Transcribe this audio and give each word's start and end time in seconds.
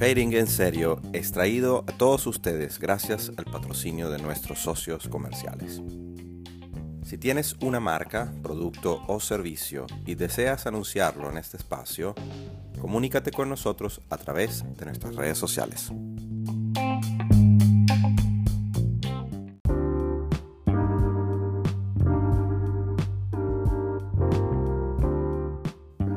Trading 0.00 0.32
en 0.32 0.46
serio 0.46 1.02
es 1.12 1.30
traído 1.30 1.84
a 1.86 1.92
todos 1.92 2.26
ustedes 2.26 2.78
gracias 2.78 3.30
al 3.36 3.44
patrocinio 3.44 4.08
de 4.08 4.16
nuestros 4.16 4.58
socios 4.60 5.06
comerciales. 5.08 5.82
Si 7.04 7.18
tienes 7.18 7.54
una 7.60 7.80
marca, 7.80 8.32
producto 8.42 9.02
o 9.08 9.20
servicio 9.20 9.84
y 10.06 10.14
deseas 10.14 10.66
anunciarlo 10.66 11.28
en 11.28 11.36
este 11.36 11.58
espacio, 11.58 12.14
comunícate 12.80 13.30
con 13.30 13.50
nosotros 13.50 14.00
a 14.08 14.16
través 14.16 14.64
de 14.78 14.86
nuestras 14.86 15.16
redes 15.16 15.36
sociales. 15.36 15.92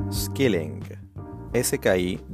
Skilling, 0.09 0.79
S-K-I-L-L-I-N-G, 1.51 2.33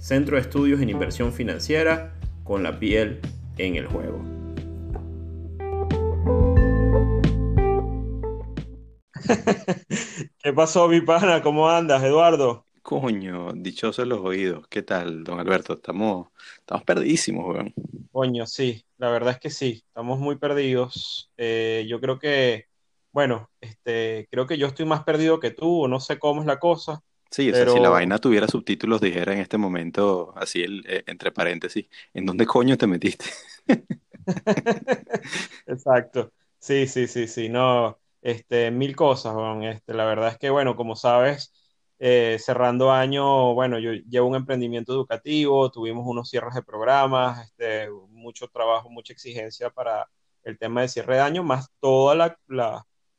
Centro 0.00 0.36
de 0.36 0.42
Estudios 0.42 0.80
en 0.80 0.88
Inversión 0.88 1.30
Financiera 1.30 2.14
con 2.42 2.62
la 2.62 2.78
piel 2.78 3.20
en 3.58 3.76
el 3.76 3.86
juego. 3.86 4.24
¿Qué 10.42 10.52
pasó, 10.54 10.88
mi 10.88 11.02
pana? 11.02 11.42
¿Cómo 11.42 11.68
andas, 11.68 12.02
Eduardo? 12.02 12.64
Coño, 12.80 13.52
dichosos 13.52 14.06
los 14.06 14.20
oídos. 14.20 14.66
¿Qué 14.68 14.80
tal, 14.82 15.22
don 15.22 15.38
Alberto? 15.38 15.74
Estamos, 15.74 16.28
estamos 16.56 16.82
perdidísimos, 16.84 17.46
weón. 17.46 17.74
Coño, 18.10 18.46
sí, 18.46 18.82
la 18.96 19.10
verdad 19.10 19.34
es 19.34 19.38
que 19.38 19.50
sí, 19.50 19.84
estamos 19.86 20.18
muy 20.18 20.36
perdidos. 20.36 21.30
Eh, 21.36 21.84
yo 21.86 22.00
creo 22.00 22.18
que, 22.18 22.68
bueno, 23.12 23.50
este, 23.60 24.28
creo 24.30 24.46
que 24.46 24.56
yo 24.56 24.66
estoy 24.66 24.86
más 24.86 25.04
perdido 25.04 25.40
que 25.40 25.50
tú, 25.50 25.86
no 25.88 26.00
sé 26.00 26.18
cómo 26.18 26.40
es 26.40 26.46
la 26.46 26.58
cosa, 26.58 27.02
Sí, 27.30 27.50
o 27.50 27.54
sea, 27.54 27.68
si 27.68 27.78
la 27.78 27.90
vaina 27.90 28.18
tuviera 28.18 28.48
subtítulos, 28.48 29.00
dijera 29.00 29.32
en 29.32 29.38
este 29.38 29.56
momento, 29.56 30.32
así 30.36 30.62
el, 30.62 30.84
eh, 30.88 31.04
entre 31.06 31.30
paréntesis, 31.30 31.86
¿en 32.12 32.26
dónde 32.26 32.44
coño 32.46 32.76
te 32.76 32.86
metiste? 32.88 33.26
Exacto. 35.66 36.32
Sí, 36.58 36.86
sí, 36.86 37.06
sí, 37.08 37.26
sí. 37.28 37.48
No, 37.48 37.98
este, 38.20 38.70
mil 38.70 38.94
cosas, 38.96 39.34
Este, 39.62 39.94
la 39.94 40.04
verdad 40.04 40.28
es 40.30 40.38
que, 40.38 40.50
bueno, 40.50 40.76
como 40.76 40.96
sabes, 40.96 41.52
eh, 41.98 42.36
cerrando 42.40 42.90
año, 42.92 43.54
bueno, 43.54 43.78
yo 43.78 43.92
llevo 43.92 44.28
un 44.28 44.36
emprendimiento 44.36 44.92
educativo, 44.92 45.70
tuvimos 45.70 46.04
unos 46.06 46.28
cierres 46.30 46.54
de 46.54 46.62
programas, 46.62 47.46
este, 47.46 47.88
mucho 48.10 48.48
trabajo, 48.48 48.90
mucha 48.90 49.12
exigencia 49.12 49.70
para 49.70 50.08
el 50.44 50.58
tema 50.58 50.82
de 50.82 50.88
cierre 50.88 51.14
de 51.16 51.20
año, 51.20 51.42
más 51.44 51.68
todos 51.80 52.16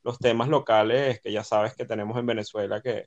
los 0.02 0.18
temas 0.18 0.48
locales 0.48 1.20
que 1.20 1.32
ya 1.32 1.44
sabes 1.44 1.74
que 1.74 1.84
tenemos 1.86 2.16
en 2.18 2.26
Venezuela 2.26 2.80
que 2.82 3.06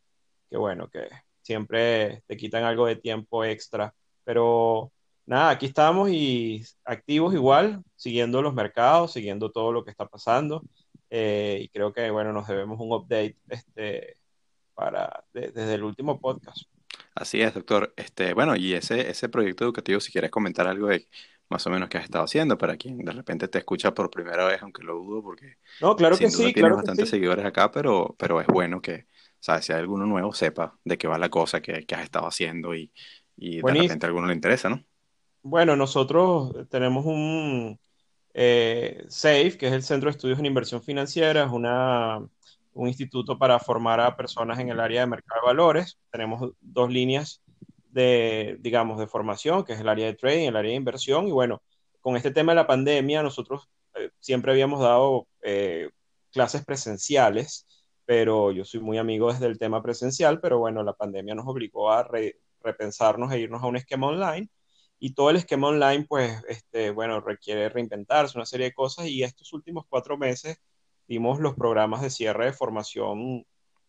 que 0.56 0.60
bueno, 0.60 0.88
que 0.88 1.10
siempre 1.42 2.24
te 2.28 2.38
quitan 2.38 2.64
algo 2.64 2.86
de 2.86 2.96
tiempo 2.96 3.44
extra. 3.44 3.94
Pero 4.24 4.92
nada, 5.26 5.50
aquí 5.50 5.66
estamos 5.66 6.10
y 6.10 6.64
activos 6.86 7.34
igual, 7.34 7.84
siguiendo 7.98 8.42
los 8.42 8.54
mercados, 8.54 9.12
siguiendo 9.12 9.52
todo 9.52 9.74
lo 9.74 9.84
que 9.84 9.92
está 9.92 10.08
pasando. 10.08 10.64
Eh, 11.10 11.60
y 11.64 11.68
creo 11.70 11.92
que 11.92 12.10
bueno, 12.10 12.32
nos 12.32 12.48
debemos 12.48 12.80
un 12.80 12.94
update 12.94 13.36
este, 13.50 14.18
para, 14.74 15.26
desde 15.34 15.74
el 15.74 15.84
último 15.84 16.22
podcast. 16.22 16.64
Así 17.14 17.42
es, 17.42 17.54
doctor. 17.54 17.94
Este, 17.98 18.34
bueno, 18.34 18.56
y 18.56 18.74
ese, 18.74 19.10
ese 19.10 19.28
proyecto 19.28 19.66
educativo, 19.66 20.00
si 20.00 20.14
quieres 20.14 20.32
comentar 20.32 20.68
algo 20.68 20.88
de 20.88 21.06
más 21.50 21.68
o 21.68 21.70
menos 21.70 21.90
que 21.90 21.98
has 21.98 22.06
estado 22.06 22.24
haciendo 22.24 22.58
para 22.58 22.78
quien 22.78 22.98
de 22.98 23.12
repente 23.12 23.50
te 23.50 23.58
escucha 23.58 23.94
por 23.94 24.10
primera 24.10 24.46
vez, 24.46 24.62
aunque 24.62 24.84
lo 24.84 24.96
dudo, 24.96 25.22
porque 25.22 25.58
no, 25.82 25.96
claro 25.98 26.18
que 26.18 26.30
sí, 26.30 26.54
tienes 26.54 26.76
bastantes 26.76 27.10
seguidores 27.10 27.46
acá, 27.46 27.72
pero, 27.72 28.16
pero 28.18 28.40
es 28.40 28.48
bueno 28.48 28.82
que, 28.82 29.06
¿sabes? 29.46 29.66
Si 29.66 29.74
hay 29.74 29.80
alguno 29.80 30.08
nuevo, 30.08 30.34
sepa 30.34 30.76
de 30.84 30.98
qué 30.98 31.08
va 31.08 31.20
la 31.20 31.30
cosa 31.30 31.62
que, 31.62 31.86
has 31.88 32.04
estado 32.04 32.26
haciendo 32.26 32.74
y, 32.74 32.92
de 33.38 33.62
repente 33.62 34.04
a 34.04 34.08
alguno 34.08 34.26
le 34.26 34.34
interesa, 34.34 34.70
¿no? 34.70 34.84
Bueno, 35.44 35.76
nosotros 35.76 36.68
tenemos 36.68 37.06
un 37.06 37.80
eh, 38.34 39.06
SAFE, 39.08 39.56
que 39.60 39.68
es 39.68 39.74
el 39.74 39.84
Centro 39.84 40.10
de 40.10 40.16
Estudios 40.16 40.40
en 40.40 40.48
Inversión 40.48 40.82
Financiera, 40.82 41.44
es 41.44 41.52
una, 41.52 42.18
un 42.74 42.88
instituto 42.88 43.38
para 43.38 43.60
formar 43.60 44.00
a 44.00 44.18
personas 44.18 44.58
en 44.58 44.70
el 44.70 44.80
área 44.80 45.02
de 45.02 45.08
mercado 45.08 45.42
de 45.42 45.46
valores. 45.46 46.00
Tenemos 46.10 46.54
dos 46.60 46.90
líneas 46.90 47.44
de, 47.92 48.58
digamos, 48.62 48.98
de 48.98 49.06
formación, 49.06 49.64
que 49.64 49.74
es 49.74 49.80
el 49.80 49.90
área 49.90 50.08
de 50.08 50.16
trading, 50.16 50.48
el 50.48 50.56
área 50.56 50.72
de 50.72 50.78
inversión. 50.78 51.28
Y 51.28 51.32
bueno, 51.32 51.62
con 52.02 52.18
este 52.18 52.32
tema 52.32 52.54
de 52.54 52.56
la 52.56 52.68
pandemia, 52.68 53.22
nosotros 53.22 53.70
eh, 53.94 54.10
siempre 54.20 54.54
habíamos 54.54 54.80
dado 54.80 55.28
eh, 55.44 55.92
clases 56.32 56.66
presenciales 56.66 57.68
pero 58.06 58.52
yo 58.52 58.66
soy 58.66 58.80
muy 58.80 58.98
amigo 58.98 59.32
desde 59.32 59.48
el 59.48 59.58
tema 59.58 59.82
presencial, 59.82 60.40
pero 60.40 60.60
bueno, 60.60 60.84
la 60.84 60.94
pandemia 60.94 61.36
nos 61.36 61.48
obligó 61.48 61.92
a 61.92 62.08
repensarnos 62.62 63.32
e 63.32 63.40
irnos 63.40 63.64
a 63.64 63.68
un 63.68 63.78
esquema 63.78 64.08
online. 64.08 64.50
Y 65.00 65.14
todo 65.14 65.30
el 65.30 65.38
esquema 65.38 65.68
online, 65.70 66.06
pues, 66.08 66.42
este, 66.48 66.92
bueno, 66.92 67.20
requiere 67.22 67.70
reinventarse, 67.70 68.38
una 68.38 68.46
serie 68.46 68.68
de 68.68 68.74
cosas, 68.74 69.08
y 69.08 69.24
estos 69.24 69.52
últimos 69.54 69.86
cuatro 69.90 70.18
meses 70.18 70.58
dimos 71.08 71.40
los 71.40 71.56
programas 71.56 72.02
de 72.02 72.10
cierre 72.10 72.46
de 72.46 72.54
formación 72.54 73.46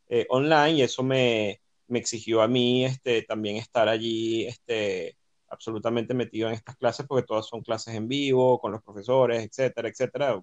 eh, 0.09 0.27
online, 0.31 0.73
y 0.73 0.83
eso 0.83 1.03
me, 1.03 1.61
me, 1.89 1.99
exigió 1.99 2.43
a 2.43 2.49
mí 2.49 2.85
este, 2.85 3.23
también 3.23 3.57
estar 3.57 3.89
allí 3.89 4.47
este, 4.47 5.17
absolutamente 5.49 6.15
metido 6.15 6.49
en 6.49 6.55
estas 6.55 6.77
clases, 6.77 7.07
porque 7.07 7.27
todas 7.27 7.47
son 7.47 7.63
clases 7.63 7.95
en 7.95 8.09
vivo, 8.09 8.59
con 8.59 8.73
los 8.73 8.83
profesores, 8.83 9.45
etcétera, 9.45 9.89
etcétera. 9.89 10.43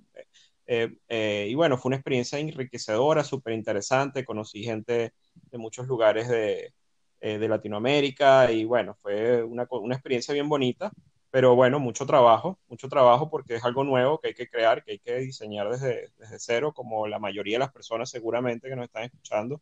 Eh, 0.65 0.95
eh, 1.10 1.48
y 1.50 1.56
bueno, 1.56 1.77
fue 1.77 1.89
una 1.89 1.98
experiencia 1.98 2.39
enriquecedora, 2.39 3.24
súper 3.24 3.54
interesante, 3.54 4.25
conocí 4.25 4.63
gente 4.63 5.13
de 5.33 5.57
muchos 5.57 5.88
lugares 5.88 6.30
de, 6.30 6.74
eh, 7.19 7.38
de 7.38 7.48
Latinoamérica 7.50 8.51
y 8.51 8.63
bueno, 8.65 8.98
fue 9.01 9.44
una, 9.44 9.68
una, 9.69 9.95
experiencia 9.95 10.33
bien 10.33 10.48
bonita, 10.48 10.92
pero 11.31 11.56
bueno, 11.56 11.80
mucho 11.80 12.06
trabajo, 12.06 12.60
mucho 12.68 12.88
trabajo 12.88 13.30
porque 13.30 13.56
es 13.56 13.63
algo 13.65 13.83
nuevo 13.83 14.19
que 14.19 14.30
hay 14.30 14.33
que 14.33 14.48
crear, 14.50 14.83
que 14.83 14.94
hay 14.94 15.00
que 15.00 15.15
diseñar 15.19 15.69
desde, 15.69 16.12
desde 16.18 16.39
cero, 16.39 16.74
como 16.74 17.07
la 17.07 17.19
mayoría 17.19 17.56
de 17.56 17.60
las 17.60 17.74
personas 17.74 18.10
seguramente 18.10 18.69
que 18.69 18.75
nos 18.75 18.86
están 18.86 19.04
escuchando, 19.04 19.62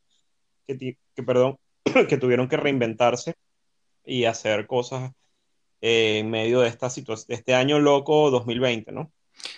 que, 0.68 0.98
que 1.16 1.24
perdón, 1.24 1.58
que 2.10 2.18
tuvieron 2.18 2.48
que 2.48 2.58
reinventarse 2.58 3.36
y 4.06 4.26
hacer 4.26 4.68
cosas 4.68 5.12
en 5.82 6.30
medio 6.30 6.62
de 6.62 6.70
esta 6.70 6.88
este 7.28 7.56
año 7.56 7.80
loco 7.80 8.30
2020, 8.30 8.92
¿no? 8.92 9.12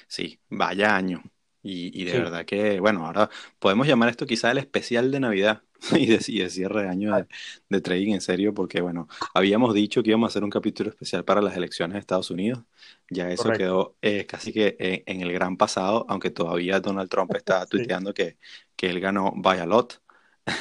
Sí, 0.08 0.40
vaya 0.50 0.96
año. 0.96 1.24
Y, 1.64 2.00
y 2.00 2.04
de 2.06 2.20
verdad 2.20 2.46
que, 2.46 2.80
bueno, 2.82 3.06
ahora 3.06 3.30
podemos 3.58 3.88
llamar 3.88 4.10
esto 4.10 4.28
quizá 4.28 4.52
el 4.52 4.58
especial 4.58 5.12
de 5.12 5.22
Navidad 5.22 5.64
y 5.96 6.08
de, 6.08 6.20
y 6.28 6.40
de 6.40 6.50
cierre 6.50 6.84
de 6.84 6.90
año 6.90 7.16
de, 7.16 7.26
de, 7.70 7.82
trading 7.82 8.14
en 8.14 8.22
serio, 8.22 8.54
porque, 8.54 8.82
bueno, 8.82 9.08
habíamos 9.34 9.74
dicho 9.74 10.04
que 10.04 10.10
íbamos 10.10 10.28
a 10.28 10.32
hacer 10.32 10.44
un 10.44 10.50
capítulo 10.50 10.90
especial 10.90 11.24
para 11.24 11.42
las 11.42 11.56
elecciones 11.56 11.94
de 11.94 12.00
Estados 12.00 12.32
Unidos. 12.32 12.64
Ya 13.10 13.30
eso 13.30 13.44
Correcto. 13.44 13.64
quedó 13.64 13.98
eh, 14.02 14.26
casi 14.26 14.52
que 14.52 14.76
en, 14.78 15.04
en, 15.06 15.22
el 15.22 15.32
gran 15.34 15.56
pasado, 15.58 16.06
aunque 16.10 16.32
todavía 16.32 16.80
Donald 16.82 17.10
Trump 17.10 17.34
está 17.36 17.66
tuiteando 17.68 18.10
sí. 18.12 18.16
que, 18.16 18.38
que 18.76 18.90
él 18.90 19.00
ganó 19.00 19.32
by 19.36 19.60
a 19.60 19.66
lot. 19.66 20.03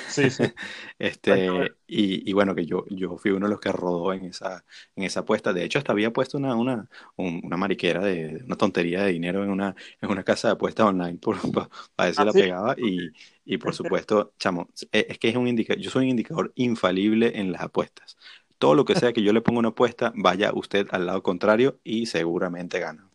Sí, 0.06 0.30
sí. 0.30 0.44
este, 0.98 1.74
y, 1.86 2.28
y, 2.28 2.32
bueno, 2.32 2.54
que 2.54 2.66
yo, 2.66 2.84
yo 2.90 3.16
fui 3.16 3.30
uno 3.30 3.46
de 3.46 3.50
los 3.52 3.60
que 3.60 3.72
rodó 3.72 4.12
en 4.12 4.26
esa, 4.26 4.64
en 4.94 5.04
esa 5.04 5.20
apuesta. 5.20 5.52
De 5.52 5.64
hecho, 5.64 5.78
hasta 5.78 5.92
había 5.92 6.12
puesto 6.12 6.38
una, 6.38 6.54
una, 6.54 6.88
un, 7.16 7.40
una 7.44 7.56
mariquera 7.56 8.00
de 8.04 8.42
una 8.44 8.56
tontería 8.56 9.02
de 9.02 9.12
dinero 9.12 9.42
en 9.42 9.50
una, 9.50 9.74
en 10.00 10.10
una 10.10 10.22
casa 10.24 10.48
de 10.48 10.52
apuestas 10.52 10.86
online 10.86 11.18
por, 11.18 11.36
para, 11.96 12.08
ver 12.08 12.14
si 12.14 12.22
¿Ah, 12.22 12.24
la 12.24 12.32
sí? 12.32 12.38
pegaba. 12.38 12.74
Y, 12.78 13.12
y 13.44 13.58
por 13.58 13.74
supuesto, 13.74 14.34
chamo, 14.38 14.68
e, 14.92 15.06
es 15.08 15.18
que 15.18 15.28
es 15.30 15.36
un 15.36 15.48
indicador, 15.48 15.82
yo 15.82 15.90
soy 15.90 16.04
un 16.04 16.10
indicador 16.10 16.52
infalible 16.56 17.38
en 17.40 17.52
las 17.52 17.62
apuestas. 17.62 18.16
Todo 18.58 18.74
lo 18.74 18.84
que 18.84 18.94
sea 18.94 19.12
que 19.12 19.22
yo 19.22 19.32
le 19.32 19.40
ponga 19.40 19.58
una 19.60 19.70
apuesta, 19.70 20.12
vaya 20.14 20.52
usted 20.54 20.86
al 20.92 21.06
lado 21.06 21.22
contrario 21.22 21.80
y 21.82 22.06
seguramente 22.06 22.78
gana. 22.78 23.08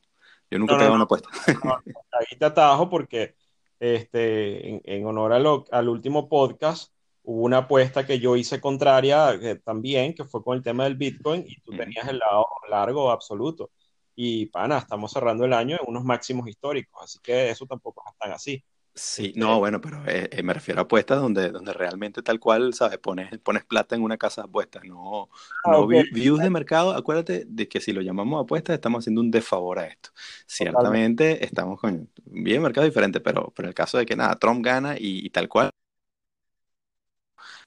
Yo 0.50 0.60
nunca 0.60 0.76
no, 0.76 0.80
pego 0.80 0.90
no, 0.90 0.96
una 0.96 1.04
apuesta. 1.06 1.30
No, 1.64 1.76
ahí 2.12 2.38
te 2.38 2.46
atajo 2.46 2.90
porque 2.90 3.36
este, 3.80 4.70
en, 4.70 4.82
en 4.84 5.06
honor 5.06 5.34
a 5.34 5.40
lo, 5.40 5.66
al 5.72 5.90
último 5.90 6.30
podcast, 6.30 6.94
hubo 7.24 7.44
una 7.44 7.60
apuesta 7.60 8.06
que 8.06 8.20
yo 8.20 8.36
hice 8.36 8.62
contraria 8.62 9.34
eh, 9.34 9.56
también, 9.64 10.14
que 10.14 10.24
fue 10.24 10.44
con 10.44 10.58
el 10.58 10.64
tema 10.64 10.86
del 10.86 10.96
Bitcoin, 10.96 11.44
y 11.48 11.60
tú 11.62 11.72
tenías 11.76 12.08
el 12.08 12.20
lado 12.20 12.46
largo 12.70 13.12
absoluto. 13.12 13.72
Y 14.16 14.48
pana, 14.48 14.80
estamos 14.80 15.12
cerrando 15.12 15.46
el 15.46 15.54
año 15.54 15.76
en 15.76 15.88
unos 15.88 16.04
máximos 16.04 16.48
históricos, 16.48 17.02
así 17.04 17.20
que 17.22 17.50
eso 17.50 17.66
tampoco 17.66 18.04
es 18.10 18.18
tan 18.18 18.32
así. 18.32 18.64
Sí, 19.00 19.32
no, 19.36 19.60
bueno, 19.60 19.80
pero 19.80 20.04
eh, 20.08 20.28
eh, 20.32 20.42
me 20.42 20.54
refiero 20.54 20.82
a 20.82 20.84
apuestas 20.86 21.20
donde, 21.22 21.50
donde 21.52 21.72
realmente 21.72 22.24
tal 22.24 22.40
cual, 22.40 22.74
¿sabes? 22.74 22.98
Pones, 22.98 23.38
pones 23.40 23.64
plata 23.64 23.96
en 23.96 24.02
una 24.02 24.18
casa 24.18 24.42
de 24.42 24.48
apuestas, 24.48 24.84
no, 24.86 25.30
ah, 25.66 25.72
no 25.72 25.80
okay. 25.82 26.04
views 26.12 26.42
de 26.42 26.50
mercado. 26.50 26.94
Acuérdate 26.94 27.46
de 27.48 27.68
que 27.68 27.80
si 27.80 27.94
lo 27.94 28.02
llamamos 28.02 28.44
apuestas, 28.44 28.74
estamos 28.74 29.04
haciendo 29.04 29.22
un 29.22 29.30
desfavor 29.30 29.78
a 29.78 29.86
esto. 29.86 30.10
Ciertamente 30.48 31.26
Totalmente. 31.26 31.46
estamos 31.46 31.80
con 31.80 32.10
bien 32.26 32.64
mercados 32.64 32.90
diferentes, 32.90 33.22
pero, 33.22 33.54
pero 33.56 33.68
el 33.68 33.76
caso 33.76 34.00
de 34.00 34.06
que 34.08 34.16
nada, 34.16 34.36
Trump 34.36 34.66
gana 34.66 34.96
y, 34.98 35.24
y 35.26 35.30
tal 35.30 35.48
cual. 35.48 35.70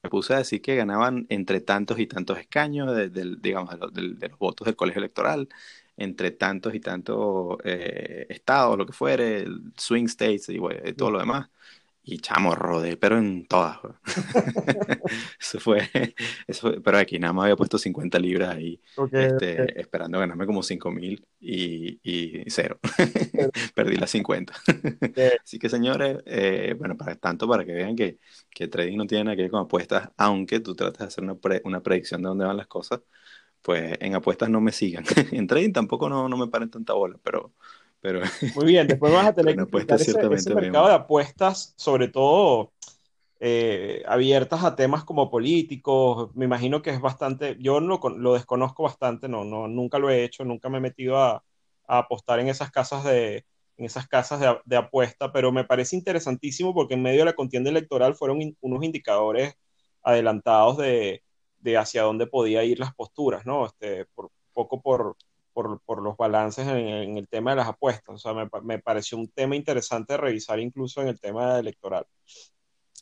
Me 0.03 0.09
puse 0.09 0.33
a 0.33 0.37
decir 0.37 0.61
que 0.61 0.75
ganaban 0.75 1.25
entre 1.29 1.61
tantos 1.61 1.99
y 1.99 2.07
tantos 2.07 2.37
escaños, 2.39 2.95
de, 2.95 3.09
de, 3.09 3.35
digamos, 3.39 3.69
de 3.71 3.77
los, 3.77 3.93
de 3.93 4.29
los 4.29 4.39
votos 4.39 4.65
del 4.65 4.75
colegio 4.75 4.99
electoral 4.99 5.47
entre 6.03 6.31
tantos 6.31 6.73
y 6.73 6.79
tantos 6.79 7.57
eh, 7.63 8.25
estados, 8.29 8.77
lo 8.77 8.85
que 8.85 8.93
fuere, 8.93 9.45
swing 9.77 10.05
states 10.05 10.49
y 10.49 10.57
bueno, 10.57 10.81
todo 10.95 11.11
lo 11.11 11.19
demás. 11.19 11.49
Y 12.03 12.17
chamo, 12.17 12.55
rodé, 12.55 12.97
pero 12.97 13.19
en 13.19 13.45
todas. 13.45 13.77
eso, 15.39 15.59
fue, 15.59 15.87
eso 16.47 16.61
fue, 16.61 16.81
pero 16.81 16.97
aquí 16.97 17.19
nada 17.19 17.31
más 17.31 17.43
había 17.43 17.55
puesto 17.55 17.77
50 17.77 18.17
libras 18.17 18.55
ahí, 18.55 18.81
okay, 18.95 19.25
este, 19.25 19.61
okay. 19.61 19.75
esperando 19.75 20.17
ganarme 20.17 20.47
como 20.47 20.63
5 20.63 20.89
mil 20.89 21.23
y, 21.39 21.99
y, 22.01 22.43
cero. 22.49 22.79
Perdí 23.75 23.97
las 23.97 24.09
50. 24.09 24.53
Así 25.43 25.59
que 25.59 25.69
señores, 25.69 26.17
eh, 26.25 26.73
bueno, 26.75 26.97
para 26.97 27.15
tanto 27.15 27.47
para 27.47 27.63
que 27.63 27.73
vean 27.73 27.95
que, 27.95 28.17
que 28.49 28.67
trading 28.67 28.97
no 28.97 29.05
tiene 29.05 29.25
nada 29.25 29.35
que 29.35 29.43
ver 29.43 29.51
con 29.51 29.61
apuestas, 29.61 30.09
aunque 30.17 30.59
tú 30.59 30.73
trates 30.73 30.99
de 30.99 31.05
hacer 31.05 31.23
una, 31.23 31.35
pre, 31.35 31.61
una 31.65 31.81
predicción 31.83 32.23
de 32.23 32.29
dónde 32.29 32.45
van 32.45 32.57
las 32.57 32.67
cosas, 32.67 33.01
pues 33.61 33.97
en 33.99 34.15
apuestas 34.15 34.49
no 34.49 34.61
me 34.61 34.71
sigan. 34.71 35.03
en 35.31 35.47
trading 35.47 35.73
tampoco 35.73 36.09
no, 36.09 36.27
no 36.27 36.37
me 36.37 36.47
paren 36.47 36.69
tanta 36.69 36.93
bola, 36.93 37.17
pero... 37.23 37.51
pero 37.99 38.21
Muy 38.55 38.65
bien, 38.65 38.87
después 38.87 39.13
vas 39.13 39.27
a 39.27 39.33
tener 39.35 39.55
que 39.55 39.61
explicar 39.61 40.01
ese, 40.01 40.19
ese 40.33 40.55
mercado 40.55 40.87
de 40.87 40.93
apuestas, 40.93 41.73
sobre 41.77 42.07
todo 42.07 42.71
eh, 43.43 44.03
abiertas 44.07 44.63
a 44.63 44.75
temas 44.75 45.03
como 45.03 45.31
políticos. 45.31 46.29
Me 46.35 46.45
imagino 46.45 46.81
que 46.81 46.91
es 46.91 47.01
bastante, 47.01 47.57
yo 47.59 47.79
lo, 47.79 47.99
lo 48.17 48.33
desconozco 48.35 48.83
bastante, 48.83 49.27
no, 49.27 49.43
no, 49.43 49.67
nunca 49.67 49.97
lo 49.97 50.11
he 50.11 50.23
hecho, 50.23 50.45
nunca 50.45 50.69
me 50.69 50.77
he 50.77 50.81
metido 50.81 51.17
a, 51.17 51.43
a 51.87 51.97
apostar 51.97 52.39
en 52.39 52.49
esas 52.49 52.69
casas 52.69 53.03
de, 53.03 53.45
en 53.77 53.85
esas 53.85 54.07
casas 54.07 54.39
de, 54.39 54.55
de, 54.65 54.77
apuesta, 54.77 55.31
pero 55.31 55.51
me 55.51 55.63
parece 55.63 55.95
interesantísimo 55.95 56.73
porque 56.73 56.93
en 56.93 57.01
medio 57.01 57.19
de 57.19 57.25
la 57.25 57.33
contienda 57.33 57.71
electoral 57.71 58.13
fueron 58.13 58.41
in, 58.43 58.57
unos 58.61 58.83
indicadores 58.83 59.55
adelantados 60.03 60.77
de, 60.77 61.23
de 61.61 61.77
hacia 61.77 62.03
dónde 62.03 62.27
podía 62.27 62.63
ir 62.63 62.79
las 62.79 62.93
posturas, 62.93 63.45
¿no? 63.45 63.65
Este, 63.65 64.05
por, 64.13 64.31
poco 64.53 64.81
por, 64.81 65.15
por, 65.53 65.81
por 65.81 66.01
los 66.01 66.17
balances 66.17 66.67
en, 66.67 66.77
en, 66.77 67.17
el 67.17 67.27
tema 67.27 67.51
de 67.51 67.57
las 67.57 67.67
apuestas. 67.67 68.15
O 68.15 68.17
sea, 68.17 68.33
me, 68.33 68.49
me, 68.63 68.79
pareció 68.79 69.17
un 69.17 69.27
tema 69.27 69.55
interesante 69.55 70.13
de 70.13 70.17
revisar 70.17 70.59
incluso 70.59 71.01
en 71.01 71.09
el 71.09 71.19
tema 71.19 71.59
electoral. 71.59 72.05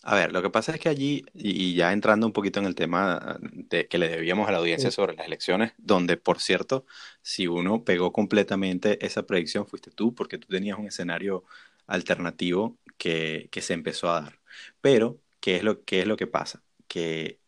A 0.03 0.15
ver, 0.15 0.31
lo 0.31 0.41
que 0.41 0.49
pasa 0.49 0.73
es 0.73 0.79
que 0.79 0.87
allí, 0.87 1.25
y 1.33 1.75
ya 1.75 1.91
entrando 1.91 2.25
un 2.25 2.31
poquito 2.31 2.59
en 2.59 2.65
el 2.65 2.75
tema 2.75 3.37
de, 3.41 3.87
que 3.87 3.97
le 3.97 4.07
debíamos 4.07 4.47
a 4.47 4.51
la 4.53 4.59
audiencia 4.59 4.89
sí. 4.91 4.95
sobre 4.95 5.13
las 5.15 5.27
elecciones, 5.27 5.73
donde, 5.77 6.15
por 6.15 6.39
cierto, 6.39 6.85
si 7.21 7.47
uno 7.47 7.83
pegó 7.83 8.13
completamente 8.13 9.05
esa 9.05 9.23
predicción, 9.23 9.67
fuiste 9.67 9.91
tú, 9.91 10.15
porque 10.15 10.37
tú 10.37 10.47
tenías 10.47 10.79
un 10.79 10.87
escenario 10.87 11.43
alternativo 11.85 12.77
que, 12.97 13.49
que 13.51 13.61
se 13.61 13.73
empezó 13.73 14.09
a 14.09 14.21
dar. 14.21 14.39
Pero, 14.79 15.19
¿qué 15.41 15.57
es 15.57 15.63
lo, 15.63 15.83
qué 15.83 15.99
es 15.99 16.07
lo 16.07 16.15
que 16.15 16.27
pasa? 16.27 16.63
Que 16.87 17.38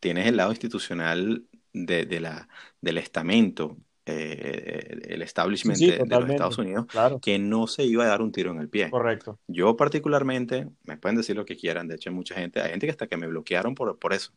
tienes 0.00 0.26
el 0.26 0.36
lado 0.36 0.50
institucional 0.50 1.44
de, 1.72 2.06
de 2.06 2.20
la, 2.20 2.48
del 2.80 2.98
estamento, 2.98 3.76
eh, 4.06 4.98
el 5.08 5.22
establishment 5.22 5.78
sí, 5.78 5.86
sí, 5.86 5.90
de, 5.92 5.98
de, 5.98 6.20
los 6.20 6.30
Estados 6.30 6.58
Unidos, 6.58 6.86
claro. 6.86 7.20
que 7.20 7.38
no 7.38 7.66
se 7.66 7.84
iba 7.84 8.04
a 8.04 8.08
dar 8.08 8.22
un 8.22 8.32
tiro 8.32 8.50
en 8.50 8.58
el 8.58 8.68
pie. 8.68 8.90
Correcto. 8.90 9.38
Yo 9.46 9.76
particularmente, 9.76 10.68
me 10.84 10.96
pueden 10.96 11.16
decir 11.16 11.36
lo 11.36 11.44
que 11.44 11.56
quieran, 11.56 11.86
de 11.86 11.96
hecho 11.96 12.10
hay 12.10 12.16
mucha 12.16 12.34
gente, 12.34 12.60
hay 12.60 12.70
gente 12.70 12.86
que 12.86 12.92
hasta 12.92 13.06
que 13.06 13.16
me 13.16 13.26
bloquearon 13.26 13.74
por, 13.74 13.98
por 13.98 14.12
eso. 14.12 14.32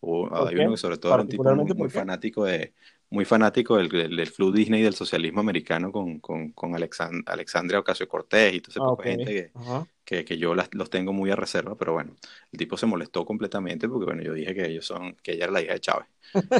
O, 0.00 0.28
hay 0.46 0.56
uno 0.56 0.72
que 0.72 0.76
sobre 0.76 0.98
todo 0.98 1.14
era 1.14 1.22
un 1.22 1.28
tipo 1.28 1.42
muy, 1.42 1.74
muy 1.74 1.90
fanático 1.90 2.44
de, 2.44 2.74
muy 3.10 3.24
fanático 3.24 3.76
del, 3.76 3.88
del, 3.88 4.16
del 4.16 4.26
flu 4.26 4.52
Disney 4.52 4.80
y 4.80 4.84
del 4.84 4.94
socialismo 4.94 5.40
americano 5.40 5.92
con, 5.92 6.18
con, 6.18 6.50
con 6.52 6.74
Alexand 6.74 7.22
Alexandria 7.28 7.78
Ocasio 7.78 8.08
Cortés 8.08 8.54
y 8.54 8.60
toda 8.60 8.84
ah, 8.84 8.90
okay. 8.90 9.16
gente 9.16 9.24
que, 9.32 9.50
uh 9.54 9.62
-huh. 9.62 9.88
que, 10.04 10.24
que, 10.24 10.38
yo 10.38 10.54
las, 10.54 10.68
los 10.74 10.90
tengo 10.90 11.12
muy 11.12 11.30
a 11.30 11.36
reserva, 11.36 11.76
pero 11.76 11.92
bueno, 11.92 12.16
el 12.50 12.58
tipo 12.58 12.76
se 12.76 12.86
molestó 12.86 13.24
completamente 13.24 13.88
porque 13.88 14.06
bueno, 14.06 14.22
yo 14.22 14.34
dije 14.34 14.54
que 14.54 14.66
ellos 14.66 14.86
son, 14.86 15.14
que 15.22 15.32
ella 15.32 15.44
era 15.44 15.52
la 15.52 15.62
hija 15.62 15.74
de 15.74 15.80
Chávez. 15.80 16.08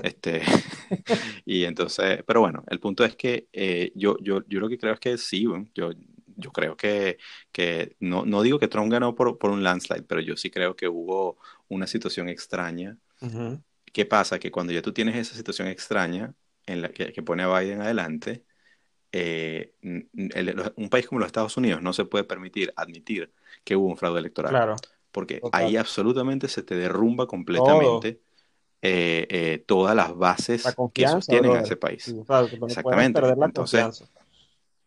este, 0.04 0.42
y 1.44 1.64
entonces, 1.64 2.22
pero 2.24 2.40
bueno, 2.40 2.62
el 2.68 2.78
punto 2.78 3.04
es 3.04 3.16
que 3.16 3.48
eh, 3.52 3.90
yo, 3.94 4.16
yo, 4.20 4.42
yo 4.46 4.60
lo 4.60 4.68
que 4.68 4.78
creo 4.78 4.94
es 4.94 5.00
que 5.00 5.18
sí, 5.18 5.46
bueno, 5.46 5.66
yo, 5.74 5.90
yo 6.36 6.52
creo 6.52 6.76
que, 6.76 7.18
que 7.50 7.96
no, 7.98 8.24
no 8.24 8.42
digo 8.42 8.58
que 8.60 8.68
Trump 8.68 8.92
ganó 8.92 9.14
por, 9.16 9.36
por 9.38 9.50
un 9.50 9.64
landslide, 9.64 10.02
pero 10.02 10.20
yo 10.20 10.36
sí 10.36 10.50
creo 10.50 10.76
que 10.76 10.86
hubo 10.86 11.38
una 11.68 11.86
situación 11.88 12.28
extraña. 12.28 12.96
Uh 13.20 13.26
-huh 13.26 13.62
¿Qué 13.96 14.04
pasa? 14.04 14.38
Que 14.38 14.50
cuando 14.50 14.74
ya 14.74 14.82
tú 14.82 14.92
tienes 14.92 15.16
esa 15.16 15.34
situación 15.34 15.68
extraña 15.68 16.34
en 16.66 16.82
la 16.82 16.90
que, 16.90 17.14
que 17.14 17.22
pone 17.22 17.44
a 17.44 17.58
Biden 17.58 17.80
adelante, 17.80 18.44
eh, 19.10 19.72
el, 19.80 20.72
un 20.76 20.90
país 20.90 21.06
como 21.06 21.18
los 21.18 21.28
Estados 21.28 21.56
Unidos 21.56 21.80
no 21.80 21.94
se 21.94 22.04
puede 22.04 22.24
permitir 22.24 22.74
admitir 22.76 23.32
que 23.64 23.74
hubo 23.74 23.86
un 23.88 23.96
fraude 23.96 24.18
electoral. 24.18 24.50
Claro. 24.50 24.76
Porque 25.10 25.40
Total. 25.40 25.64
ahí 25.64 25.78
absolutamente 25.78 26.46
se 26.48 26.62
te 26.62 26.74
derrumba 26.74 27.26
completamente 27.26 28.20
eh, 28.82 29.26
eh, 29.30 29.64
todas 29.66 29.96
las 29.96 30.14
bases 30.14 30.76
que 30.92 31.08
sostienen 31.08 31.52
a 31.52 31.60
ese 31.60 31.76
país. 31.76 32.02
Sí, 32.04 32.22
claro, 32.26 32.48
Exactamente. 32.66 33.22
entonces, 33.42 34.04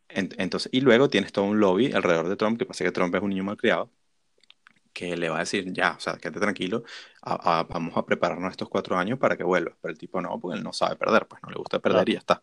en, 0.09 0.29
entonces, 0.37 0.69
y 0.71 0.81
luego 0.81 1.09
tienes 1.09 1.31
todo 1.31 1.45
un 1.45 1.59
lobby 1.59 1.91
alrededor 1.93 2.29
de 2.29 2.35
Trump, 2.35 2.59
que 2.59 2.67
pasa 2.67 2.83
que 2.83 2.91
Trump 2.91 3.15
es 3.15 3.23
un 3.23 3.31
niño 3.31 3.43
malcriado 3.43 3.89
que 4.93 5.15
le 5.17 5.29
va 5.29 5.37
a 5.37 5.39
decir, 5.39 5.71
ya, 5.73 5.95
o 5.97 5.99
sea, 5.99 6.17
quédate 6.17 6.39
tranquilo, 6.39 6.83
vamos 7.23 7.95
a 7.95 8.05
prepararnos 8.05 8.51
estos 8.51 8.69
cuatro 8.69 8.97
años 8.97 9.19
para 9.19 9.37
que 9.37 9.43
vuelva. 9.43 9.75
Pero 9.81 9.91
el 9.91 9.97
tipo 9.97 10.21
no, 10.21 10.39
porque 10.39 10.57
él 10.57 10.63
no 10.63 10.73
sabe 10.73 10.95
perder, 10.95 11.27
pues 11.27 11.41
no 11.43 11.49
le 11.49 11.57
gusta 11.57 11.79
perder 11.79 12.09
y 12.09 12.13
ya 12.13 12.19
está. 12.19 12.41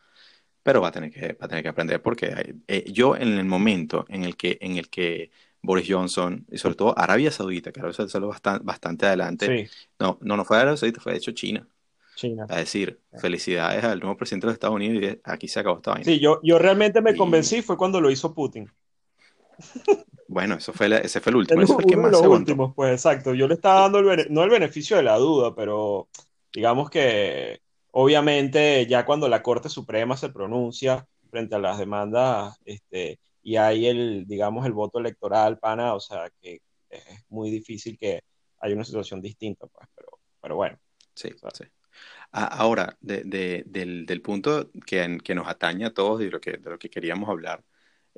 Pero 0.63 0.81
va 0.81 0.89
a 0.89 0.93
tener 0.93 1.11
que, 1.11 1.35
va 1.35 1.47
a 1.47 1.49
tener 1.49 1.63
que 1.63 1.69
aprender 1.69 2.03
porque 2.03 2.57
eh, 2.67 2.85
yo 2.91 3.17
en 3.17 3.39
el 3.39 3.45
momento 3.45 4.05
en 4.09 4.25
el 4.25 4.37
que, 4.37 4.59
en 4.61 4.77
el 4.77 4.89
que 4.89 5.31
Boris 5.63 5.87
Johnson 5.89 6.47
y 6.51 6.59
sobre 6.59 6.75
todo 6.75 6.99
Arabia 6.99 7.31
Saudita, 7.31 7.73
que 7.73 7.81
Arabia 7.81 7.95
Saudita 7.95 8.19
bastante, 8.21 8.65
bastante 8.65 9.07
adelante, 9.07 9.71
no, 9.99 10.19
no, 10.21 10.37
no 10.37 10.45
fue 10.45 10.57
Arabia 10.57 10.77
Saudita, 10.77 11.01
fue 11.01 11.13
de 11.13 11.19
hecho 11.19 11.33
China. 11.33 11.67
China. 12.17 12.47
A 12.49 12.57
decir, 12.57 12.99
felicidades 13.21 13.85
al 13.85 14.01
nuevo 14.01 14.17
presidente 14.17 14.47
de 14.47 14.49
los 14.49 14.55
Estados 14.55 14.75
Unidos 14.75 15.03
y 15.03 15.21
aquí 15.23 15.49
se 15.49 15.61
acabó 15.61 15.77
esta 15.77 15.91
vaina. 15.91 16.05
Sí, 16.05 16.19
yo, 16.19 16.41
yo 16.43 16.59
realmente 16.59 17.03
me 17.03 17.15
convencí 17.15 17.61
fue 17.61 17.77
cuando 17.77 18.01
lo 18.01 18.11
hizo 18.11 18.33
Putin. 18.33 18.71
Bueno, 20.29 20.57
eso 20.57 20.73
fue 20.73 20.89
ese 21.05 21.21
fue 21.21 21.31
el 21.31 21.37
último. 21.37 21.63
El, 21.63 21.71
uno 21.71 22.07
de 22.07 22.11
los 22.11 22.27
últimos, 22.27 22.75
pues 22.75 22.93
exacto. 22.93 23.33
Yo 23.33 23.47
le 23.47 23.55
estaba 23.55 23.83
dando 23.83 24.01
el, 24.01 24.27
no 24.29 24.43
el 24.43 24.51
beneficio 24.51 24.97
de 24.97 25.05
la 25.05 25.17
duda, 25.19 25.55
pero 25.55 26.09
digamos 26.53 26.91
que 26.91 27.61
obviamente 27.93 28.87
ya 28.87 29.07
cuando 29.07 29.29
la 29.29 29.43
Corte 29.43 29.69
Suprema 29.69 30.17
se 30.17 30.31
pronuncia 30.31 31.07
frente 31.31 31.55
a 31.55 31.59
las 31.59 31.79
demandas 31.79 32.59
este, 32.65 33.19
y 33.43 33.57
hay 33.57 33.87
el, 33.87 34.27
digamos, 34.27 34.67
el 34.67 34.73
voto 34.73 34.99
electoral, 34.99 35.59
pana, 35.59 35.95
o 35.95 36.01
sea, 36.01 36.31
que 36.41 36.61
es 36.91 37.25
muy 37.29 37.51
difícil 37.51 37.97
que 37.99 38.23
haya 38.61 38.75
una 38.75 38.85
situación 38.85 39.21
distinta, 39.21 39.67
pues, 39.67 39.89
pero, 39.95 40.09
pero 40.41 40.57
bueno. 40.57 40.79
Sí, 41.15 41.31
sí. 41.55 41.65
Ahora, 42.33 42.97
del, 43.01 44.21
punto 44.23 44.71
que, 44.85 45.19
que, 45.23 45.35
nos 45.35 45.49
atañe 45.49 45.87
a 45.87 45.95
todos 45.95 46.21
y 46.23 46.29
lo 46.29 46.41
que, 46.41 46.59
de 46.59 46.71
lo 46.71 46.79
que 46.79 46.91
queríamos 46.91 47.29
hablar, 47.29 47.63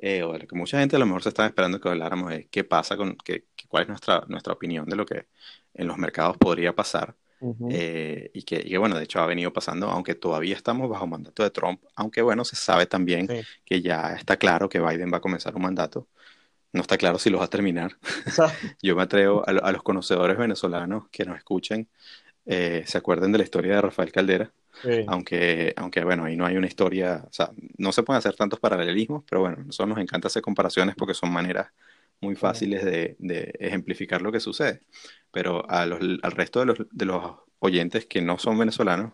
eh, 0.01 0.23
o 0.23 0.31
de 0.33 0.39
lo 0.39 0.47
que 0.47 0.55
mucha 0.55 0.79
gente 0.79 0.95
a 0.95 0.99
lo 0.99 1.05
mejor 1.05 1.23
se 1.23 1.29
estaba 1.29 1.47
esperando 1.47 1.79
que 1.79 1.89
habláramos, 1.89 2.31
es 2.31 2.47
qué 2.49 2.63
pasa 2.63 2.95
con, 2.95 3.17
qué, 3.17 3.45
cuál 3.67 3.83
es 3.83 3.89
nuestra, 3.89 4.23
nuestra 4.27 4.53
opinión 4.53 4.85
de 4.85 4.95
lo 4.95 5.05
que 5.05 5.27
en 5.73 5.87
los 5.87 5.97
mercados 5.97 6.37
podría 6.37 6.73
pasar. 6.73 7.15
Eh, 7.69 8.31
y, 8.33 8.43
que, 8.43 8.77
bueno, 8.77 8.97
de 8.97 9.05
hecho 9.05 9.19
ha 9.21 9.25
venido 9.25 9.53
pasando, 9.53 9.89
aunque 9.89 10.13
todavía 10.13 10.55
estamos 10.55 10.89
bajo 10.89 11.07
mandato 11.07 11.43
de 11.43 11.49
Trump, 11.51 11.81
aunque 11.95 12.21
bueno, 12.21 12.43
se 12.43 12.57
sabe 12.57 12.85
también 12.85 13.29
que 13.63 13.81
ya 13.81 14.13
está 14.15 14.35
claro 14.35 14.67
que 14.67 14.79
Biden 14.79 15.11
va 15.11 15.17
a 15.17 15.21
comenzar 15.21 15.55
un 15.55 15.61
mandato. 15.61 16.07
No 16.71 16.81
está 16.81 16.97
claro 16.97 17.17
si 17.17 17.29
lo 17.29 17.39
va 17.39 17.45
a 17.45 17.49
terminar. 17.49 17.97
Yo 18.81 18.95
me 18.95 19.03
atrevo 19.03 19.43
a, 19.47 19.51
a, 19.51 19.71
los 19.71 19.83
conocedores 19.83 20.37
venezolanos 20.37 21.07
que 21.09 21.25
nos 21.25 21.37
escuchen, 21.37 21.89
eh, 22.51 22.81
se 22.87 22.97
acuerden 22.97 23.31
de 23.31 23.37
la 23.37 23.43
historia 23.43 23.75
de 23.75 23.81
Rafael 23.81 24.11
Caldera. 24.11 24.51
Aunque, 25.07 25.73
aunque, 25.75 26.03
bueno, 26.03 26.25
ahí 26.25 26.35
no 26.35 26.47
hay 26.47 26.57
una 26.57 26.65
historia, 26.65 27.23
o 27.27 27.31
sea, 27.31 27.51
no 27.77 27.91
se 27.91 28.01
pueden 28.01 28.17
hacer 28.17 28.35
tantos 28.35 28.59
paralelismos, 28.59 29.23
pero 29.29 29.41
bueno, 29.41 29.57
nosotros 29.57 29.89
nos 29.89 29.99
encanta 29.99 30.29
hacer 30.29 30.41
comparaciones 30.41 30.95
porque 30.95 31.13
son 31.13 31.31
maneras 31.31 31.67
muy 32.21 32.35
fáciles 32.35 32.83
de, 32.83 33.15
de 33.19 33.53
ejemplificar 33.59 34.23
lo 34.23 34.31
que 34.31 34.39
sucede. 34.39 34.81
Pero 35.31 35.69
a 35.69 35.85
los, 35.85 35.99
al 36.23 36.31
resto 36.31 36.59
de 36.61 36.65
los, 36.65 36.77
de 36.91 37.05
los, 37.05 37.35
oyentes 37.59 38.05
que 38.05 38.21
no 38.21 38.39
son 38.39 38.57
venezolanos, 38.57 39.13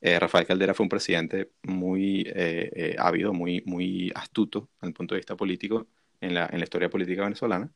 eh, 0.00 0.18
Rafael 0.18 0.46
Caldera 0.46 0.74
fue 0.74 0.84
un 0.84 0.90
presidente 0.90 1.50
muy 1.62 2.24
eh, 2.34 2.96
ávido, 2.98 3.32
muy, 3.34 3.62
muy 3.66 4.10
astuto 4.14 4.70
desde 4.76 4.88
el 4.88 4.94
punto 4.94 5.14
de 5.14 5.20
vista 5.20 5.36
político 5.36 5.86
en 6.20 6.34
la, 6.34 6.48
en 6.50 6.58
la 6.58 6.64
historia 6.64 6.90
política 6.90 7.22
venezolana, 7.24 7.70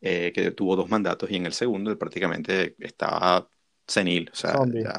que 0.00 0.52
tuvo 0.56 0.76
dos 0.76 0.88
mandatos 0.88 1.30
y 1.30 1.36
en 1.36 1.46
el 1.46 1.52
segundo 1.52 1.90
él 1.90 1.98
prácticamente 1.98 2.76
estaba 2.78 3.48
senil, 3.88 4.30
o 4.32 4.36
sea, 4.36 4.54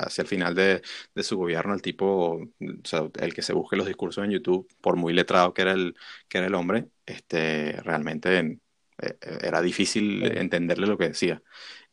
hacia 0.06 0.24
el 0.24 0.28
final 0.28 0.56
de, 0.56 0.82
de, 1.16 1.24
su 1.24 1.38
gobierno 1.38 1.74
el 1.74 1.82
tipo, 1.82 2.36
o 2.38 2.48
sea, 2.84 3.10
el 3.20 3.34
que 3.34 3.42
se 3.42 3.54
busque 3.54 3.78
los 3.78 3.88
discursos 3.88 4.26
en 4.26 4.32
YouTube, 4.32 4.68
por 4.82 4.96
muy 4.98 5.14
letrado 5.14 5.54
que 5.54 5.62
era 5.62 5.74
el, 5.74 5.96
que 6.28 6.40
era 6.40 6.48
el 6.48 6.56
hombre, 6.56 6.88
este, 7.06 7.74
realmente 7.84 8.40
eh, 8.40 8.58
eh, 9.02 9.18
era 9.44 9.62
difícil 9.62 10.26
entenderle 10.38 10.88
lo 10.88 10.98
que 10.98 11.10
decía. 11.10 11.42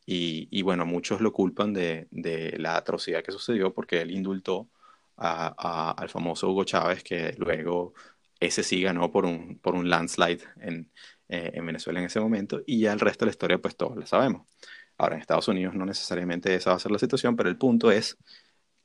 Y, 0.07 0.49
y, 0.51 0.63
bueno, 0.63 0.87
muchos 0.87 1.21
lo 1.21 1.33
culpan 1.33 1.73
de, 1.75 2.09
de, 2.11 2.57
la 2.59 2.77
atrocidad 2.77 3.23
que 3.25 3.33
sucedió 3.33 3.75
porque 3.75 4.01
él 4.03 4.13
indultó 4.13 4.71
a, 5.17 5.93
al 5.93 6.09
famoso 6.09 6.51
Hugo 6.51 6.65
Chávez, 6.65 7.03
que 7.03 7.35
luego 7.39 7.95
ese 8.41 8.63
sí 8.63 8.83
ganó 8.83 9.11
por 9.11 9.27
un, 9.27 9.59
por 9.59 9.75
un 9.75 9.89
landslide 9.91 10.43
en, 10.61 10.91
eh, 11.29 11.53
en 11.55 11.67
Venezuela 11.67 12.01
en 12.01 12.07
ese 12.07 12.21
momento, 12.21 12.63
y 12.67 12.81
ya 12.81 12.93
el 12.93 13.01
resto 13.01 13.25
de 13.25 13.31
la 13.31 13.33
historia 13.33 13.59
pues 13.59 13.77
todos 13.77 13.97
la 13.97 14.07
sabemos. 14.07 14.47
Ahora, 14.99 15.17
en 15.17 15.21
Estados 15.21 15.49
Unidos 15.49 15.75
no 15.75 15.85
necesariamente 15.87 16.55
esa 16.55 16.71
va 16.71 16.77
a 16.77 16.81
ser 16.81 16.93
la 16.93 16.99
situación, 16.99 17.37
pero 17.37 17.49
el 17.49 17.59
punto 17.59 17.91
es 17.91 18.19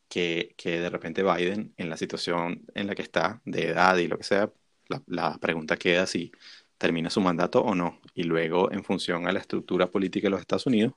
que, 0.10 0.53
que 0.58 0.80
de 0.82 0.89
repente 0.89 1.24
Biden, 1.24 1.74
en 1.77 1.89
la 1.89 1.98
situación 1.98 2.65
en 2.75 2.88
la 2.88 2.96
que 2.96 3.01
está, 3.01 3.41
de 3.46 3.70
edad 3.70 3.98
y 3.98 4.08
lo 4.08 4.18
que 4.18 4.24
sea, 4.24 4.51
la, 4.88 5.01
la, 5.08 5.38
pregunta 5.39 5.77
queda 5.77 6.06
si 6.08 6.32
termina 6.77 7.10
su 7.10 7.22
mandato 7.22 7.62
o 7.62 7.75
no. 7.75 8.01
Y 8.13 8.24
luego, 8.24 8.72
en 8.72 8.84
función 8.84 9.27
a 9.27 9.32
la 9.32 9.39
estructura 9.39 9.89
política 9.89 10.27
de 10.27 10.32
los 10.32 10.41
Estados 10.41 10.65
Unidos, 10.65 10.94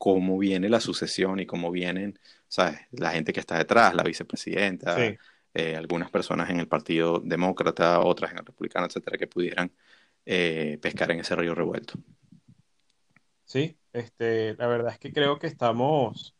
cómo 0.00 0.38
viene 0.38 0.70
la 0.70 0.80
sucesión 0.80 1.40
y 1.40 1.46
cómo 1.46 1.70
vienen, 1.70 2.18
¿sabes? 2.48 2.80
La 2.92 3.12
gente 3.12 3.32
que 3.34 3.40
está 3.40 3.58
detrás, 3.58 3.94
la 3.94 4.02
vicepresidenta, 4.02 4.96
eh, 5.54 5.76
algunas 5.76 6.10
personas 6.10 6.48
en 6.50 6.58
el 6.58 6.68
Partido 6.68 7.20
Demócrata, 7.22 8.00
otras 8.00 8.32
en 8.32 8.38
el 8.38 8.46
Republicano, 8.46 8.86
etcétera, 8.86 9.18
que 9.18 9.26
pudieran 9.26 9.70
eh, 10.24 10.78
pescar 10.80 11.10
en 11.10 11.20
ese 11.20 11.36
río 11.36 11.54
revuelto. 11.54 11.98
Sí, 13.50 13.76
este, 13.92 14.54
la 14.54 14.68
verdad 14.68 14.92
es 14.92 14.98
que 15.00 15.12
creo 15.12 15.40
que 15.40 15.48
estamos, 15.48 16.36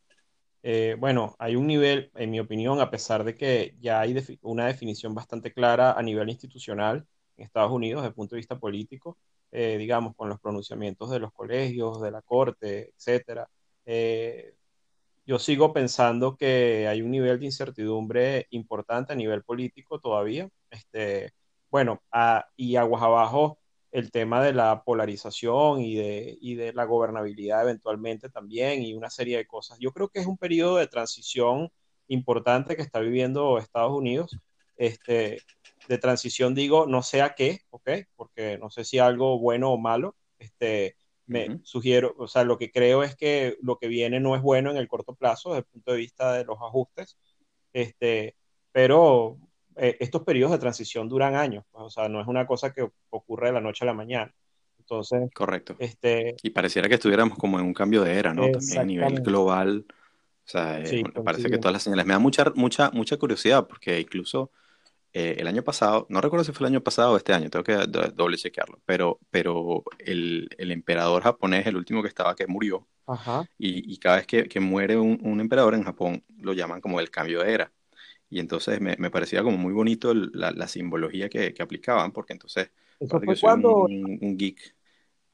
eh, 0.62 0.96
bueno, 0.98 1.36
hay 1.38 1.56
un 1.56 1.66
nivel, 1.66 2.10
en 2.16 2.30
mi 2.30 2.40
opinión, 2.40 2.80
a 2.80 2.90
pesar 2.90 3.24
de 3.24 3.34
que 3.36 3.76
ya 3.80 4.00
hay 4.00 4.16
una 4.42 4.66
definición 4.66 5.14
bastante 5.14 5.52
clara 5.52 5.92
a 5.92 6.02
nivel 6.02 6.30
institucional 6.30 7.06
en 7.36 7.44
Estados 7.46 7.72
Unidos 7.72 8.02
desde 8.02 8.10
el 8.10 8.14
punto 8.14 8.36
de 8.36 8.40
vista 8.40 8.58
político, 8.60 9.18
eh, 9.52 9.78
digamos, 9.78 10.16
con 10.16 10.28
los 10.30 10.40
pronunciamientos 10.40 11.10
de 11.10 11.20
los 11.20 11.32
colegios, 11.32 12.00
de 12.02 12.12
la 12.12 12.22
corte, 12.22 12.90
etcétera. 12.96 13.48
Eh, 13.86 14.54
yo 15.26 15.38
sigo 15.38 15.72
pensando 15.72 16.36
que 16.36 16.88
hay 16.88 17.02
un 17.02 17.10
nivel 17.12 17.38
de 17.38 17.46
incertidumbre 17.46 18.46
importante 18.50 19.12
a 19.12 19.16
nivel 19.16 19.44
político 19.44 20.00
todavía. 20.00 20.48
Este, 20.70 21.32
bueno, 21.70 22.02
y 22.56 22.76
aguas 22.76 23.02
abajo 23.02 23.59
el 23.92 24.10
tema 24.10 24.42
de 24.42 24.52
la 24.52 24.82
polarización 24.84 25.80
y 25.80 25.96
de, 25.96 26.38
y 26.40 26.54
de 26.54 26.72
la 26.72 26.84
gobernabilidad 26.84 27.62
eventualmente 27.62 28.28
también 28.28 28.82
y 28.82 28.94
una 28.94 29.10
serie 29.10 29.36
de 29.36 29.46
cosas. 29.46 29.78
Yo 29.80 29.92
creo 29.92 30.08
que 30.08 30.20
es 30.20 30.26
un 30.26 30.38
periodo 30.38 30.76
de 30.76 30.86
transición 30.86 31.70
importante 32.08 32.76
que 32.76 32.82
está 32.82 33.00
viviendo 33.00 33.58
Estados 33.58 33.92
Unidos. 33.92 34.38
Este, 34.76 35.42
de 35.88 35.98
transición 35.98 36.54
digo, 36.54 36.86
no 36.86 37.02
sé 37.02 37.22
a 37.22 37.34
qué, 37.34 37.60
¿ok? 37.70 37.90
Porque 38.16 38.58
no 38.58 38.70
sé 38.70 38.84
si 38.84 38.98
algo 38.98 39.38
bueno 39.38 39.70
o 39.70 39.78
malo. 39.78 40.16
Este, 40.38 40.96
me 41.26 41.60
sugiero, 41.62 42.14
o 42.18 42.26
sea, 42.26 42.42
lo 42.42 42.58
que 42.58 42.72
creo 42.72 43.04
es 43.04 43.14
que 43.14 43.56
lo 43.62 43.78
que 43.78 43.86
viene 43.86 44.18
no 44.18 44.34
es 44.34 44.42
bueno 44.42 44.70
en 44.70 44.76
el 44.76 44.88
corto 44.88 45.14
plazo 45.14 45.50
desde 45.50 45.60
el 45.60 45.64
punto 45.66 45.92
de 45.92 45.98
vista 45.98 46.32
de 46.32 46.44
los 46.44 46.58
ajustes. 46.60 47.16
Este, 47.72 48.36
pero 48.72 49.38
eh, 49.80 49.96
estos 49.98 50.22
periodos 50.22 50.52
de 50.52 50.58
transición 50.58 51.08
duran 51.08 51.34
años, 51.34 51.64
pues, 51.70 51.84
o 51.84 51.90
sea, 51.90 52.08
no 52.08 52.20
es 52.20 52.26
una 52.26 52.46
cosa 52.46 52.72
que 52.72 52.86
ocurre 53.08 53.46
de 53.46 53.54
la 53.54 53.60
noche 53.60 53.84
a 53.84 53.86
la 53.86 53.94
mañana. 53.94 54.32
Entonces, 54.78 55.30
correcto. 55.32 55.76
Este, 55.78 56.36
y 56.42 56.50
pareciera 56.50 56.88
que 56.88 56.96
estuviéramos 56.96 57.38
como 57.38 57.58
en 57.58 57.64
un 57.64 57.72
cambio 57.72 58.02
de 58.02 58.12
era, 58.12 58.34
¿no? 58.34 58.50
También 58.50 58.78
a 58.78 58.84
nivel 58.84 59.22
global. 59.22 59.86
O 59.88 60.48
sea, 60.50 60.80
eh, 60.80 61.02
me 61.04 61.22
parece 61.22 61.48
que 61.48 61.58
todas 61.58 61.72
las 61.72 61.82
señales. 61.82 62.04
Me 62.06 62.12
da 62.12 62.18
mucha, 62.18 62.52
mucha, 62.56 62.90
mucha 62.90 63.16
curiosidad 63.16 63.66
porque 63.66 64.00
incluso 64.00 64.50
eh, 65.12 65.36
el 65.38 65.46
año 65.46 65.62
pasado, 65.62 66.06
no 66.08 66.20
recuerdo 66.20 66.44
si 66.44 66.52
fue 66.52 66.66
el 66.66 66.74
año 66.74 66.82
pasado 66.82 67.12
o 67.12 67.16
este 67.16 67.32
año, 67.32 67.48
tengo 67.50 67.64
que 67.64 67.74
doble 68.14 68.36
chequearlo, 68.36 68.80
pero, 68.84 69.18
pero 69.30 69.82
el, 69.98 70.48
el, 70.58 70.70
emperador 70.72 71.22
japonés, 71.22 71.66
el 71.66 71.76
último 71.76 72.02
que 72.02 72.08
estaba, 72.08 72.36
que 72.36 72.46
murió, 72.46 72.86
Ajá. 73.06 73.44
Y, 73.58 73.92
y, 73.92 73.96
cada 73.98 74.16
vez 74.16 74.26
que, 74.26 74.48
que 74.48 74.60
muere 74.60 74.96
un, 74.96 75.18
un, 75.22 75.40
emperador 75.40 75.74
en 75.74 75.82
Japón, 75.82 76.22
lo 76.38 76.52
llaman 76.52 76.80
como 76.80 77.00
el 77.00 77.10
cambio 77.10 77.42
de 77.42 77.52
era. 77.52 77.72
Y 78.30 78.38
entonces 78.38 78.80
me, 78.80 78.96
me 78.96 79.10
parecía 79.10 79.42
como 79.42 79.58
muy 79.58 79.72
bonito 79.72 80.14
la, 80.14 80.52
la 80.52 80.68
simbología 80.68 81.28
que, 81.28 81.52
que, 81.52 81.62
aplicaban, 81.62 82.12
porque 82.12 82.32
entonces 82.32 82.70
¿Eso 83.00 83.20
fue 83.20 83.36
cuando... 83.38 83.84
un, 83.84 84.18
un, 84.20 84.36
geek. 84.38 84.74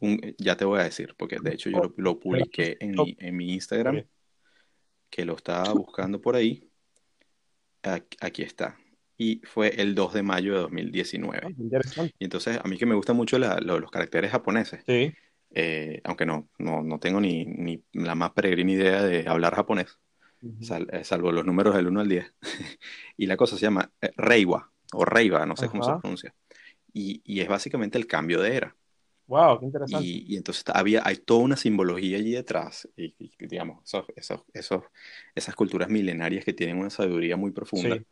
Un, 0.01 0.35
ya 0.39 0.57
te 0.57 0.65
voy 0.65 0.81
a 0.81 0.85
decir, 0.85 1.15
porque 1.17 1.39
de 1.41 1.55
hecho 1.55 1.69
yo 1.69 1.79
lo, 1.79 1.95
lo 1.97 2.19
publiqué 2.19 2.79
en 2.81 2.93
mi, 2.93 3.17
en 3.21 3.37
mi 3.37 3.53
Instagram, 3.53 4.03
que 5.11 5.25
lo 5.27 5.37
estaba 5.37 5.73
buscando 5.75 6.21
por 6.21 6.37
ahí. 6.37 6.71
Aquí 8.21 8.43
está. 8.43 8.79
Y 9.19 9.41
fue 9.45 9.81
el 9.81 9.95
2 9.95 10.15
de 10.15 10.23
mayo 10.23 10.55
de 10.55 10.61
2019. 10.61 11.41
Ah, 11.45 12.09
y 12.19 12.25
entonces 12.25 12.59
a 12.63 12.67
mí 12.67 12.77
que 12.77 12.87
me 12.87 12.95
gustan 12.95 13.17
mucho 13.17 13.39
la, 13.39 13.59
lo, 13.61 13.79
los 13.79 13.91
caracteres 13.91 14.31
japoneses. 14.31 14.83
Sí. 14.87 15.13
Eh, 15.51 16.01
aunque 16.05 16.27
no, 16.27 16.49
no, 16.59 16.83
no 16.83 16.99
tengo 16.99 17.21
ni, 17.21 17.45
ni 17.45 17.83
la 17.93 18.15
más 18.15 18.33
peregrina 18.33 18.73
idea 18.73 19.03
de 19.03 19.29
hablar 19.29 19.55
japonés. 19.55 19.99
Eh, 20.43 21.05
salvo 21.05 21.33
los 21.33 21.45
números 21.45 21.75
del 21.75 21.89
1 21.89 22.01
al 22.01 22.09
10. 22.09 22.35
y 23.17 23.27
la 23.27 23.37
cosa 23.37 23.57
se 23.57 23.63
llama 23.63 23.91
eh, 24.01 24.11
Reiwa, 24.17 24.71
o 24.93 25.05
Reiva, 25.05 25.47
no 25.47 25.57
sé 25.57 25.69
cómo 25.69 25.83
se 25.83 25.93
pronuncia. 26.01 26.35
Y, 26.93 27.21
y, 27.25 27.41
es 27.41 27.49
básicamente 27.49 27.99
el 27.99 28.07
cambio 28.07 28.41
de 28.41 28.57
era. 28.57 28.77
¡Wow! 29.27 29.59
¡Qué 29.59 29.67
interesante! 29.67 30.05
Y, 30.05 30.25
y 30.29 30.37
entonces 30.37 30.65
había, 30.73 31.03
hay 31.05 31.17
toda 31.17 31.41
una 31.41 31.57
simbología 31.57 32.17
allí 32.17 32.33
detrás, 32.33 32.89
y, 32.97 33.15
digamos, 33.39 33.85
esos, 33.85 34.07
esos, 34.15 34.43
esos, 34.53 34.85
esas 35.35 35.55
culturas 35.55 35.89
milenarias 35.89 36.45
que 36.45 36.53
tienen 36.53 36.79
una 36.79 36.91
sabiduría 36.91 37.37
muy 37.37 37.51
profunda. 37.51 37.97
Sí. 37.97 38.07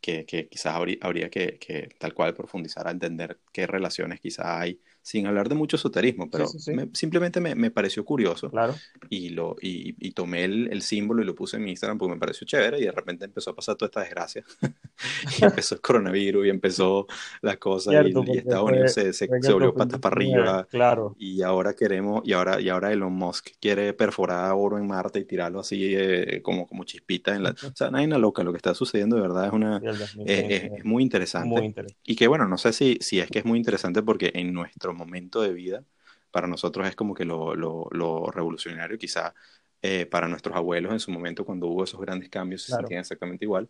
Que, 0.00 0.24
que, 0.24 0.48
quizás 0.48 0.74
habría, 0.74 0.96
habría 1.02 1.28
que, 1.28 1.58
que, 1.58 1.90
tal 1.98 2.14
cual 2.14 2.34
profundizar 2.34 2.88
a 2.88 2.90
entender 2.90 3.38
qué 3.52 3.66
relaciones 3.66 4.18
quizás 4.18 4.46
hay 4.46 4.80
sin 5.02 5.26
hablar 5.26 5.48
de 5.48 5.54
mucho 5.54 5.76
esoterismo, 5.76 6.30
pero 6.30 6.46
simplemente 6.92 7.40
me, 7.40 7.70
pareció 7.70 8.04
curioso. 8.04 8.50
Claro. 8.50 8.74
Y, 9.08 9.30
lo, 9.30 9.56
y, 9.60 10.10
tomé 10.12 10.44
el, 10.44 10.82
símbolo 10.82 11.22
y 11.22 11.24
lo 11.24 11.34
puse 11.34 11.56
en 11.56 11.64
mi 11.64 11.70
Instagram 11.70 11.98
porque 11.98 12.14
me 12.14 12.20
pareció 12.20 12.46
chévere 12.46 12.78
y 12.78 12.84
de 12.84 12.92
repente 12.92 13.24
empezó 13.24 13.50
a 13.50 13.54
pasar 13.54 13.76
toda 13.76 13.88
esta 13.88 14.00
desgracia. 14.00 14.44
y 15.40 15.44
empezó 15.44 15.74
el 15.76 15.80
coronavirus 15.80 16.46
y 16.46 16.50
empezó 16.50 17.06
las 17.42 17.56
cosas 17.58 17.94
y, 18.06 18.38
Estados 18.38 18.70
Unidos 18.70 18.92
se, 18.92 19.12
se, 19.12 19.26
volvió 19.26 19.74
patas 19.74 20.00
para 20.00 20.14
arriba. 20.14 20.66
Claro. 20.70 21.16
Y 21.18 21.42
ahora 21.42 21.74
queremos, 21.74 22.22
y 22.24 22.32
ahora, 22.32 22.60
y 22.60 22.68
ahora 22.68 22.92
Elon 22.92 23.12
Musk 23.12 23.50
quiere 23.60 23.92
perforar 23.92 24.52
oro 24.54 24.78
en 24.78 24.86
Marte 24.86 25.20
y 25.20 25.24
tirarlo 25.24 25.60
así 25.60 25.94
eh, 25.96 26.40
como, 26.42 26.66
como 26.66 26.84
chispita 26.84 27.34
en 27.34 27.42
la... 27.42 27.50
O 27.50 27.74
sea, 27.74 27.90
nadie 27.90 28.08
loca, 28.18 28.42
lo 28.42 28.52
que 28.52 28.56
está 28.56 28.74
sucediendo 28.74 29.16
de 29.16 29.22
verdad 29.22 29.46
es 29.46 29.52
una... 29.52 29.80
Es, 30.26 30.84
muy 30.84 31.02
interesante. 31.02 31.48
muy 31.48 31.64
interesante. 31.66 32.00
Y 32.04 32.16
que 32.16 32.26
bueno, 32.26 32.46
no 32.46 32.58
sé 32.58 32.72
si, 32.72 32.98
si 33.00 33.20
es 33.20 33.30
que 33.30 33.40
es 33.40 33.44
muy 33.44 33.58
interesante 33.58 34.02
porque 34.02 34.32
en 34.34 34.52
nuestro 34.52 34.89
momento 34.94 35.40
de 35.42 35.52
vida, 35.52 35.84
para 36.30 36.46
nosotros 36.46 36.86
es 36.88 36.96
como 36.96 37.14
que 37.14 37.24
lo, 37.24 37.54
lo, 37.54 38.30
revolucionario, 38.30 38.98
quizá 38.98 39.34
eh, 39.82 40.06
para 40.06 40.28
nuestros 40.28 40.56
abuelos 40.56 40.92
en 40.92 41.00
su 41.00 41.10
momento 41.10 41.44
cuando 41.44 41.66
hubo 41.66 41.84
esos 41.84 42.00
grandes 42.00 42.28
cambios 42.28 42.62
se 42.62 42.72
sentían 42.74 43.00
exactamente 43.00 43.44
igual. 43.44 43.68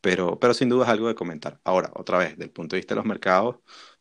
Pero, 0.00 0.38
pero 0.38 0.54
sin 0.54 0.68
duda 0.68 0.84
es 0.84 0.90
algo 0.90 1.08
de 1.08 1.14
comentar. 1.14 1.60
Ahora, 1.64 1.90
otra 1.94 2.18
vez, 2.18 2.30
desde 2.30 2.44
el 2.44 2.50
punto 2.50 2.76
de 2.76 2.80
vista 2.80 2.94
de 2.94 3.00
los 3.00 3.06
mercados, 3.06 3.56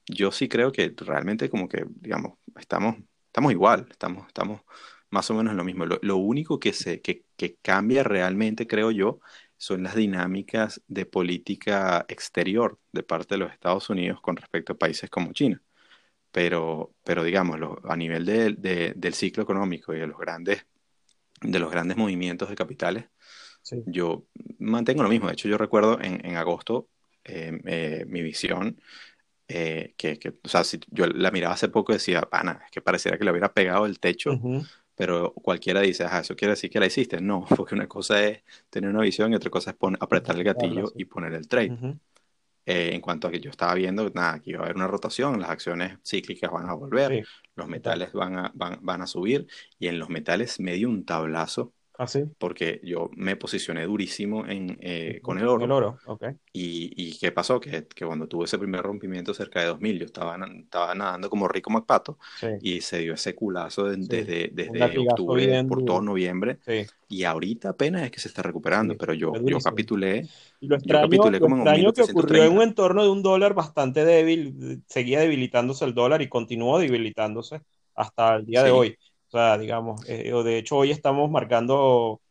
yo 0.06 0.32
sí 0.32 0.48
creo 0.48 0.72
que 0.72 0.94
realmente 0.96 1.50
como 1.50 1.68
que, 1.68 1.86
digamos, 1.88 2.38
estamos, 2.60 2.96
estamos 3.26 3.52
igual, 3.52 3.88
estamos, 3.90 4.28
estamos 4.28 4.62
más 5.10 5.30
o 5.32 5.34
menos 5.34 5.52
en 5.52 5.58
lo 5.58 5.64
mismo. 5.64 5.86
Lo, 5.86 6.18
único 6.18 6.60
que, 6.60 6.74
se, 6.74 7.02
que, 7.02 7.24
que 7.36 7.56
cambia 7.62 8.04
realmente, 8.04 8.68
creo 8.68 8.92
yo, 8.92 9.20
son 9.58 9.84
las 9.84 9.96
dinámicas 9.96 10.82
de 10.88 11.06
política 11.06 12.06
exterior 12.10 12.80
de 12.92 13.04
parte 13.04 13.36
de 13.36 13.40
los 13.40 13.52
Estados 13.52 13.90
Unidos 13.90 14.22
con 14.22 14.36
respecto 14.38 14.74
a 14.74 14.78
países 14.78 15.10
como 15.10 15.34
China. 15.34 15.62
Pero, 16.32 16.94
pero 17.04 17.24
digamos, 17.24 17.60
a 17.84 17.96
nivel 17.96 18.26
del 18.26 19.14
ciclo 19.14 19.44
económico 19.44 19.94
y 19.94 20.00
de 20.00 20.08
los 20.08 20.18
grandes, 20.20 20.66
de 21.42 21.60
los 21.60 21.72
grandes 21.72 21.98
movimientos 21.98 22.50
de 22.50 22.56
capitales, 22.56 23.06
yo 23.86 24.26
mantengo 24.60 25.04
lo 25.04 25.10
mismo. 25.10 25.28
De 25.28 25.34
hecho, 25.34 25.48
yo 25.50 25.58
recuerdo 25.58 26.00
en, 26.02 26.26
en 26.26 26.36
agosto 26.36 26.90
em, 27.24 27.62
eh, 27.66 28.06
mi 28.08 28.22
visión, 28.22 28.82
eh, 29.48 29.94
que, 29.98 30.20
que, 30.20 30.30
o 30.44 30.48
sea, 30.50 30.64
si 30.64 30.80
yo 30.90 31.08
la 31.08 31.32
miraba 31.32 31.54
hace 31.56 31.70
poco 31.70 31.92
y 31.92 31.96
decía, 31.96 32.22
pana, 32.22 32.62
es 32.66 32.72
que 32.72 32.82
pareciera 32.82 33.18
que 33.18 33.24
le 33.26 33.32
hubiera 33.32 33.54
pegado 33.54 33.86
el 33.86 34.00
techo 34.00 34.42
pero 34.96 35.34
cualquiera 35.34 35.82
dice, 35.82 36.06
ajá, 36.06 36.22
eso 36.22 36.36
quiere 36.36 36.54
decir 36.54 36.70
que 36.72 36.80
la 36.80 36.88
hiciste. 36.88 37.22
No, 37.22 37.46
porque 37.58 37.76
una 37.76 37.88
cosa 37.88 38.24
es 38.26 38.44
tener 38.70 38.90
una 38.90 39.02
visión 39.02 39.32
y 39.32 39.36
otra 39.36 39.50
cosa 39.52 39.72
es 39.72 39.78
apretar 40.00 40.36
el 40.38 40.44
gatillo 40.44 40.94
y 40.98 41.06
poner 41.06 41.34
el 41.34 41.48
trade. 41.48 41.76
Eh, 42.70 42.94
en 42.94 43.00
cuanto 43.02 43.28
a 43.28 43.32
que 43.32 43.40
yo 43.40 43.50
estaba 43.50 43.74
viendo, 43.76 44.10
nada, 44.14 44.42
que 44.42 44.50
iba 44.52 44.60
a 44.60 44.64
haber 44.64 44.76
una 44.76 44.88
rotación, 44.88 45.40
las 45.40 45.50
acciones 45.50 46.00
cíclicas 46.06 46.52
van 46.52 46.70
a 46.70 46.74
volver, 46.74 47.18
los 47.56 47.68
metales 47.70 48.12
van 48.12 48.38
a, 48.38 48.52
van, 48.56 48.80
van 48.82 49.02
a 49.02 49.08
subir, 49.08 49.48
y 49.80 49.88
en 49.88 50.00
los 50.00 50.10
metales 50.10 50.60
me 50.60 50.74
dio 50.74 50.90
un 50.90 51.06
tablazo 51.06 51.74
¿Ah, 52.00 52.06
Porque 52.38 52.80
yo 52.84 53.10
me 53.16 53.36
posicioné 53.36 53.86
durísimo 53.86 54.46
en, 54.46 54.78
eh, 54.82 55.20
con 55.22 55.38
el 55.38 55.48
oro. 55.48 55.66
El 55.66 55.72
oro, 55.72 55.98
Y, 56.54 56.92
y, 56.96 57.18
qué 57.18 57.32
pasó? 57.32 57.60
Que, 57.60 57.88
que, 57.88 58.06
cuando 58.06 58.28
tuve 58.28 58.46
ese 58.46 58.58
primer 58.60 58.82
rompimiento 58.82 59.34
cerca 59.34 59.62
de 59.62 59.68
2000, 59.68 60.00
yo 60.00 60.06
estaba, 60.06 60.38
estaba 60.60 60.96
nadando 60.96 61.30
como 61.30 61.48
rico 61.48 61.70
MacPato 61.70 62.18
y 62.62 62.82
se 62.82 63.00
dio 63.00 63.14
ese 63.14 63.36
culazo 63.36 63.86
desde, 63.86 64.50
desde 64.54 64.98
octubre 65.00 65.64
por 65.66 65.84
todo 65.84 66.02
noviembre. 66.02 66.60
Y 67.10 67.24
ahorita 67.24 67.70
apenas 67.70 68.04
es 68.04 68.12
que 68.12 68.20
se 68.20 68.28
está 68.28 68.42
recuperando, 68.42 68.96
pero 68.98 69.14
yo, 69.14 69.34
yo 69.46 69.60
capitulé. 69.60 70.28
Y 70.60 70.68
lo 70.68 70.76
extraño, 70.76 71.04
yo 71.04 71.10
capitulé 71.10 71.40
como 71.40 71.66
lo 71.66 71.94
que 71.94 72.02
ocurrió 72.04 72.44
en 72.44 72.54
un 72.54 72.62
entorno 72.62 73.04
de 73.04 73.10
un 73.10 73.24
dólar 73.24 73.54
bastante 73.54 74.04
débil, 74.04 74.84
seguía 74.88 75.20
debilitándose 75.22 75.86
el 75.86 75.94
dólar 75.94 76.22
y 76.22 76.30
continuó 76.30 76.80
debilitándose 76.80 77.62
hasta 77.96 78.36
el 78.36 78.46
día 78.46 78.64
de 78.64 78.72
hoy. 78.72 78.98
O 79.28 79.30
sea, 79.30 79.58
digamos, 79.58 80.08
eh, 80.08 80.32
de 80.32 80.58
hecho 80.58 80.78
hoy 80.78 80.92
estamos 80.92 81.30
marcando, 81.30 82.22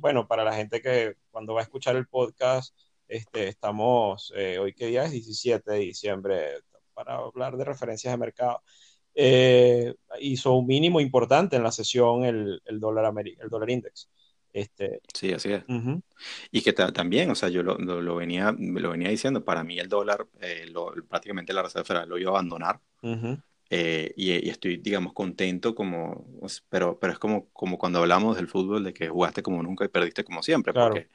bueno, 0.00 0.28
para 0.28 0.44
la 0.44 0.54
gente 0.54 0.80
que 0.80 1.16
cuando 1.30 1.54
va 1.54 1.60
a 1.60 1.64
escuchar 1.64 1.96
el 1.96 2.06
podcast, 2.06 2.74
este, 3.08 3.48
estamos, 3.48 4.32
eh, 4.36 4.58
hoy 4.58 4.72
qué 4.72 4.86
día 4.86 5.04
es 5.04 5.10
17 5.10 5.70
de 5.70 5.78
diciembre, 5.78 6.62
para 6.94 7.16
hablar 7.16 7.56
de 7.56 7.64
referencias 7.64 8.12
de 8.12 8.18
mercado. 8.18 8.62
Eh, 9.14 9.94
hizo 10.20 10.54
un 10.54 10.66
mínimo 10.66 11.00
importante 11.00 11.56
en 11.56 11.64
la 11.64 11.72
sesión 11.72 12.24
el, 12.24 12.62
el 12.64 12.78
dólar, 12.78 13.12
el 13.24 13.48
dólar 13.48 13.70
index. 13.70 14.08
Este, 14.52 15.00
sí, 15.12 15.32
así 15.32 15.52
es. 15.52 15.64
Y 16.50 16.62
que 16.62 16.72
también, 16.72 17.30
o 17.30 17.34
sea, 17.34 17.48
yo 17.48 17.62
lo, 17.62 17.76
lo, 17.76 18.16
venía, 18.16 18.54
lo 18.56 18.90
venía 18.90 19.10
diciendo, 19.10 19.44
para 19.44 19.64
mí 19.64 19.78
el 19.78 19.88
dólar, 19.88 20.26
prácticamente 21.08 21.52
la 21.52 21.62
Reserva 21.62 21.84
Federal 21.84 22.08
lo 22.08 22.18
iba 22.18 22.30
a 22.30 22.34
abandonar. 22.34 22.80
Eh, 23.68 24.12
y, 24.16 24.48
estoy, 24.48 24.76
digamos, 24.76 25.12
contento 25.12 25.74
como, 25.74 26.24
pero, 26.68 26.98
pero 27.00 27.12
es 27.12 27.18
como, 27.18 27.48
como 27.50 27.78
cuando 27.78 27.98
hablamos 27.98 28.36
del 28.36 28.46
fútbol, 28.46 28.84
de 28.84 28.94
que 28.94 29.08
jugaste 29.08 29.42
como 29.42 29.62
nunca 29.62 29.84
y 29.84 29.88
perdiste 29.88 30.22
como 30.22 30.42
siempre, 30.42 30.72
porque 30.72 31.08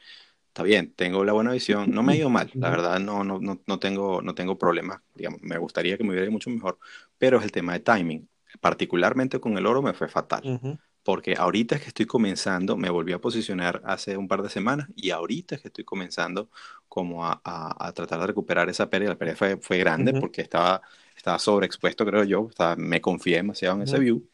está 0.47 0.63
bien, 0.63 0.93
tengo 0.93 1.23
la 1.23 1.31
buena 1.31 1.53
visión, 1.53 1.91
no 1.91 2.03
me 2.03 2.13
ha 2.13 2.15
ido 2.17 2.29
mal, 2.29 2.51
la 2.55 2.69
verdad 2.69 2.99
no, 2.99 3.23
no, 3.23 3.39
no, 3.39 3.61
no, 3.65 3.79
tengo, 3.79 4.21
no 4.21 4.35
tengo 4.35 4.57
problemas, 4.57 5.01
digamos, 5.15 5.41
me 5.41 5.57
gustaría 5.57 5.97
que 5.97 6.03
me 6.03 6.09
hubiera 6.09 6.25
ido 6.25 6.33
mucho 6.33 6.49
mejor, 6.49 6.77
pero 7.17 7.37
es 7.37 7.45
el 7.45 7.53
tema 7.53 7.73
de 7.73 7.79
timing, 7.79 8.27
particularmente 8.59 9.39
con 9.39 9.57
el 9.57 9.65
oro 9.65 9.81
me 9.81 9.93
fue 9.93 10.09
fatal. 10.09 10.79
Porque 11.03 11.33
ahorita 11.35 11.75
es 11.75 11.81
que 11.81 11.87
estoy 11.87 12.05
comenzando, 12.05 12.77
me 12.77 12.91
volví 12.91 13.11
a 13.11 13.19
posicionar 13.19 13.81
hace 13.85 14.17
un 14.17 14.27
par 14.27 14.43
de 14.43 14.49
semanas 14.49 14.87
y 14.95 15.09
ahorita 15.09 15.55
es 15.55 15.61
que 15.61 15.69
estoy 15.69 15.83
comenzando 15.83 16.51
como 16.87 17.25
a, 17.25 17.41
a, 17.43 17.91
tratar 17.93 18.19
de 18.19 18.27
recuperar 18.27 18.69
esa 18.69 18.87
pérdida. 18.87 19.09
La 19.09 19.17
pérdida 19.17 19.35
fue, 19.35 19.57
fue 19.57 19.79
grande 19.79 20.13
porque 20.13 20.43
estaba 20.43 20.83
estaba 21.21 21.37
sobreexpuesto, 21.37 22.03
creo 22.03 22.23
yo, 22.23 22.49
me 22.77 22.99
confié 22.99 23.37
demasiado 23.37 23.75
en 23.75 23.83
ese 23.83 23.99
view. 23.99 24.27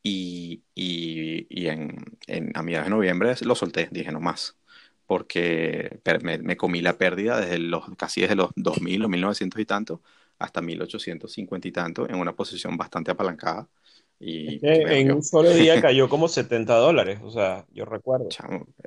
Y, 0.00 0.62
y, 0.74 1.46
y 1.48 1.66
en, 1.66 1.96
en, 2.28 2.52
a 2.54 2.62
mediados 2.62 2.86
de 2.86 2.90
noviembre 2.90 3.34
lo 3.42 3.54
solté, 3.56 3.88
dije 3.90 4.12
no 4.12 4.20
más, 4.20 4.56
porque 5.06 6.00
me, 6.22 6.38
me, 6.38 6.56
comí 6.56 6.82
la 6.82 6.98
pérdida 6.98 7.40
desde 7.40 7.58
los, 7.58 7.84
casi 7.96 8.20
desde 8.20 8.36
los 8.36 8.50
2000 8.54 9.04
o 9.04 9.08
1900 9.08 9.60
y 9.60 9.64
tanto 9.64 10.02
hasta 10.38 10.60
1850 10.60 11.68
y 11.68 11.72
tanto, 11.72 12.08
en 12.08 12.16
una 12.16 12.34
posición 12.34 12.76
bastante 12.76 13.10
apalancada. 13.10 13.68
Y 14.20 14.60
en 14.62 15.12
un 15.12 15.22
solo 15.22 15.50
día 15.50 15.80
cayó 15.82 16.08
como 16.08 16.28
70 16.28 16.74
dólares, 16.76 17.20
o 17.22 17.30
sea, 17.30 17.66
yo 17.72 17.84
recuerdo. 17.84 18.28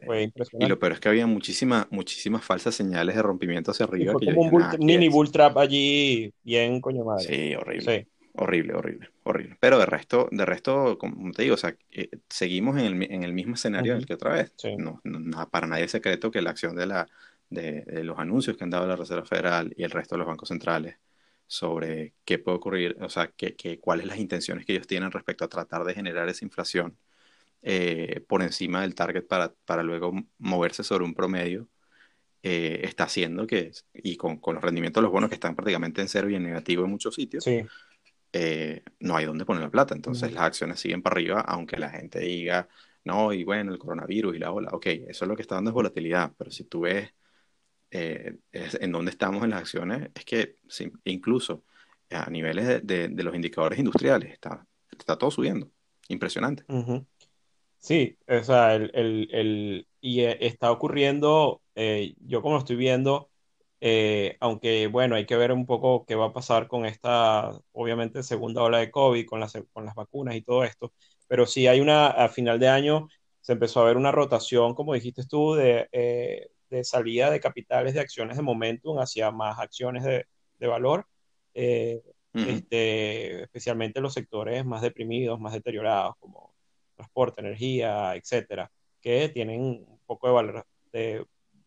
fue 0.06 0.24
impresionante. 0.24 0.66
Y 0.66 0.70
lo 0.70 0.80
peor 0.80 0.94
es 0.94 1.00
que 1.00 1.10
había 1.10 1.28
muchísimas, 1.28 1.88
muchísimas 1.92 2.44
falsas 2.44 2.76
señales 2.76 3.16
de 3.16 3.22
rompimiento 3.22 3.72
hacia 3.72 3.86
arriba. 3.86 4.14
fue 4.14 4.34
como 4.34 4.42
un 4.42 4.66
mini 4.80 5.10
bull 5.10 5.32
trap 5.32 5.58
allí, 5.58 6.34
bien 6.44 6.82
coño 6.82 7.04
madre. 7.04 7.26
Sí, 7.26 7.56
horrible. 7.56 8.08
Horrible, 8.40 8.76
horrible, 8.76 9.10
horrible. 9.24 9.58
Pero 9.60 9.80
de 9.80 9.88
resto, 9.88 10.30
de 10.32 10.46
resto, 10.46 10.98
como 11.00 11.32
te 11.32 11.42
digo, 11.42 11.56
o 11.56 11.58
sea, 11.58 11.76
eh, 11.92 12.10
seguimos 12.30 12.78
en 12.78 12.86
el, 12.86 13.12
en 13.12 13.24
el, 13.24 13.34
mismo 13.34 13.56
escenario 13.56 13.94
en 13.94 14.00
el 14.00 14.06
que 14.06 14.14
otra 14.14 14.34
vez. 14.34 14.54
No, 14.78 15.02
no, 15.04 15.50
para 15.50 15.66
nadie 15.66 15.86
es 15.86 15.92
secreto 15.92 16.30
que 16.30 16.44
la 16.44 16.52
acción 16.52 16.76
de, 16.76 16.86
la, 16.86 17.08
de, 17.50 17.82
de 17.82 18.04
los 18.04 18.20
anuncios 18.20 18.56
que 18.56 18.64
han 18.64 18.70
dado 18.70 18.86
la 18.86 18.96
Reserva 18.96 19.26
Federal 19.26 19.74
y 19.76 19.84
el 19.84 19.90
resto 19.90 20.14
de 20.14 20.20
los 20.20 20.28
bancos 20.28 20.50
centrales 20.50 20.98
sobre 21.48 22.14
qué 22.26 22.40
puede 22.40 22.58
ocurrir, 22.58 22.98
o 23.02 23.10
sea, 23.10 23.32
qué, 23.36 23.56
qué, 23.56 23.80
cuáles 23.80 24.06
las 24.06 24.20
intenciones 24.20 24.66
que 24.66 24.74
ellos 24.74 24.88
tienen 24.88 25.12
respecto 25.12 25.46
a 25.46 25.50
tratar 25.50 25.86
de 25.86 25.94
generar 25.94 26.30
esa 26.30 26.46
inflación 26.46 26.98
eh, 27.62 28.22
por 28.28 28.44
encima 28.44 28.82
del 28.82 28.96
target 28.96 29.26
para, 29.26 29.54
para, 29.66 29.84
luego 29.84 30.14
moverse 30.38 30.84
sobre 30.84 31.06
un 31.06 31.14
promedio, 31.14 31.68
eh, 32.44 32.82
está 32.84 33.06
haciendo 33.06 33.48
que, 33.48 33.72
y 33.94 34.16
con, 34.18 34.38
con, 34.38 34.56
los 34.56 34.64
rendimientos 34.64 35.02
de 35.02 35.06
los 35.06 35.12
bonos 35.12 35.30
que 35.30 35.36
están 35.36 35.56
prácticamente 35.56 36.02
en 36.02 36.08
cero 36.08 36.30
y 36.30 36.36
en 36.36 36.44
negativo 36.44 36.86
en 36.86 36.92
muchos 36.92 37.16
sitios, 37.16 37.46
eh, 38.34 38.84
no 39.00 39.16
hay 39.18 39.26
dónde 39.26 39.46
poner 39.46 39.64
la 39.64 39.72
plata. 39.72 39.96
Entonces 39.96 40.32
las 40.34 40.44
acciones 40.44 40.80
siguen 40.80 41.02
para 41.02 41.16
arriba, 41.16 41.42
aunque 41.42 41.78
la 41.78 41.90
gente 41.90 42.20
diga, 42.20 42.68
no, 43.04 43.34
y 43.34 43.44
bueno, 43.44 43.72
el 43.72 43.80
coronavirus 43.80 44.36
y 44.36 44.40
la 44.40 44.52
ola, 44.52 44.70
ok, 44.72 44.86
eso 44.86 45.26
es 45.26 45.30
lo 45.30 45.36
que 45.36 45.42
está 45.42 45.56
dando 45.56 45.72
es 45.72 45.76
volatilidad, 45.76 46.34
pero 46.38 46.52
si 46.52 46.66
tú 46.66 46.82
ves 46.82 47.14
eh, 47.92 48.38
en 48.52 48.92
donde 48.92 49.12
estamos 49.12 49.44
en 49.44 49.52
las 49.52 49.62
acciones, 49.62 50.10
es 50.14 50.26
que 50.26 50.58
incluso 51.06 51.64
a 52.10 52.30
niveles 52.30 52.86
de, 52.86 53.10
los 53.10 53.36
indicadores 53.36 53.80
industriales 53.80 54.34
está, 54.34 54.66
está 54.92 55.18
todo 55.18 55.32
subiendo. 55.32 55.70
Impresionante. 56.10 56.64
Sí, 57.80 58.18
o 58.28 58.44
sea, 58.44 58.76
el, 58.76 58.92
el, 58.94 59.88
y 60.02 60.22
eh, 60.22 60.38
está 60.42 60.72
ocurriendo, 60.72 61.62
eh, 61.76 62.16
yo 62.20 62.42
como 62.42 62.58
estoy 62.58 62.76
viendo, 62.76 63.30
aunque 64.40 64.88
bueno, 64.88 65.16
hay 65.16 65.26
que 65.26 65.38
ver 65.38 65.52
un 65.52 65.66
poco 65.66 66.06
qué 66.06 66.16
va 66.16 66.28
a 66.28 66.34
pasar 66.34 66.68
con 66.68 66.86
esta, 66.86 67.52
obviamente, 67.72 68.24
segunda 68.24 68.64
ola 68.64 68.80
de 68.80 68.92
COVID, 68.92 69.26
con 69.26 69.40
las, 69.40 69.54
con 69.74 69.86
las 69.86 69.96
vacunas 69.96 70.36
y 70.36 70.42
todo 70.42 70.64
esto, 70.64 70.94
pero 71.28 71.46
sí 71.46 71.68
hay 71.68 71.80
una, 71.80 72.08
a 72.08 72.30
final 72.30 72.60
de 72.60 72.70
año 72.70 73.08
se 73.48 73.54
empezó 73.54 73.80
a 73.80 73.86
ver 73.86 73.96
una 73.96 74.12
rotación, 74.12 74.76
como 74.76 74.94
dijiste 74.94 75.26
tú, 75.26 75.54
de, 75.54 75.88
de 76.70 76.84
salida 76.84 77.30
de 77.32 77.40
capitales 77.40 77.94
de 77.94 78.00
acciones 78.00 78.38
de 78.38 78.44
momentum 78.44 79.00
hacia 79.00 79.32
más 79.32 79.60
acciones 79.60 80.04
de, 80.04 80.26
valor, 80.68 81.08
eh, 81.54 82.02
este, 82.34 83.44
especialmente 83.44 84.02
los 84.02 84.14
sectores 84.14 84.66
más 84.66 84.82
deprimidos, 84.82 85.40
más 85.40 85.54
deteriorados, 85.54 86.16
como 86.20 86.54
transporte, 86.96 87.42
energía, 87.42 88.16
etcétera, 88.16 88.72
que 89.02 89.30
tienen 89.30 89.62
un 89.62 90.00
poco 90.06 90.42
de, 90.42 90.64
de 90.92 91.26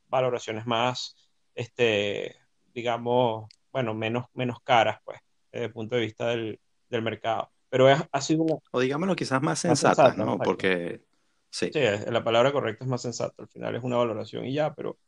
valoraciones 0.08 0.66
más, 0.66 1.16
este, 1.54 2.36
digamos, 2.74 3.48
bueno, 3.72 3.94
menos, 3.94 4.26
menos 4.34 4.60
caras, 4.62 4.98
pues, 5.04 5.20
desde 5.52 5.66
el 5.66 5.72
punto 5.72 5.96
de 5.96 6.02
vista 6.02 6.28
del, 6.28 6.60
del 6.88 7.02
mercado. 7.02 7.50
Pero 7.68 7.86
ha 7.88 8.20
sido 8.20 8.42
una... 8.42 8.56
O 8.72 8.80
digámoslo 8.80 9.14
quizás 9.14 9.40
más 9.40 9.60
sensata, 9.60 10.14
¿no? 10.14 10.38
Porque... 10.38 11.02
Sí. 11.50 11.70
sí, 11.72 11.80
la 12.06 12.22
palabra 12.24 12.52
correcta 12.52 12.84
es 12.84 12.90
más 12.90 13.02
sensata. 13.02 13.42
Al 13.42 13.48
final 13.48 13.74
es 13.76 13.82
una 13.82 13.96
valoración 13.96 14.44
y 14.46 14.54
ya, 14.54 14.74
pero, 14.74 14.98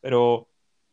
pero 0.00 0.48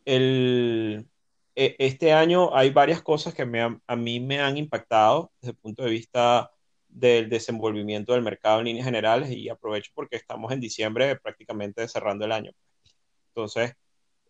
el, 0.05 1.07
e, 1.55 1.75
este 1.79 2.13
año 2.13 2.55
hay 2.55 2.69
varias 2.71 3.01
cosas 3.01 3.33
que 3.33 3.45
me 3.45 3.61
a 3.61 3.95
mí 3.95 4.19
me 4.19 4.39
han 4.39 4.57
impactado 4.57 5.31
desde 5.41 5.51
el 5.51 5.57
punto 5.57 5.83
de 5.83 5.91
vista 5.91 6.51
del 6.87 7.29
desenvolvimiento 7.29 8.13
del 8.13 8.21
mercado 8.23 8.59
en 8.59 8.65
líneas 8.65 8.85
generales 8.85 9.31
y 9.31 9.49
aprovecho 9.49 9.91
porque 9.95 10.15
estamos 10.17 10.51
en 10.51 10.59
diciembre 10.59 11.15
prácticamente 11.17 11.87
cerrando 11.87 12.25
el 12.25 12.31
año. 12.31 12.51
Entonces, 13.29 13.73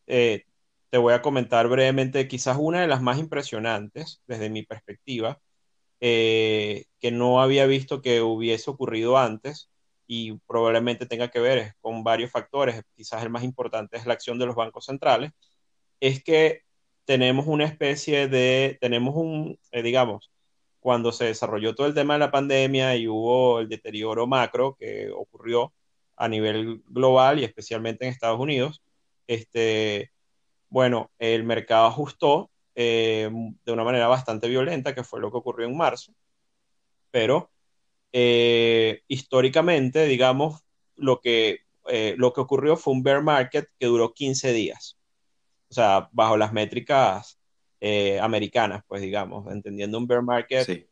eh, 0.08 0.46
te 0.90 0.98
voy 0.98 1.14
a 1.14 1.22
comentar 1.22 1.68
brevemente 1.70 2.28
quizás 2.28 2.58
una 2.60 2.82
de 2.82 2.88
las 2.88 3.02
más 3.02 3.20
impresionantes 3.20 4.22
desde 4.28 4.50
mi 4.50 4.64
perspectiva, 4.64 5.40
eh, 6.02 6.86
que 7.00 7.12
no 7.12 7.42
había 7.42 7.66
visto 7.66 8.02
que 8.02 8.22
hubiese 8.22 8.70
ocurrido 8.72 9.18
antes 9.18 9.70
y 10.08 10.34
probablemente 10.48 11.06
tenga 11.06 11.30
que 11.30 11.40
ver 11.40 11.76
con 11.82 12.04
varios 12.04 12.32
factores, 12.32 12.82
quizás 12.96 13.24
el 13.24 13.30
más 13.30 13.44
importante 13.44 13.98
es 13.98 14.06
la 14.06 14.14
acción 14.14 14.40
de 14.40 14.46
los 14.46 14.56
bancos 14.56 14.86
centrales, 14.86 15.32
es 16.00 16.24
que 16.24 16.64
tenemos 17.06 17.48
una 17.48 17.66
especie 17.66 18.28
de, 18.28 18.78
tenemos 18.82 19.16
un, 19.16 19.60
eh, 19.72 19.84
digamos, 19.84 20.32
cuando 20.80 21.12
se 21.12 21.26
desarrolló 21.26 21.76
todo 21.76 21.88
el 21.88 21.94
tema 21.94 22.14
de 22.14 22.20
la 22.20 22.32
pandemia 22.32 22.96
y 22.96 23.08
hubo 23.08 23.60
el 23.60 23.70
deterioro 23.70 24.28
macro 24.28 24.76
que 24.80 25.10
ocurrió 25.12 25.74
a 26.16 26.28
nivel 26.30 26.82
global 26.88 27.40
y 27.40 27.44
especialmente 27.44 28.06
en 28.06 28.12
Estados 28.12 28.40
Unidos, 28.40 28.82
este, 29.28 30.12
bueno, 30.70 31.12
el 31.20 31.44
mercado 31.44 31.88
ajustó 31.88 32.50
eh, 32.76 33.30
de 33.66 33.72
una 33.72 33.84
manera 33.84 34.08
bastante 34.08 34.48
violenta, 34.48 34.96
que 34.96 35.04
fue 35.04 35.20
lo 35.20 35.32
que 35.32 35.38
ocurrió 35.38 35.68
en 35.68 35.78
marzo, 35.78 36.14
pero 37.12 37.52
eh, 38.20 39.04
históricamente, 39.08 40.08
digamos, 40.08 40.66
lo 40.96 41.22
que, 41.22 41.60
eh, 41.88 42.16
lo 42.18 42.34
que 42.34 42.42
ocurrió 42.42 42.76
fue 42.76 42.94
un 42.94 43.04
bear 43.04 43.22
market 43.22 43.70
que 43.78 43.86
duró 43.86 44.12
15 44.12 44.54
días, 44.54 44.98
o 45.70 45.76
sea, 45.76 46.10
bajo 46.12 46.36
las 46.36 46.52
métricas 46.52 47.40
americanas, 48.22 48.82
pues 48.88 49.04
digamos, 49.04 49.46
entendiendo 49.52 50.00
un 50.00 50.08
bear 50.08 50.24
market, 50.24 50.88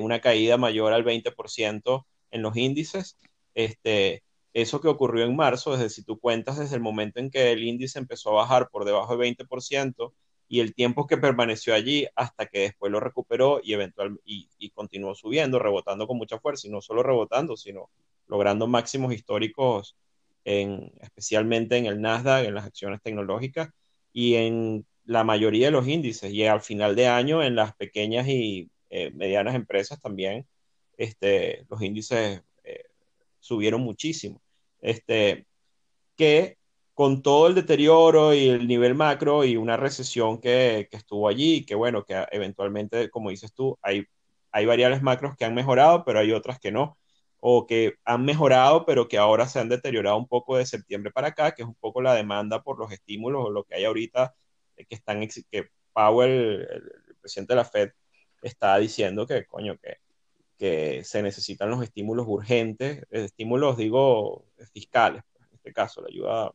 una 0.00 0.22
caída 0.22 0.56
mayor 0.56 0.94
al 0.94 1.04
20% 1.04 2.06
en 2.30 2.40
los 2.40 2.56
índices, 2.56 3.18
este, 3.52 4.22
eso 4.54 4.80
que 4.80 4.88
ocurrió 4.88 5.26
en 5.26 5.36
marzo, 5.36 5.72
desde 5.72 5.90
si 5.90 6.04
tú 6.04 6.18
cuentas 6.18 6.58
desde 6.58 6.76
el 6.76 6.80
momento 6.80 7.20
en 7.20 7.30
que 7.30 7.52
el 7.52 7.62
índice 7.62 7.98
empezó 7.98 8.30
a 8.30 8.44
bajar 8.44 8.70
por 8.70 8.86
debajo 8.86 9.14
de 9.14 9.30
20% 9.30 10.14
y 10.52 10.60
el 10.60 10.74
tiempo 10.74 11.06
que 11.06 11.16
permaneció 11.16 11.72
allí 11.72 12.06
hasta 12.14 12.44
que 12.44 12.58
después 12.58 12.92
lo 12.92 13.00
recuperó 13.00 13.62
y, 13.64 13.72
eventual, 13.72 14.20
y, 14.22 14.68
continuó 14.74 15.14
subiendo, 15.14 15.58
rebotando 15.58 16.06
con 16.06 16.18
mucha 16.18 16.38
fuerza, 16.38 16.68
y 16.68 16.70
no 16.70 16.82
solo 16.82 17.02
rebotando, 17.02 17.56
sino 17.56 17.88
logrando 18.26 18.66
máximos 18.66 19.14
históricos, 19.14 19.96
en, 20.44 20.92
especialmente 21.00 21.78
en 21.78 21.86
el 21.86 22.02
Nasdaq, 22.02 22.44
en 22.44 22.54
las 22.54 22.66
acciones 22.66 23.00
tecnológicas 23.00 23.70
y 24.12 24.34
en 24.34 24.84
la 25.06 25.24
mayoría 25.24 25.68
de 25.68 25.72
los 25.72 25.88
índices. 25.88 26.30
Y 26.30 26.44
al 26.44 26.60
final 26.60 26.96
de 26.96 27.06
año, 27.06 27.42
en 27.42 27.56
las 27.56 27.74
pequeñas 27.74 28.28
y 28.28 28.70
eh, 28.90 29.10
medianas 29.12 29.54
empresas 29.54 30.02
también, 30.02 30.46
este, 30.98 31.64
los 31.70 31.80
índices 31.80 32.42
subieron 33.40 33.80
muchísimo. 33.80 34.42
Este, 34.82 35.46
que 36.14 36.58
con 37.02 37.20
todo 37.20 37.48
el 37.48 37.56
deterioro 37.56 38.32
y 38.32 38.48
el 38.48 38.68
nivel 38.68 38.94
macro 38.94 39.44
y 39.44 39.56
una 39.56 39.76
recesión 39.76 40.40
que, 40.40 40.86
que 40.88 40.96
estuvo 40.96 41.26
allí, 41.28 41.66
que 41.66 41.74
bueno, 41.74 42.04
que 42.04 42.24
eventualmente, 42.30 43.10
como 43.10 43.30
dices 43.30 43.52
tú, 43.52 43.76
hay, 43.82 44.06
hay 44.52 44.66
variables 44.66 45.02
macros 45.02 45.36
que 45.36 45.44
han 45.44 45.52
mejorado, 45.52 46.04
pero 46.04 46.20
hay 46.20 46.30
otras 46.30 46.60
que 46.60 46.70
no, 46.70 46.96
o 47.40 47.66
que 47.66 47.94
han 48.04 48.24
mejorado, 48.24 48.86
pero 48.86 49.08
que 49.08 49.18
ahora 49.18 49.48
se 49.48 49.58
han 49.58 49.68
deteriorado 49.68 50.16
un 50.16 50.28
poco 50.28 50.56
de 50.56 50.64
septiembre 50.64 51.10
para 51.10 51.28
acá, 51.28 51.56
que 51.56 51.62
es 51.62 51.68
un 51.68 51.74
poco 51.74 52.00
la 52.02 52.14
demanda 52.14 52.62
por 52.62 52.78
los 52.78 52.92
estímulos 52.92 53.46
o 53.46 53.50
lo 53.50 53.64
que 53.64 53.74
hay 53.74 53.84
ahorita, 53.84 54.32
eh, 54.76 54.86
que 54.86 54.94
están, 54.94 55.26
que 55.50 55.70
Powell, 55.92 56.68
el, 56.70 57.16
presidente 57.20 57.54
de 57.54 57.56
la 57.56 57.64
Fed, 57.64 57.90
está 58.42 58.78
diciendo 58.78 59.26
que, 59.26 59.44
coño, 59.46 59.76
que 59.82 59.96
que 60.56 61.02
se 61.02 61.22
necesitan 61.22 61.70
los 61.70 61.82
estímulos 61.82 62.26
urgentes, 62.28 62.98
eh, 63.10 63.24
estímulos, 63.24 63.76
digo, 63.76 64.44
fiscales, 64.72 65.24
pues, 65.32 65.48
en 65.50 65.56
este 65.56 65.72
caso, 65.72 66.00
la 66.00 66.08
ayuda, 66.08 66.52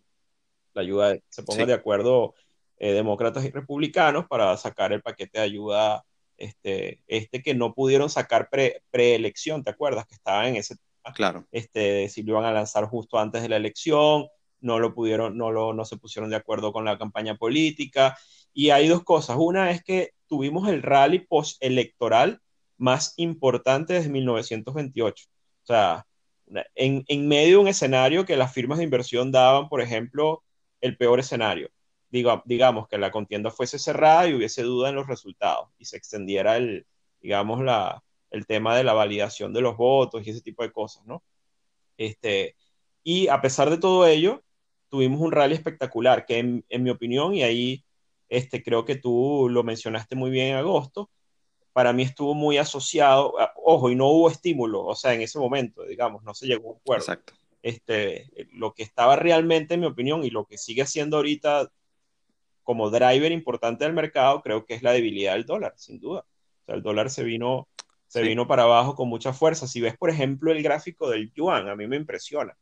la 0.77 0.83
ayuda, 0.83 1.17
se 1.29 1.43
pongan 1.43 1.67
de 1.67 1.73
acuerdo 1.73 2.33
eh, 2.77 2.93
demócratas 2.93 3.43
y 3.45 3.51
republicanos 3.51 4.27
para 4.27 4.55
sacar 4.57 4.93
el 4.93 5.01
paquete 5.01 5.39
de 5.39 5.45
ayuda, 5.45 6.05
este, 6.37 7.01
este 7.07 7.41
que 7.41 7.55
no 7.55 7.73
pudieron 7.73 8.09
sacar 8.09 8.49
pre, 8.49 8.83
preelección, 8.91 9.63
¿te 9.63 9.71
acuerdas? 9.71 10.05
Que 10.07 10.15
estaba 10.15 10.47
en 10.47 10.55
ese 10.55 10.75
Claro. 11.13 11.45
Este, 11.51 12.09
si 12.09 12.23
lo 12.23 12.33
iban 12.33 12.45
a 12.45 12.51
lanzar 12.51 12.85
justo 12.85 13.19
antes 13.19 13.41
de 13.41 13.49
la 13.49 13.57
elección, 13.57 14.27
no 14.59 14.79
lo 14.79 14.93
pudieron, 14.93 15.37
no, 15.37 15.51
lo, 15.51 15.73
no 15.73 15.85
se 15.85 15.97
pusieron 15.97 16.29
de 16.29 16.35
acuerdo 16.35 16.73
con 16.73 16.85
la 16.85 16.97
campaña 16.97 17.35
política. 17.35 18.17
Y 18.53 18.71
hay 18.71 18.87
dos 18.87 19.03
cosas. 19.03 19.37
Una 19.39 19.71
es 19.71 19.83
que 19.83 20.11
tuvimos 20.27 20.67
el 20.67 20.81
rally 20.81 21.19
postelectoral 21.19 22.41
más 22.77 23.13
importante 23.17 23.93
desde 23.93 24.09
1928. 24.09 25.25
O 25.63 25.65
sea, 25.65 26.05
en, 26.75 27.03
en, 27.07 27.27
medio 27.27 27.57
de 27.57 27.61
un 27.63 27.67
escenario 27.67 28.25
que 28.25 28.37
las 28.37 28.53
firmas 28.53 28.77
de 28.77 28.85
inversión 28.85 29.31
daban, 29.31 29.69
por 29.69 29.81
ejemplo, 29.81 30.43
el 30.81 30.97
peor 30.97 31.19
escenario. 31.19 31.69
Digo, 32.09 32.41
digamos 32.45 32.87
que 32.87 32.97
la 32.97 33.11
contienda 33.11 33.51
fuese 33.51 33.79
cerrada 33.79 34.27
y 34.27 34.33
hubiese 34.33 34.63
duda 34.63 34.89
en 34.89 34.95
los 34.95 35.07
resultados 35.07 35.69
y 35.77 35.85
se 35.85 35.97
extendiera 35.97 36.57
el, 36.57 36.85
digamos, 37.21 37.61
la, 37.61 38.03
el 38.31 38.45
tema 38.45 38.75
de 38.75 38.83
la 38.83 38.93
validación 38.93 39.53
de 39.53 39.61
los 39.61 39.77
votos 39.77 40.25
y 40.25 40.29
ese 40.29 40.41
tipo 40.41 40.63
de 40.63 40.71
cosas, 40.71 41.05
¿no? 41.05 41.23
Este, 41.97 42.55
y 43.03 43.27
a 43.27 43.41
pesar 43.41 43.69
de 43.69 43.77
todo 43.77 44.05
ello, 44.05 44.43
tuvimos 44.89 45.21
un 45.21 45.31
rally 45.31 45.55
espectacular 45.55 46.25
que 46.25 46.39
en, 46.39 46.83
mi 46.83 46.89
opinión, 46.89 47.33
y 47.33 47.43
ahí 47.43 47.83
este, 48.29 48.63
creo 48.63 48.85
que 48.85 48.95
tú 48.95 49.47
lo 49.49 49.63
mencionaste 49.63 50.15
muy 50.15 50.29
bien 50.29 50.47
en 50.47 50.55
agosto, 50.57 51.09
para 51.73 51.93
mí 51.93 52.03
estuvo 52.03 52.33
muy 52.33 52.57
asociado, 52.57 53.33
ojo, 53.55 53.89
y 53.91 53.95
no 53.95 54.07
hubo 54.07 54.29
estímulo, 54.29 54.83
o 54.85 54.95
sea, 54.95 55.13
en 55.13 55.21
ese 55.21 55.39
momento, 55.39 55.83
digamos, 55.83 56.23
no 56.23 56.33
se 56.33 56.47
llegó 56.47 56.69
a 56.69 56.71
un 56.73 56.77
acuerdo. 56.79 57.03
Exacto. 57.03 57.33
Este, 57.67 58.29
lo 58.53 58.73
que 58.73 58.83
estaba 58.83 59.17
realmente, 59.17 59.73
en 59.73 59.81
mi 59.81 59.87
opinión, 59.87 60.23
y 60.23 60.29
lo 60.29 60.45
que 60.45 60.57
sigue 60.57 60.85
siendo 60.85 61.17
ahorita 61.17 61.69
como 62.63 62.89
driver 62.89 63.29
importante 63.33 63.83
del 63.83 63.93
mercado, 63.93 64.41
creo 64.41 64.65
que 64.65 64.73
es 64.73 64.83
la 64.83 64.93
debilidad 64.93 65.33
del 65.33 65.45
dólar, 65.45 65.73
sin 65.75 65.99
duda. 65.99 66.21
O 66.21 66.65
sea, 66.65 66.75
el 66.75 66.81
dólar 66.81 67.09
se 67.09 67.25
vino, 67.25 67.67
se 68.07 68.21
vino 68.21 68.47
para 68.47 68.63
abajo 68.63 68.95
con 68.95 69.09
mucha 69.09 69.33
fuerza. 69.33 69.67
Si 69.67 69.81
ves, 69.81 69.97
por 69.97 70.09
ejemplo, 70.09 70.53
el 70.53 70.63
gráfico 70.63 71.09
del 71.09 71.33
yuan, 71.33 71.67
a 71.67 71.75
mí 71.75 71.87
me 71.87 71.97
impresiona. 71.97 72.57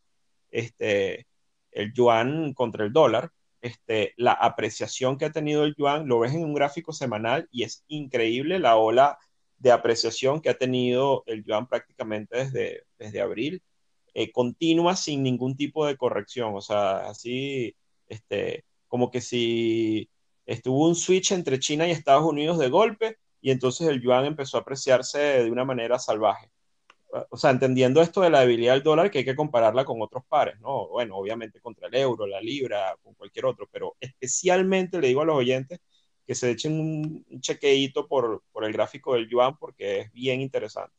Este, 0.49 1.27
el 1.69 1.93
yuan 1.93 2.55
contra 2.55 2.83
el 2.83 2.91
dólar, 2.91 3.29
este, 3.61 4.15
la 4.17 4.31
apreciación 4.33 5.19
que 5.19 5.25
ha 5.25 5.31
tenido 5.31 5.65
el 5.65 5.75
yuan, 5.77 6.07
lo 6.07 6.17
ves 6.17 6.33
en 6.33 6.43
un 6.43 6.55
gráfico 6.55 6.93
semanal 6.93 7.47
y 7.51 7.61
es 7.61 7.83
increíble 7.87 8.57
la 8.57 8.77
ola 8.77 9.19
de 9.59 9.71
apreciación 9.71 10.41
que 10.41 10.49
ha 10.49 10.57
tenido 10.57 11.21
el 11.27 11.43
yuan 11.43 11.67
prácticamente 11.67 12.37
desde, 12.37 12.85
desde 12.97 13.21
abril, 13.21 13.61
eh, 14.15 14.31
continua 14.31 14.95
sin 14.95 15.23
ningún 15.23 15.55
tipo 15.55 15.85
de 15.85 15.97
corrección, 15.97 16.55
o 16.55 16.61
sea, 16.61 17.07
así, 17.09 17.75
este, 18.07 18.65
como 18.87 19.11
que 19.11 19.21
si 19.21 20.09
estuvo 20.45 20.87
un 20.87 20.95
switch 20.95 21.31
entre 21.33 21.59
China 21.59 21.87
y 21.87 21.91
Estados 21.91 22.25
Unidos 22.25 22.57
de 22.59 22.69
golpe 22.69 23.17
y 23.41 23.51
entonces 23.51 23.87
el 23.87 24.01
yuan 24.01 24.25
empezó 24.25 24.57
a 24.57 24.61
apreciarse 24.61 25.19
de 25.19 25.51
una 25.51 25.65
manera 25.65 25.99
salvaje 25.99 26.49
o 27.29 27.37
sea, 27.37 27.51
entendiendo 27.51 28.01
esto 28.01 28.21
de 28.21 28.29
la 28.29 28.41
debilidad 28.41 28.73
del 28.73 28.83
dólar, 28.83 29.11
que 29.11 29.19
hay 29.19 29.25
que 29.25 29.35
compararla 29.35 29.85
con 29.85 30.01
otros 30.01 30.23
pares, 30.27 30.59
¿no? 30.59 30.87
Bueno, 30.89 31.17
obviamente 31.17 31.61
contra 31.61 31.87
el 31.87 31.95
euro, 31.95 32.27
la 32.27 32.41
libra, 32.41 32.95
con 33.03 33.13
cualquier 33.15 33.45
otro, 33.45 33.67
pero 33.71 33.95
especialmente 33.99 34.99
le 34.99 35.07
digo 35.07 35.21
a 35.21 35.25
los 35.25 35.37
oyentes 35.37 35.79
que 36.25 36.35
se 36.35 36.51
echen 36.51 36.79
un 36.79 37.41
chequeíto 37.41 38.07
por, 38.07 38.43
por 38.51 38.65
el 38.65 38.73
gráfico 38.73 39.13
del 39.13 39.29
yuan 39.29 39.57
porque 39.57 40.01
es 40.01 40.11
bien 40.11 40.41
interesante. 40.41 40.93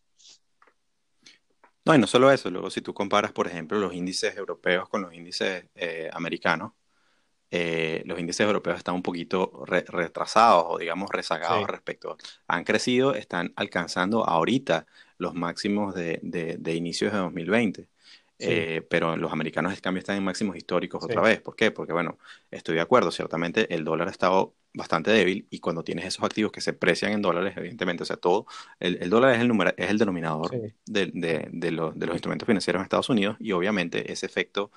No, 1.87 1.94
y 1.94 1.99
no 1.99 2.09
solo 2.09 2.33
eso, 2.33 2.51
luego 2.51 2.68
si 2.68 2.81
tú 2.81 2.92
comparas, 2.92 3.31
por 3.31 3.46
ejemplo, 3.46 3.79
los 3.79 3.94
índices 3.94 4.37
europeos 4.37 4.88
con 4.88 5.03
los 5.03 5.14
índices 5.14 5.66
eh, 5.77 6.11
americanos, 6.12 6.72
eh, 7.53 8.03
los 8.07 8.18
índices 8.18 8.44
europeos 8.44 8.79
están 8.79 8.96
un 8.96 9.03
poquito 9.03 9.64
retrasados 9.66 10.64
o 10.68 10.79
digamos 10.79 11.11
rezagados 11.11 11.68
respecto. 11.68 12.16
Han 12.49 12.64
crecido, 12.64 13.14
están 13.14 13.53
alcanzando 13.55 14.29
ahorita 14.29 14.87
los 15.18 15.35
máximos 15.35 15.94
de, 15.94 16.18
de, 16.22 16.75
inicios 16.75 17.12
de 17.12 17.18
2020. 17.18 17.88
Eh, 18.38 18.85
pero 18.90 19.16
los 19.16 19.33
americanos 19.33 19.72
en 19.72 19.81
cambio 19.81 20.01
están 20.01 20.16
en 20.16 20.25
máximos 20.25 20.57
históricos 20.57 21.05
otra 21.05 21.22
vez. 21.22 21.40
¿Por 21.40 21.55
qué? 21.55 21.70
Porque 21.70 21.92
bueno, 21.92 22.18
estoy 22.51 22.75
de 22.75 22.81
acuerdo, 22.81 23.12
ciertamente 23.12 23.72
el 23.72 23.85
dólar 23.85 24.09
ha 24.09 24.11
estado 24.11 24.55
bastante 24.77 25.11
débil 25.11 25.47
y 25.51 25.59
cuando 25.61 25.83
tienes 25.83 26.05
esos 26.05 26.23
activos 26.25 26.53
que 26.53 26.61
se 26.61 26.73
precian 26.73 27.12
en 27.12 27.23
dólares, 27.23 27.55
evidentemente, 27.57 28.03
o 28.03 28.07
sea, 28.07 28.17
todo, 28.17 28.47
el, 28.79 28.99
el 29.01 29.11
dólar 29.11 29.35
es 29.35 29.41
el, 29.41 29.51
es 29.77 29.91
el 29.91 29.99
denominador 29.99 30.51
de, 30.87 31.07
de, 31.12 31.49
de, 31.51 31.71
los 31.73 31.95
instrumentos 31.97 32.47
financieros 32.47 32.81
en 32.81 32.85
Estados 32.85 33.09
Unidos 33.09 33.37
y 33.41 33.53
obviamente 33.53 34.12
ese 34.12 34.27
efecto 34.27 34.71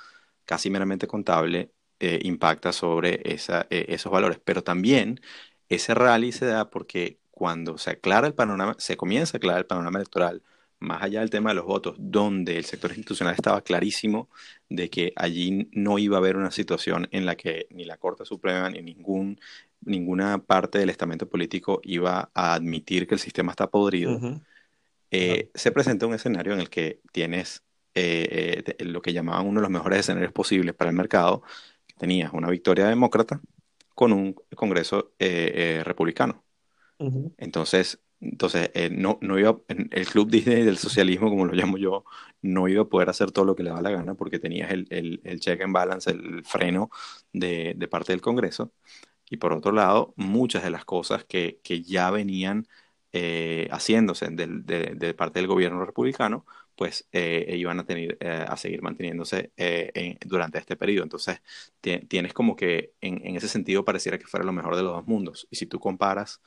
casi 0.46 0.70
meramente 0.70 1.06
contable 1.08 1.72
eh, 2.00 2.20
impacta 2.24 2.72
sobre 2.72 3.22
esa, 3.26 3.68
eh, 3.70 3.88
esos 3.90 4.12
valores. 4.12 4.40
Pero 4.44 4.64
también 4.64 5.20
ese 5.68 5.94
rally 5.94 6.32
se 6.32 6.46
da 6.46 6.70
porque 6.70 7.20
cuando 7.32 7.78
se 7.78 7.92
aclara 7.92 8.28
el 8.28 8.34
panorama, 8.36 8.76
se 8.80 8.98
comienza 8.98 9.38
a 9.38 9.40
aclarar 9.40 9.60
el 9.60 9.66
panorama 9.68 10.00
electoral, 10.00 10.44
más 10.80 11.04
allá 11.04 11.20
del 11.20 11.30
tema 11.30 11.50
de 11.50 11.56
los 11.56 11.66
votos, 11.66 11.96
donde 12.00 12.58
el 12.58 12.66
sector 12.66 12.92
institucional 12.92 13.36
estaba 13.36 13.62
clarísimo 13.62 14.30
de 14.70 14.90
que 14.90 15.14
allí 15.16 15.70
no 15.74 16.00
iba 16.00 16.18
a 16.18 16.20
haber 16.20 16.38
una 16.38 16.52
situación 16.52 17.08
en 17.12 17.26
la 17.26 17.36
que 17.36 17.68
ni 17.72 17.86
la 17.86 17.98
Corte 17.98 18.26
Suprema 18.26 18.70
ni 18.70 18.82
ningún, 18.82 19.40
ninguna 19.82 20.44
parte 20.44 20.80
del 20.80 20.90
estamento 20.90 21.30
político 21.30 21.80
iba 21.84 22.30
a 22.34 22.54
admitir 22.54 23.08
que 23.08 23.16
el 23.16 23.20
sistema 23.20 23.52
está 23.52 23.70
podrido, 23.70 24.20
eh, 25.12 25.50
se 25.56 25.72
presenta 25.72 26.06
un 26.06 26.14
escenario 26.14 26.54
en 26.54 26.60
el 26.60 26.70
que 26.70 27.02
tienes 27.12 27.64
eh, 27.96 28.64
eh, 28.78 28.84
lo 28.86 29.02
que 29.02 29.14
llamaban 29.14 29.48
uno 29.48 29.60
de 29.60 29.64
los 29.64 29.72
mejores 29.72 30.00
escenarios 30.00 30.32
posibles 30.32 30.76
para 30.76 30.92
el 30.92 30.96
mercado, 30.96 31.42
que 31.88 31.96
tenías 31.96 32.32
una 32.34 32.50
victoria 32.50 32.88
demócrata 32.88 33.42
con 33.96 34.14
un 34.14 34.36
Congreso 34.56 35.12
republicano. 35.84 36.44
Entonces, 37.38 38.00
entonces, 38.22 38.70
no, 38.92 39.18
no 39.22 39.40
iba, 39.40 39.58
el 39.68 40.06
club 40.08 40.30
Disney 40.30 40.64
del 40.64 40.78
socialismo, 40.78 41.30
como 41.30 41.46
lo 41.46 41.54
llamo 41.54 41.78
yo, 41.78 42.04
no 42.42 42.68
iba 42.68 42.84
a 42.84 42.86
poder 42.86 43.10
hacer 43.10 43.32
todo 43.32 43.46
lo 43.46 43.56
que 43.56 43.64
le 43.64 43.70
daba 43.70 43.82
la 43.82 43.92
gana 43.92 44.16
porque 44.16 44.40
tenías 44.40 44.72
el, 44.72 44.88
el, 44.90 45.22
el 45.24 45.40
check 45.40 45.62
and 45.62 45.74
balance, 45.74 46.12
el 46.12 46.44
freno 46.44 46.90
de, 47.34 47.74
de, 47.78 47.88
parte 47.88 48.12
del 48.12 48.22
Congreso. 48.22 48.74
Y 49.30 49.38
por 49.38 49.54
otro 49.54 49.72
lado, 49.72 50.14
muchas 50.16 50.64
de 50.64 50.72
las 50.72 50.86
cosas 50.86 51.24
que, 51.26 51.60
que 51.64 51.82
ya 51.82 52.10
venían 52.12 52.68
eh, 53.12 53.68
haciéndose 53.72 54.28
de, 54.30 54.48
de, 54.96 55.14
parte 55.16 55.40
del 55.40 55.48
gobierno 55.48 55.84
republicano, 55.84 56.46
pues 56.76 57.08
eh, 57.12 57.56
iban 57.58 57.80
a, 57.80 57.86
tener, 57.86 58.18
eh, 58.20 58.46
a 58.48 58.56
seguir 58.56 58.82
manteniéndose 58.82 59.52
en, 59.58 60.18
durante 60.26 60.60
este 60.60 60.76
periodo. 60.76 61.04
Entonces, 61.04 61.42
tienes 61.82 62.34
como 62.34 62.56
que 62.56 62.94
en, 63.02 63.26
en 63.26 63.36
ese 63.36 63.48
sentido 63.48 63.84
pareciera 63.84 64.18
que 64.18 64.28
fuera 64.28 64.46
lo 64.46 64.54
mejor 64.54 64.76
de 64.76 64.84
los 64.84 64.94
dos 64.94 65.08
mundos. 65.08 65.48
Y 65.50 65.56
si 65.56 65.66
tú 65.66 65.80
comparas 65.80 66.42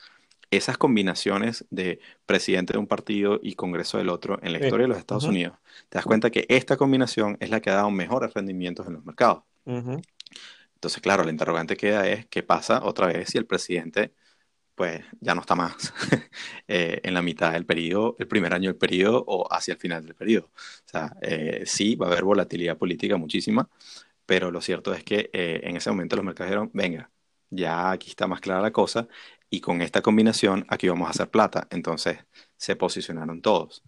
esas 0.52 0.78
combinaciones 0.78 1.64
de 1.70 1.98
presidente 2.26 2.74
de 2.74 2.78
un 2.78 2.86
partido 2.86 3.40
y 3.42 3.54
congreso 3.54 3.98
del 3.98 4.10
otro 4.10 4.38
en 4.42 4.52
la 4.52 4.58
historia 4.58 4.84
de 4.84 4.88
los 4.88 4.98
Estados 4.98 5.24
Unidos, 5.24 5.56
te 5.88 5.96
das 5.98 6.04
cuenta 6.04 6.30
que 6.30 6.44
esta 6.48 6.76
combinación 6.76 7.38
es 7.40 7.50
la 7.50 7.60
que 7.60 7.70
ha 7.70 7.74
dado 7.74 7.90
mejores 7.90 8.32
rendimientos 8.34 8.86
en 8.86 8.92
los 8.92 9.04
mercados. 9.04 9.42
Entonces, 10.82 11.00
claro, 11.00 11.22
la 11.24 11.30
interrogante 11.30 11.76
queda 11.76 12.08
es 12.08 12.26
qué 12.26 12.42
pasa 12.42 12.82
otra 12.82 13.06
vez 13.06 13.30
si 13.30 13.38
el 13.38 13.46
presidente 13.46 14.12
pues 14.74 15.04
ya 15.20 15.34
no 15.34 15.42
está 15.42 15.54
más 15.54 15.92
eh, 16.68 17.00
en 17.04 17.14
la 17.14 17.22
mitad 17.22 17.52
del 17.52 17.66
periodo, 17.66 18.16
el 18.18 18.28
primer 18.28 18.54
año 18.54 18.70
del 18.70 18.78
periodo 18.78 19.24
o 19.26 19.46
hacia 19.52 19.74
el 19.74 19.80
final 19.80 20.04
del 20.04 20.14
periodo. 20.16 20.46
O 20.56 20.88
sea, 20.90 21.16
eh, 21.22 21.64
sí, 21.66 21.94
va 21.96 22.06
a 22.08 22.10
haber 22.12 22.24
volatilidad 22.24 22.78
política 22.78 23.16
muchísima, 23.16 23.68
pero 24.26 24.50
lo 24.50 24.60
cierto 24.60 24.94
es 24.94 25.04
que 25.04 25.30
eh, 25.32 25.60
en 25.64 25.76
ese 25.76 25.90
momento 25.90 26.16
los 26.16 26.24
mercados 26.24 26.50
dijeron, 26.50 26.70
venga, 26.74 27.10
ya 27.50 27.90
aquí 27.92 28.10
está 28.10 28.26
más 28.26 28.40
clara 28.40 28.62
la 28.62 28.72
cosa 28.72 29.08
y 29.50 29.60
con 29.60 29.82
esta 29.82 30.02
combinación 30.02 30.64
aquí 30.68 30.88
vamos 30.88 31.08
a 31.08 31.10
hacer 31.10 31.30
plata. 31.30 31.68
Entonces 31.70 32.18
se 32.56 32.76
posicionaron 32.76 33.42
todos. 33.42 33.84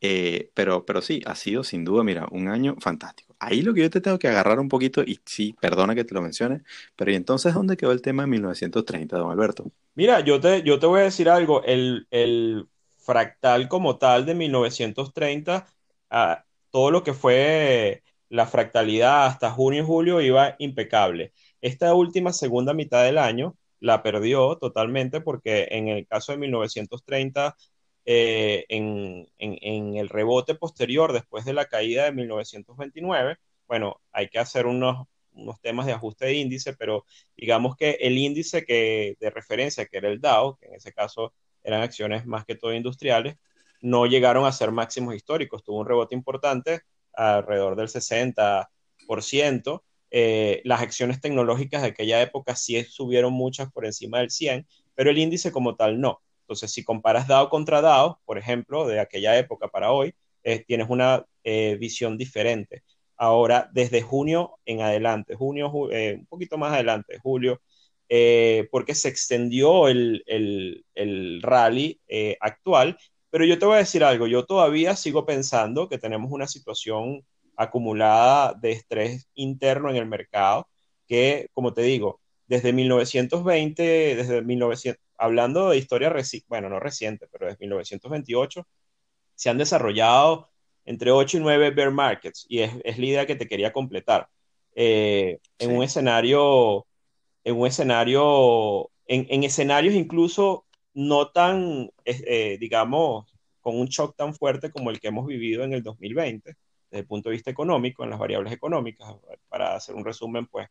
Eh, 0.00 0.50
pero, 0.54 0.84
pero 0.84 1.00
sí, 1.02 1.22
ha 1.26 1.34
sido 1.34 1.64
sin 1.64 1.84
duda, 1.84 2.04
mira, 2.04 2.26
un 2.30 2.48
año 2.48 2.76
fantástico. 2.80 3.34
Ahí 3.38 3.62
lo 3.62 3.74
que 3.74 3.82
yo 3.82 3.90
te 3.90 4.00
tengo 4.00 4.18
que 4.18 4.28
agarrar 4.28 4.60
un 4.60 4.68
poquito, 4.68 5.02
y 5.02 5.20
sí, 5.24 5.54
perdona 5.60 5.94
que 5.94 6.04
te 6.04 6.14
lo 6.14 6.22
mencione, 6.22 6.62
pero 6.96 7.10
¿y 7.10 7.14
entonces 7.14 7.54
dónde 7.54 7.76
quedó 7.76 7.92
el 7.92 8.02
tema 8.02 8.22
de 8.24 8.28
1930, 8.28 9.18
don 9.18 9.30
Alberto? 9.30 9.70
Mira, 9.94 10.20
yo 10.20 10.40
te, 10.40 10.62
yo 10.62 10.78
te 10.78 10.86
voy 10.86 11.00
a 11.00 11.04
decir 11.04 11.28
algo, 11.28 11.62
el, 11.64 12.06
el 12.10 12.68
fractal 12.98 13.68
como 13.68 13.98
tal 13.98 14.26
de 14.26 14.34
1930, 14.34 15.66
ah, 16.10 16.44
todo 16.70 16.90
lo 16.90 17.02
que 17.02 17.14
fue 17.14 18.02
la 18.28 18.46
fractalidad 18.46 19.26
hasta 19.26 19.50
junio 19.50 19.82
y 19.82 19.86
julio 19.86 20.20
iba 20.20 20.56
impecable. 20.58 21.32
Esta 21.60 21.94
última 21.94 22.32
segunda 22.32 22.74
mitad 22.74 23.04
del 23.04 23.18
año 23.18 23.56
la 23.80 24.02
perdió 24.02 24.56
totalmente 24.58 25.20
porque 25.20 25.68
en 25.70 25.88
el 25.88 26.06
caso 26.06 26.32
de 26.32 26.38
1930, 26.38 27.56
eh, 28.06 28.64
en, 28.68 29.26
el 29.96 30.08
rebote 30.08 30.54
posterior 30.54 31.12
después 31.12 31.44
de 31.44 31.52
la 31.52 31.66
caída 31.66 32.04
de 32.04 32.12
1929, 32.12 33.36
bueno, 33.66 34.00
hay 34.12 34.28
que 34.28 34.38
hacer 34.38 34.66
unos, 34.66 35.08
unos 35.32 35.60
temas 35.60 35.86
de 35.86 35.92
ajuste 35.92 36.26
de 36.26 36.34
índice, 36.34 36.74
pero 36.74 37.04
digamos 37.36 37.76
que 37.76 37.98
el 38.00 38.16
índice 38.16 38.64
que, 38.64 39.16
de 39.18 39.30
referencia, 39.30 39.86
que 39.86 39.96
era 39.98 40.08
el 40.08 40.20
Dow, 40.20 40.56
que 40.56 40.66
en 40.66 40.74
ese 40.74 40.92
caso 40.92 41.34
eran 41.64 41.82
acciones 41.82 42.26
más 42.26 42.44
que 42.44 42.54
todo 42.54 42.72
industriales, 42.72 43.36
no 43.80 44.06
llegaron 44.06 44.46
a 44.46 44.52
ser 44.52 44.70
máximos 44.70 45.14
históricos, 45.16 45.64
tuvo 45.64 45.80
un 45.80 45.86
rebote 45.86 46.14
importante 46.14 46.82
alrededor 47.12 47.74
del 47.76 47.88
60%, 47.88 49.82
eh, 50.12 50.60
las 50.64 50.80
acciones 50.80 51.20
tecnológicas 51.20 51.82
de 51.82 51.88
aquella 51.88 52.22
época 52.22 52.54
sí 52.54 52.82
subieron 52.84 53.32
muchas 53.32 53.70
por 53.72 53.84
encima 53.84 54.18
del 54.20 54.30
100, 54.30 54.66
pero 54.94 55.10
el 55.10 55.18
índice 55.18 55.50
como 55.50 55.74
tal 55.74 56.00
no. 56.00 56.22
Entonces, 56.46 56.72
si 56.72 56.84
comparas 56.84 57.26
DAO 57.28 57.50
contra 57.50 57.80
DAO, 57.80 58.20
por 58.24 58.38
ejemplo, 58.38 58.86
de 58.86 59.00
aquella 59.00 59.36
época 59.38 59.68
para 59.68 59.92
hoy, 59.92 60.14
eh, 60.44 60.64
tienes 60.64 60.88
una 60.88 61.24
eh, 61.44 61.76
visión 61.80 62.16
diferente. 62.16 62.82
Ahora, 63.16 63.68
desde 63.72 64.02
junio 64.02 64.58
en 64.64 64.80
adelante, 64.82 65.34
junio, 65.34 65.70
un 65.70 66.26
poquito 66.28 66.58
más 66.58 66.72
adelante, 66.74 67.18
julio, 67.22 67.60
porque 68.70 68.94
se 68.94 69.08
extendió 69.08 69.88
el, 69.88 70.22
el, 70.26 70.84
el 70.94 71.40
rally 71.42 71.98
actual, 72.40 72.98
pero 73.30 73.44
yo 73.44 73.58
te 73.58 73.66
voy 73.66 73.76
a 73.76 73.78
decir 73.78 74.04
algo, 74.04 74.26
yo 74.26 74.44
todavía 74.44 74.96
sigo 74.96 75.24
pensando 75.26 75.88
que 75.88 75.98
tenemos 75.98 76.30
una 76.30 76.46
situación 76.46 77.24
acumulada 77.56 78.54
de 78.54 78.72
estrés 78.72 79.28
interno 79.34 79.90
en 79.90 79.96
el 79.96 80.06
mercado, 80.06 80.68
que, 81.06 81.48
como 81.54 81.72
te 81.74 81.82
digo, 81.82 82.20
desde 82.46 82.72
1920, 82.72 84.16
desde 84.16 84.42
1900, 84.42 85.02
hablando 85.18 85.70
de 85.70 85.78
historia 85.78 86.10
reciente, 86.10 86.46
bueno, 86.48 86.68
no 86.68 86.80
reciente, 86.80 87.26
pero 87.30 87.46
desde 87.46 87.58
1928, 87.60 88.66
se 89.34 89.50
han 89.50 89.58
desarrollado 89.58 90.50
entre 90.84 91.10
8 91.10 91.38
y 91.38 91.40
9 91.40 91.70
bear 91.70 91.90
markets, 91.90 92.46
y 92.48 92.60
es, 92.60 92.72
es 92.84 92.98
la 92.98 93.06
idea 93.06 93.26
que 93.26 93.36
te 93.36 93.48
quería 93.48 93.72
completar. 93.72 94.28
Eh, 94.74 95.40
en 95.58 95.76
un 95.76 95.82
escenario, 95.82 96.86
en 97.44 97.56
un 97.56 97.66
escenario, 97.66 98.90
en, 99.06 99.26
en 99.30 99.44
escenarios 99.44 99.94
incluso 99.94 100.66
no 100.94 101.30
tan, 101.30 101.90
eh, 102.04 102.56
digamos, 102.58 103.26
con 103.60 103.78
un 103.78 103.86
shock 103.88 104.16
tan 104.16 104.34
fuerte 104.34 104.70
como 104.70 104.90
el 104.90 105.00
que 105.00 105.08
hemos 105.08 105.26
vivido 105.26 105.64
en 105.64 105.72
el 105.74 105.82
2020, 105.82 106.54
desde 106.90 107.00
el 107.00 107.06
punto 107.06 107.28
de 107.28 107.34
vista 107.34 107.50
económico, 107.50 108.04
en 108.04 108.10
las 108.10 108.18
variables 108.18 108.52
económicas. 108.52 109.14
Para 109.48 109.74
hacer 109.74 109.94
un 109.94 110.04
resumen, 110.04 110.46
pues, 110.46 110.68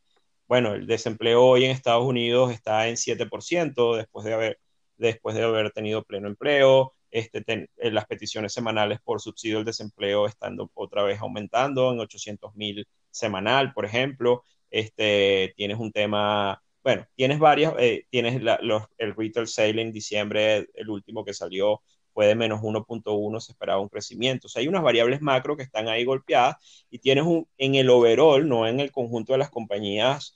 bueno, 0.47 0.73
el 0.75 0.88
desempleo 0.88 1.43
hoy 1.43 1.65
en 1.65 1.71
Estados 1.71 2.05
Unidos 2.05 2.51
está 2.51 2.88
en 2.88 2.95
7% 2.97 3.95
después 3.95 4.25
de 4.25 4.34
haber, 4.34 4.60
después 4.97 5.36
de 5.36 5.43
haber 5.43 5.71
tenido 5.71 6.03
pleno 6.03 6.27
empleo. 6.27 6.93
Este, 7.12 7.43
eh, 7.47 7.91
las 7.91 8.05
peticiones 8.08 8.53
semanales 8.53 8.99
por 9.03 9.21
subsidio 9.21 9.58
del 9.58 9.65
desempleo 9.65 10.27
están 10.27 10.58
otra 10.73 11.03
vez 11.03 11.19
aumentando 11.21 11.91
en 11.91 11.99
800 11.99 12.55
mil 12.55 12.88
semanal, 13.10 13.73
por 13.73 13.86
ejemplo. 13.86 14.43
Este, 14.69 15.53
tienes 15.55 15.79
un 15.79 15.91
tema, 15.91 16.62
bueno, 16.84 17.08
tienes 17.15 17.39
varias, 17.39 17.73
eh, 17.79 18.05
tienes 18.10 18.41
los, 18.62 18.84
el 18.97 19.15
retail 19.15 19.47
sale 19.47 19.81
en 19.81 19.93
diciembre, 19.93 20.67
el 20.73 20.89
último 20.89 21.23
que 21.23 21.34
salió, 21.34 21.81
fue 22.15 22.28
de 22.28 22.36
menos 22.36 22.62
1.1, 22.62 23.41
se 23.41 23.51
esperaba 23.51 23.82
un 23.82 23.89
crecimiento. 23.89 24.47
O 24.47 24.49
sea, 24.49 24.62
hay 24.62 24.69
unas 24.69 24.84
variables 24.84 25.21
macro 25.21 25.58
que 25.58 25.63
están 25.63 25.89
ahí 25.89 26.06
golpeadas 26.06 26.56
y 26.89 26.99
tienes 26.99 27.25
un, 27.25 27.45
en 27.58 27.75
el 27.75 27.89
overall, 27.89 28.47
no 28.47 28.65
en 28.65 28.80
el 28.80 28.91
conjunto 28.91 29.34
de 29.34 29.39
las 29.39 29.49
compañías 29.49 30.34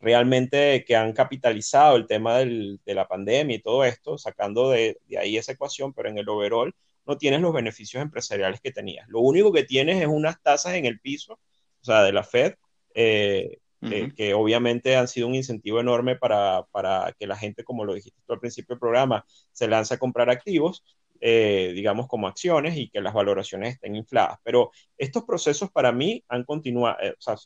realmente 0.00 0.84
que 0.86 0.96
han 0.96 1.12
capitalizado 1.12 1.96
el 1.96 2.06
tema 2.06 2.38
del, 2.38 2.80
de 2.86 2.94
la 2.94 3.06
pandemia 3.06 3.56
y 3.56 3.60
todo 3.60 3.84
esto, 3.84 4.16
sacando 4.16 4.70
de, 4.70 4.98
de, 5.06 5.18
ahí 5.18 5.36
esa 5.36 5.52
ecuación, 5.52 5.92
pero 5.92 6.08
en 6.08 6.16
el 6.16 6.28
overall 6.30 6.74
no 7.06 7.18
tienes 7.18 7.42
los 7.42 7.52
beneficios 7.52 8.02
empresariales 8.02 8.60
que 8.62 8.72
tenías. 8.72 9.06
Lo 9.08 9.20
único 9.20 9.52
que 9.52 9.64
tienes 9.64 10.00
es 10.00 10.08
unas 10.08 10.40
tasas 10.42 10.74
en 10.74 10.86
el 10.86 10.98
piso, 10.98 11.34
o 11.34 11.84
sea, 11.84 12.04
de 12.04 12.12
la 12.12 12.22
Fed, 12.22 12.54
eh, 12.94 13.58
eh, 13.82 14.12
que 14.16 14.34
obviamente 14.34 14.96
han 14.96 15.06
sido 15.06 15.28
un 15.28 15.34
incentivo 15.36 15.78
enorme 15.78 16.16
para, 16.16 16.64
para, 16.72 17.14
que 17.16 17.28
la 17.28 17.36
gente, 17.36 17.62
como 17.62 17.84
lo 17.84 17.94
dijiste 17.94 18.20
tú 18.26 18.32
al 18.32 18.40
principio 18.40 18.74
del 18.74 18.80
programa, 18.80 19.24
se 19.52 19.68
lance 19.68 19.94
a 19.94 19.98
comprar 19.98 20.30
activos, 20.30 20.82
eh, 21.20 21.72
digamos, 21.74 22.06
como 22.06 22.28
acciones 22.28 22.76
y 22.76 22.88
que 22.90 23.00
las 23.00 23.14
valoraciones 23.14 23.74
estén 23.74 23.96
infladas. 23.96 24.38
Pero 24.44 24.70
estos 24.96 25.24
procesos 25.24 25.70
para 25.70 25.92
mí 25.92 26.24
han 26.28 26.44
continuado, 26.44 26.96
eh, 27.02 27.10
o 27.10 27.20
sea, 27.20 27.36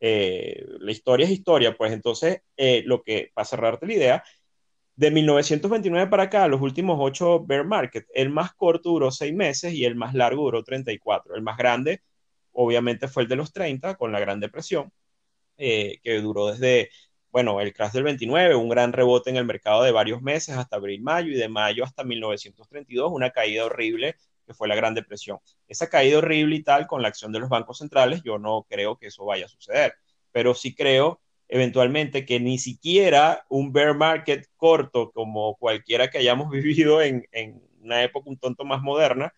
eh, 0.00 0.64
la 0.80 0.90
historia 0.90 1.26
es 1.26 1.32
historia, 1.32 1.76
pues 1.76 1.92
entonces 1.92 2.42
lo 2.84 3.02
que, 3.02 3.30
para 3.34 3.44
cerrarte 3.44 3.86
la 3.86 3.92
idea, 3.92 4.24
de 4.96 5.10
1929 5.10 6.10
para 6.10 6.24
acá, 6.24 6.48
los 6.48 6.60
últimos 6.60 6.98
ocho 7.00 7.44
bear 7.44 7.64
market, 7.64 8.06
el 8.14 8.30
más 8.30 8.52
corto 8.54 8.90
duró 8.90 9.10
seis 9.10 9.32
meses 9.32 9.72
y 9.72 9.84
el 9.84 9.94
más 9.94 10.14
largo 10.14 10.42
duró 10.42 10.62
34. 10.64 11.34
El 11.34 11.42
más 11.42 11.56
grande, 11.56 12.02
obviamente, 12.52 13.08
fue 13.08 13.22
el 13.22 13.28
de 13.28 13.36
los 13.36 13.52
30, 13.52 13.96
con 13.96 14.12
la 14.12 14.20
Gran 14.20 14.40
Depresión, 14.40 14.92
que 15.56 16.20
duró 16.20 16.48
desde 16.48 16.90
bueno, 17.32 17.60
el 17.60 17.72
crash 17.72 17.92
del 17.92 18.04
29, 18.04 18.54
un 18.54 18.68
gran 18.68 18.92
rebote 18.92 19.30
en 19.30 19.36
el 19.36 19.46
mercado 19.46 19.82
de 19.82 19.90
varios 19.90 20.20
meses 20.22 20.56
hasta 20.56 20.76
abril-mayo 20.76 21.32
y 21.32 21.36
de 21.36 21.48
mayo 21.48 21.82
hasta 21.84 22.04
1932, 22.04 23.10
una 23.10 23.30
caída 23.30 23.64
horrible 23.64 24.16
que 24.46 24.54
fue 24.54 24.68
la 24.68 24.74
Gran 24.76 24.94
Depresión. 24.94 25.38
Esa 25.66 25.88
caída 25.88 26.18
horrible 26.18 26.56
y 26.56 26.62
tal 26.62 26.86
con 26.86 27.00
la 27.02 27.08
acción 27.08 27.32
de 27.32 27.40
los 27.40 27.48
bancos 27.48 27.78
centrales, 27.78 28.22
yo 28.22 28.38
no 28.38 28.66
creo 28.68 28.98
que 28.98 29.06
eso 29.06 29.24
vaya 29.24 29.46
a 29.46 29.48
suceder, 29.48 29.94
pero 30.30 30.54
sí 30.54 30.74
creo 30.74 31.20
eventualmente 31.48 32.24
que 32.26 32.40
ni 32.40 32.58
siquiera 32.58 33.44
un 33.48 33.72
bear 33.72 33.94
market 33.94 34.48
corto 34.56 35.10
como 35.12 35.56
cualquiera 35.56 36.10
que 36.10 36.18
hayamos 36.18 36.50
vivido 36.50 37.00
en, 37.02 37.26
una 37.80 38.02
época 38.04 38.30
un 38.30 38.38
tonto 38.38 38.64
más 38.64 38.82
moderna, 38.82 39.34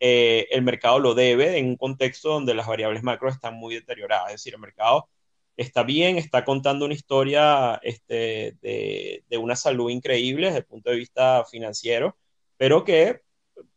eh, 0.00 0.48
el 0.50 0.62
mercado 0.62 0.98
lo 0.98 1.14
debe 1.14 1.58
en 1.58 1.68
un 1.68 1.76
contexto 1.76 2.30
donde 2.30 2.54
las 2.54 2.66
variables 2.66 3.02
macro 3.02 3.28
están 3.30 3.54
muy 3.54 3.74
deterioradas. 3.74 4.28
Es 4.28 4.32
decir, 4.34 4.54
el 4.54 4.60
mercado 4.60 5.08
está 5.56 5.82
bien, 5.82 6.18
está 6.18 6.44
contando 6.44 6.84
una 6.84 6.94
historia 6.94 7.80
este, 7.82 8.56
de, 8.60 9.24
de, 9.28 9.38
una 9.38 9.56
salud 9.56 9.90
increíble 9.90 10.46
desde 10.46 10.58
el 10.58 10.66
punto 10.66 10.90
de 10.90 10.96
vista 10.96 11.44
financiero, 11.44 12.16
pero 12.56 12.84
que 12.84 13.22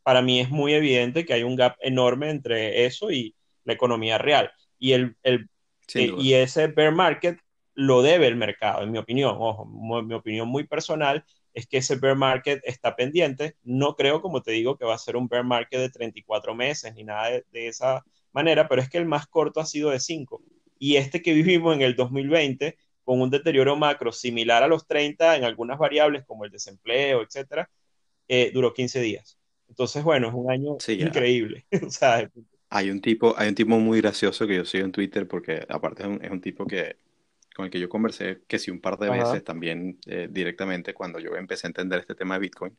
para 0.03 0.21
mí 0.21 0.39
es 0.39 0.49
muy 0.49 0.73
evidente 0.73 1.25
que 1.25 1.33
hay 1.33 1.43
un 1.43 1.55
gap 1.55 1.77
enorme 1.81 2.29
entre 2.29 2.85
eso 2.85 3.11
y 3.11 3.35
la 3.63 3.73
economía 3.73 4.17
real. 4.17 4.51
Y, 4.77 4.93
el, 4.93 5.15
el 5.23 5.49
eh, 5.93 6.13
y 6.17 6.33
ese 6.33 6.67
bear 6.67 6.93
market 6.93 7.39
lo 7.73 8.01
debe 8.01 8.27
el 8.27 8.35
mercado, 8.35 8.83
en 8.83 8.91
mi 8.91 8.97
opinión. 8.97 9.35
Ojo, 9.39 9.65
mi 9.65 10.13
opinión 10.13 10.49
muy 10.49 10.65
personal 10.65 11.23
es 11.53 11.65
que 11.65 11.77
ese 11.77 11.95
bear 11.95 12.15
market 12.15 12.61
está 12.65 12.95
pendiente. 12.95 13.55
No 13.63 13.95
creo, 13.95 14.21
como 14.21 14.41
te 14.41 14.51
digo, 14.51 14.77
que 14.77 14.85
va 14.85 14.95
a 14.95 14.97
ser 14.97 15.15
un 15.15 15.27
bear 15.29 15.45
market 15.45 15.79
de 15.79 15.89
34 15.89 16.53
meses 16.55 16.93
ni 16.93 17.03
nada 17.03 17.29
de, 17.29 17.45
de 17.51 17.67
esa 17.67 18.03
manera, 18.33 18.67
pero 18.67 18.81
es 18.81 18.89
que 18.89 18.97
el 18.97 19.05
más 19.05 19.27
corto 19.27 19.59
ha 19.59 19.65
sido 19.65 19.91
de 19.91 19.99
5 19.99 20.41
y 20.79 20.95
este 20.95 21.21
que 21.21 21.33
vivimos 21.33 21.75
en 21.75 21.81
el 21.81 21.95
2020 21.95 22.77
con 23.03 23.21
un 23.21 23.29
deterioro 23.29 23.75
macro 23.75 24.11
similar 24.11 24.63
a 24.63 24.67
los 24.67 24.87
30 24.87 25.37
en 25.37 25.43
algunas 25.43 25.77
variables 25.77 26.25
como 26.25 26.45
el 26.45 26.51
desempleo, 26.51 27.21
etcétera, 27.21 27.69
eh, 28.27 28.51
duró 28.53 28.73
15 28.73 29.01
días. 29.01 29.37
Entonces, 29.67 30.03
bueno, 30.03 30.29
es 30.29 30.33
un 30.33 30.49
año 30.49 30.77
increíble. 30.87 31.65
hay 32.69 32.89
un 32.89 33.01
tipo, 33.01 33.33
hay 33.37 33.49
un 33.49 33.55
tipo 33.55 33.77
muy 33.77 33.99
gracioso 34.01 34.47
que 34.47 34.55
yo 34.55 34.65
sigo 34.65 34.85
en 34.85 34.91
Twitter 34.91 35.27
porque 35.27 35.65
aparte 35.67 36.03
es 36.21 36.31
un, 36.31 36.41
tipo 36.41 36.65
que 36.65 36.97
con 37.55 37.65
el 37.65 37.71
que 37.71 37.79
yo 37.79 37.89
conversé 37.89 38.41
que 38.47 38.59
sí 38.59 38.71
un 38.71 38.79
par 38.79 38.97
de 38.97 39.09
veces 39.09 39.43
también 39.43 39.99
eh, 40.05 40.27
directamente 40.29 40.93
cuando 40.93 41.19
yo 41.19 41.35
empecé 41.35 41.67
a 41.67 41.69
entender 41.69 41.99
este 41.99 42.15
tema 42.15 42.35
de 42.35 42.41
Bitcoin. 42.41 42.75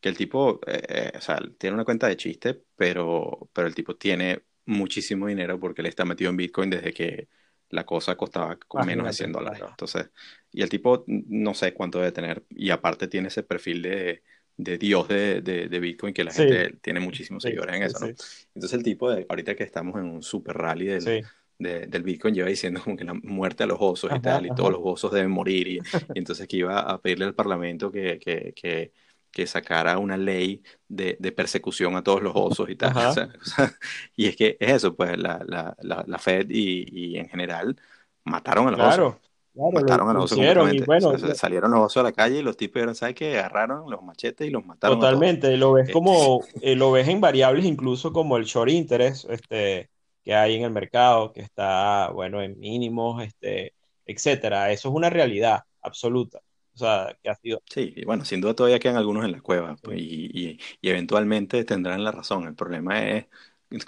Que 0.00 0.10
el 0.10 0.16
tipo, 0.16 0.60
eh, 0.66 1.10
o 1.16 1.20
sea, 1.20 1.40
tiene 1.58 1.74
una 1.74 1.84
cuenta 1.84 2.06
de 2.06 2.16
chiste, 2.16 2.62
pero, 2.76 3.48
pero 3.52 3.66
el 3.66 3.74
tipo 3.74 3.96
tiene 3.96 4.42
muchísimo 4.66 5.28
dinero 5.28 5.58
porque 5.58 5.80
él 5.80 5.86
está 5.86 6.04
metido 6.04 6.30
en 6.30 6.36
Bitcoin 6.36 6.70
desde 6.70 6.92
que 6.92 7.28
la 7.70 7.84
cosa 7.84 8.16
costaba 8.16 8.56
con 8.56 8.86
menos 8.86 9.06
de 9.06 9.12
100 9.12 9.32
dólares. 9.32 9.62
Entonces, 9.68 10.10
y 10.52 10.62
el 10.62 10.68
tipo 10.68 11.04
no 11.06 11.54
sé 11.54 11.72
cuánto 11.72 11.98
debe 11.98 12.12
tener, 12.12 12.44
y 12.50 12.70
aparte 12.70 13.08
tiene 13.08 13.28
ese 13.28 13.42
perfil 13.42 13.82
de, 13.82 14.22
de 14.56 14.78
Dios 14.78 15.08
de, 15.08 15.40
de, 15.40 15.80
Bitcoin, 15.80 16.14
que 16.14 16.24
la 16.24 16.32
gente 16.32 16.76
tiene 16.80 17.00
muchísimos 17.00 17.42
seguidores 17.42 17.76
en 17.76 17.82
eso, 17.82 17.98
¿no? 18.00 18.06
Entonces 18.06 18.72
el 18.72 18.82
tipo, 18.82 19.10
de, 19.10 19.26
ahorita 19.28 19.54
que 19.54 19.64
estamos 19.64 20.00
en 20.00 20.06
un 20.06 20.22
super 20.22 20.56
rally 20.56 20.86
del, 20.86 21.24
del 21.58 22.02
Bitcoin, 22.02 22.34
lleva 22.34 22.48
diciendo 22.48 22.80
como 22.82 22.96
que 22.96 23.04
la 23.04 23.14
muerte 23.14 23.64
a 23.64 23.66
los 23.66 23.78
osos 23.80 24.10
y 24.14 24.20
tal, 24.20 24.46
y 24.46 24.54
todos 24.54 24.70
los 24.70 24.80
osos 24.82 25.12
deben 25.12 25.30
morir, 25.30 25.68
y, 25.68 25.78
y, 25.78 26.18
entonces 26.18 26.46
que 26.46 26.58
iba 26.58 26.80
a 26.80 27.00
pedirle 27.00 27.26
al 27.26 27.34
Parlamento 27.34 27.90
que, 27.90 28.18
que, 28.18 28.52
que 28.54 28.92
que 29.36 29.46
sacara 29.46 29.98
una 29.98 30.16
ley 30.16 30.62
de, 30.88 31.18
de, 31.20 31.30
persecución 31.30 31.94
a 31.94 32.02
todos 32.02 32.22
los 32.22 32.32
osos 32.34 32.70
y 32.70 32.76
tal. 32.76 32.94
y 34.16 34.28
es 34.28 34.34
que 34.34 34.56
es 34.58 34.72
eso, 34.76 34.96
pues 34.96 35.18
la, 35.18 35.44
la, 35.46 35.76
la, 36.06 36.18
Fed 36.18 36.46
y, 36.48 36.86
y, 36.90 37.18
en 37.18 37.28
general 37.28 37.76
mataron 38.24 38.68
a 38.68 38.70
los 38.70 38.80
osos. 38.80 39.16
Claro, 39.52 39.72
mataron 39.72 40.08
a 40.08 40.14
los 40.14 40.32
osos 40.32 40.38
y 40.72 40.80
bueno, 40.84 41.18
salieron 41.34 41.70
los 41.70 41.80
osos 41.80 41.98
a 41.98 42.04
la 42.04 42.12
calle 42.12 42.38
y 42.38 42.42
los 42.42 42.56
tipos 42.56 42.80
eran, 42.80 42.94
¿sabes 42.94 43.14
qué? 43.14 43.38
Agarraron 43.38 43.90
los 43.90 44.02
machetes 44.02 44.48
y 44.48 44.50
los 44.50 44.64
mataron. 44.64 44.98
Totalmente, 44.98 45.54
lo 45.58 45.74
ves 45.74 45.90
como, 45.92 46.40
este 46.42 46.58
eh, 46.72 46.74
lo 46.74 46.92
ves 46.92 47.06
en 47.06 47.20
variables 47.20 47.66
incluso 47.66 48.14
como 48.14 48.38
el 48.38 48.46
short 48.46 48.70
interest 48.70 49.28
este, 49.28 49.90
que 50.24 50.34
hay 50.34 50.54
en 50.54 50.64
el 50.64 50.70
mercado, 50.70 51.34
que 51.34 51.42
está, 51.42 52.08
bueno, 52.08 52.40
en 52.40 52.58
mínimos, 52.58 53.22
este, 53.22 53.74
etcétera. 54.06 54.72
Eso 54.72 54.88
es 54.88 54.94
una 54.94 55.10
realidad 55.10 55.64
absoluta. 55.82 56.40
O 56.76 56.78
sea, 56.78 57.16
que 57.22 57.30
ha 57.30 57.34
sido... 57.34 57.62
Sí, 57.70 57.94
y 57.96 58.04
bueno, 58.04 58.26
sin 58.26 58.42
duda 58.42 58.52
todavía 58.52 58.78
quedan 58.78 58.98
algunos 58.98 59.24
en 59.24 59.32
la 59.32 59.40
cueva 59.40 59.76
pues, 59.82 59.98
y, 59.98 60.58
y, 60.82 60.88
eventualmente 60.88 61.64
tendrán 61.64 62.04
la 62.04 62.12
razón. 62.12 62.46
El 62.46 62.54
problema 62.54 63.02
es 63.02 63.24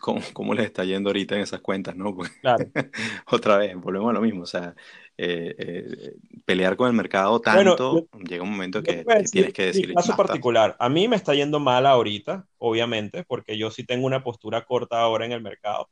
cómo, 0.01 0.23
cómo, 0.33 0.55
les 0.55 0.65
está 0.65 0.85
yendo 0.85 1.11
ahorita 1.11 1.35
en 1.35 1.43
esas 1.43 1.61
cuentas, 1.61 1.95
¿no? 1.95 2.15
Pues, 2.15 2.31
claro. 2.41 2.65
otra 3.27 3.59
vez, 3.59 3.77
volvemos 3.77 4.09
a 4.09 4.15
lo 4.15 4.23
mismo. 4.23 4.45
O 4.45 4.47
sea, 4.47 4.75
eh, 5.19 5.55
eh, 5.59 6.15
pelear 6.47 6.79
con 6.79 6.89
el 6.89 6.95
mercado 6.95 7.41
tanto, 7.43 8.09
llega 8.27 8.43
un 8.43 8.53
momento 8.53 8.83
que, 8.83 9.05
tienes 9.31 9.53
que 9.53 9.67
decir... 9.67 9.91
En 9.91 9.97
caso 9.97 10.17
particular, 10.17 10.75
a 10.79 10.89
mí 10.89 11.09
me 11.09 11.17
está 11.17 11.35
yendo 11.35 11.61
mal 11.61 11.85
ahorita, 11.85 12.47
obviamente, 12.57 13.23
porque 13.25 13.59
yo 13.59 13.71
sí 13.71 13.85
tengo 13.85 14.07
una 14.07 14.25
postura 14.25 14.65
corta 14.65 14.99
ahora 14.99 15.27
en 15.27 15.33
el 15.33 15.43
mercado. 15.43 15.91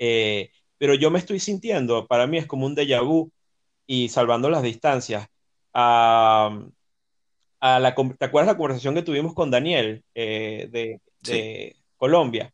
Eh, 0.00 0.50
pero 0.78 0.94
yo 0.94 1.12
me 1.12 1.20
estoy 1.20 1.38
sintiendo, 1.38 2.08
para 2.08 2.26
mí 2.26 2.38
es 2.38 2.46
como 2.46 2.66
un 2.66 2.74
déjà 2.74 3.04
vu 3.04 3.30
y 3.86 4.08
salvando 4.08 4.50
las 4.50 4.64
distancias 4.64 5.28
a, 5.78 7.78
la, 7.78 7.94
¿te 7.94 8.24
acuerdas 8.24 8.52
la 8.52 8.56
conversación 8.56 8.94
que 8.94 9.02
tuvimos 9.02 9.34
con 9.34 9.50
Daniel 9.50 10.02
eh, 10.14 10.98
de, 11.22 11.76
Colombia? 11.96 12.52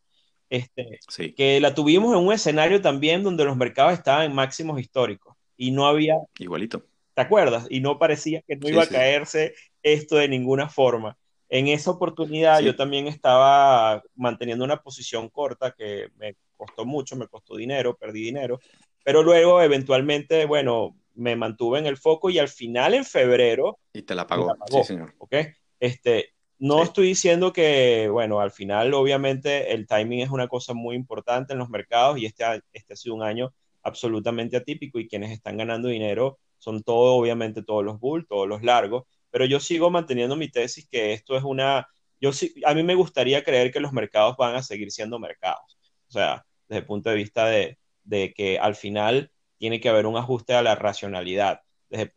Este, 0.49 0.99
Que 1.35 1.59
la 1.59 1.73
tuvimos 1.73 2.15
en 2.15 2.25
un 2.25 2.31
escenario 2.31 2.81
también 2.81 3.23
donde 3.23 3.45
los 3.45 3.57
mercados 3.57 3.93
estaban 3.93 4.25
en 4.25 4.35
máximos 4.35 4.79
históricos 4.79 5.35
y 5.57 5.71
no 5.71 5.87
había... 5.87 6.17
Igualito. 6.37 6.83
¿Te 7.15 7.21
acuerdas? 7.21 7.65
Y 7.69 7.79
no 7.79 7.97
parecía 7.97 8.43
que 8.47 8.57
no 8.57 8.69
iba 8.69 8.83
a 8.83 8.87
caerse 8.87 9.55
esto 9.81 10.17
de 10.17 10.27
ninguna 10.27 10.69
forma. 10.69 11.17
En 11.49 11.67
esa 11.67 11.91
oportunidad 11.91 12.59
yo 12.59 12.75
también 12.75 13.07
estaba 13.07 14.03
manteniendo 14.15 14.65
una 14.65 14.81
posición 14.81 15.29
corta 15.29 15.71
que 15.71 16.09
me 16.17 16.35
costó 16.57 16.85
mucho, 16.85 17.15
me 17.15 17.27
costó 17.27 17.55
dinero, 17.55 17.95
perdí 17.95 18.21
dinero, 18.21 18.59
pero 19.03 19.23
luego 19.23 19.61
eventualmente, 19.61 20.45
bueno, 20.45 20.95
me 21.15 21.35
mantuve 21.35 21.79
en 21.79 21.85
el 21.85 21.97
foco 21.97 22.29
y 22.29 22.39
al 22.39 22.49
final 22.49 22.93
en 22.93 23.05
febrero... 23.05 23.79
Y 23.93 24.03
te 24.03 24.15
la 24.15 24.27
pagó, 24.27 24.55
sí 24.67 24.83
señor. 24.83 25.13
¿Ok? 25.17 25.35
Este, 25.79 26.33
no 26.59 26.83
estoy 26.83 27.07
diciendo 27.07 27.51
que, 27.51 28.07
bueno, 28.09 28.39
al 28.39 28.51
final 28.51 28.93
obviamente 28.93 29.73
el 29.73 29.87
timing 29.87 30.21
es 30.21 30.29
una 30.29 30.47
cosa 30.47 30.73
muy 30.73 30.95
importante 30.95 31.53
en 31.53 31.59
los 31.59 31.69
mercados 31.69 32.17
y 32.17 32.25
este, 32.25 32.43
este 32.73 32.93
ha 32.93 32.95
sido 32.95 33.15
un 33.15 33.23
año 33.23 33.53
absolutamente 33.83 34.57
atípico 34.57 34.99
y 34.99 35.07
quienes 35.07 35.31
están 35.31 35.57
ganando 35.57 35.89
dinero 35.89 36.39
son 36.57 36.81
todos, 36.81 37.19
obviamente 37.19 37.61
todos 37.61 37.83
los 37.83 37.99
bull, 37.99 38.25
todos 38.27 38.47
los 38.47 38.63
largos, 38.63 39.03
pero 39.29 39.45
yo 39.45 39.59
sigo 39.59 39.89
manteniendo 39.91 40.35
mi 40.35 40.49
tesis 40.49 40.87
que 40.89 41.13
esto 41.13 41.35
es 41.37 41.43
una, 41.43 41.87
yo 42.19 42.33
sí, 42.33 42.55
a 42.65 42.73
mí 42.73 42.83
me 42.83 42.95
gustaría 42.95 43.43
creer 43.43 43.71
que 43.71 43.79
los 43.79 43.93
mercados 43.93 44.35
van 44.37 44.55
a 44.55 44.63
seguir 44.63 44.91
siendo 44.91 45.19
mercados, 45.19 45.77
o 46.07 46.11
sea, 46.11 46.45
desde 46.67 46.79
el 46.79 46.85
punto 46.85 47.09
de 47.09 47.15
vista 47.15 47.45
de, 47.45 47.77
de 48.03 48.33
que 48.33 48.57
al 48.57 48.75
final 48.75 49.31
tiene 49.57 49.79
que 49.79 49.89
haber 49.89 50.05
un 50.05 50.17
ajuste 50.17 50.53
a 50.53 50.61
la 50.61 50.75
racionalidad. 50.75 51.61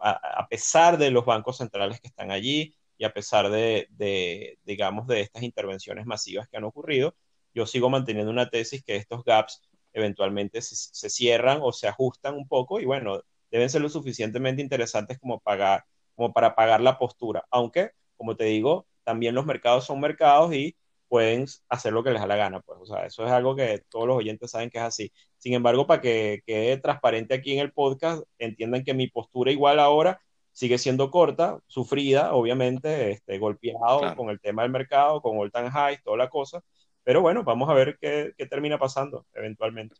a, 0.01 0.49
pesar 0.49 0.99
de 0.99 1.11
los 1.11 1.25
bancos 1.25 1.59
centrales 1.59 2.01
que 2.01 2.09
están 2.09 2.31
allí 2.31 2.75
y 2.97 3.05
a 3.05 3.13
pesar 3.13 3.51
de, 3.51 4.59
digamos, 4.65 5.07
de 5.07 5.21
estas 5.21 5.43
intervenciones 5.43 6.07
masivas 6.07 6.49
que 6.49 6.57
han 6.57 6.65
ocurrido, 6.65 7.15
yo 7.55 7.67
sigo 7.67 7.91
manteniendo 7.91 8.31
una 8.31 8.51
tesis 8.51 8.83
que 8.85 8.97
estos 8.97 9.25
gaps 9.25 9.63
eventualmente 9.93 10.61
se, 10.63 11.11
cierran 11.11 11.61
o 11.63 11.73
se 11.73 11.89
ajustan 11.89 12.35
un 12.35 12.47
poco 12.49 12.81
y 12.81 12.85
bueno, 12.85 13.23
deben 13.51 13.71
ser 13.71 13.83
lo 13.83 13.89
suficientemente 13.89 14.63
interesantes 14.63 15.19
como, 15.19 15.41
pagar, 15.41 15.85
como 16.15 16.33
para 16.33 16.55
pagar 16.55 16.81
la 16.81 16.99
postura. 16.99 17.45
Aunque, 17.51 17.93
como 18.17 18.37
te 18.37 18.45
digo, 18.45 18.87
también 19.05 19.35
los 19.35 19.47
mercados 19.47 19.87
son 19.87 20.01
mercados 20.01 20.55
y 20.55 20.77
pueden 21.09 21.47
hacer 21.69 21.93
lo 21.93 22.03
que 22.05 22.11
les 22.11 22.21
da 22.21 22.27
la 22.27 22.37
gana, 22.37 22.61
pues, 22.61 22.79
o 22.81 22.87
sea, 22.87 23.07
eso 23.07 23.25
es 23.25 23.31
algo 23.31 23.57
que 23.57 23.83
todos 23.89 24.07
los 24.07 24.17
oyentes 24.17 24.51
saben 24.51 24.71
que 24.71 24.79
es 24.79 24.85
así. 24.85 25.13
Sin 25.39 25.55
embargo, 25.55 25.87
para 25.87 26.01
que 26.01 26.43
quede 26.47 26.79
transparente 26.79 27.35
aquí 27.35 27.53
en 27.55 27.61
el 27.61 27.73
podcast, 27.73 28.23
entiendan 28.39 28.85
que 28.85 28.95
mi 28.95 29.09
postura 29.09 29.51
igual 29.51 29.81
ahora 29.81 30.21
sigue 30.53 30.79
siendo 30.79 31.11
corta, 31.11 31.61
sufrida, 31.67 32.35
obviamente, 32.35 33.13
este, 33.13 33.39
golpeado 33.39 34.15
con 34.17 34.31
el 34.31 34.41
tema 34.41 34.63
del 34.63 34.73
mercado, 34.73 35.23
con 35.23 35.39
all 35.39 35.53
time 35.53 35.71
high, 35.71 35.99
toda 36.03 36.17
la 36.17 36.29
cosa, 36.29 36.63
pero 37.05 37.23
bueno, 37.23 37.45
vamos 37.45 37.69
a 37.71 37.75
ver 37.75 37.97
qué, 38.01 38.33
qué 38.37 38.47
termina 38.47 38.79
pasando 38.79 39.27
eventualmente. 39.35 39.97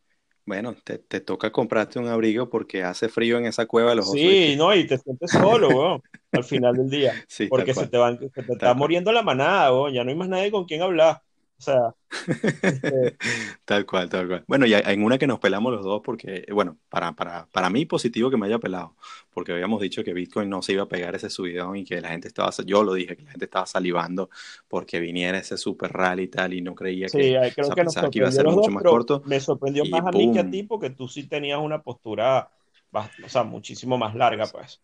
Bueno, 0.49 0.75
te, 0.83 0.97
te, 0.97 1.21
toca 1.21 1.53
comprarte 1.53 1.99
un 1.99 2.09
abrigo 2.09 2.49
porque 2.49 2.83
hace 2.83 3.11
frío 3.11 3.37
en 3.37 3.45
esa 3.45 3.67
cueva 3.67 3.91
de 3.91 3.97
los 3.97 4.11
Sí, 4.11 4.55
no, 4.57 4.75
y 4.75 4.87
te 4.87 4.97
sientes 4.97 5.31
solo, 5.31 5.69
weón, 5.77 6.03
al 6.33 6.43
final 6.43 6.75
del 6.75 6.89
día. 6.89 7.13
Sí, 7.29 7.49
porque 7.49 7.75
se 7.75 7.87
te, 7.87 7.99
van, 7.99 8.19
se 8.19 8.43
te 8.43 8.53
está 8.55 8.73
muriendo 8.73 9.13
la 9.13 9.23
manada, 9.23 9.71
weón, 9.75 9.93
ya 9.93 10.05
no 10.05 10.09
hay 10.09 10.17
más 10.17 10.31
nadie 10.31 10.51
con 10.51 10.65
quien 10.65 10.81
hablar. 10.81 11.21
O 11.59 11.63
sea, 11.63 11.95
este, 12.29 13.17
tal 13.65 13.85
cual, 13.85 14.09
tal 14.09 14.29
cual. 14.29 14.45
Bueno, 14.47 14.65
y 14.65 14.75
en 14.75 15.03
una 15.03 15.19
que 15.19 15.27
nos 15.27 15.41
pelamos 15.41 15.73
los 15.73 15.85
dos 15.85 16.03
porque, 16.05 16.47
bueno, 16.53 16.79
para, 16.89 17.13
para, 17.13 17.47
para 17.47 17.69
mí 17.69 17.85
positivo 17.85 18.31
que 18.31 18.37
me 18.37 18.47
haya 18.47 18.61
pelado, 18.61 18.95
porque 19.31 19.53
habíamos 19.53 19.81
dicho 19.81 20.05
que 20.05 20.13
Bitcoin 20.13 20.49
no 20.49 20.63
se 20.63 20.75
iba 20.75 20.85
a 20.85 20.89
pegar 20.89 21.17
ese 21.17 21.31
subidón 21.31 21.77
y 21.77 21.85
que 21.85 22.01
la 22.01 22.11
gente 22.11 22.29
estaba, 22.29 22.51
yo 22.65 22.85
lo 22.85 22.95
dije, 22.95 23.17
que 23.17 23.25
la 23.25 23.33
gente 23.33 23.47
estaba 23.47 23.67
salivando 23.67 24.31
porque 24.69 25.01
viniera 25.01 25.39
ese 25.39 25.57
super 25.57 25.93
rally 25.93 26.25
y 26.25 26.29
tal 26.29 26.55
y 26.55 26.61
no 26.61 26.77
creía 26.77 27.09
que, 27.09 27.53
creo 27.55 27.71
que, 27.75 27.85
nos 27.85 27.97
iba 28.15 28.29
a 28.29 28.33
ser 28.33 28.47
mucho 28.47 28.71
más 28.71 28.85
corto. 28.85 29.23
Me 29.27 29.41
sorprendió 29.41 29.85
más 29.87 30.07
a 30.07 30.13
mí 30.13 30.33
que 30.33 30.39
a 30.39 30.49
ti 30.49 30.63
porque 30.63 30.91
tú 30.91 31.09
sí 31.09 31.25
tenías 31.25 31.59
una 31.59 31.83
postura, 31.83 32.51
o 32.93 33.29
sea, 33.29 33.43
muchísimo 33.43 33.99
más 33.99 34.15
larga, 34.15 34.47
pues. 34.47 34.81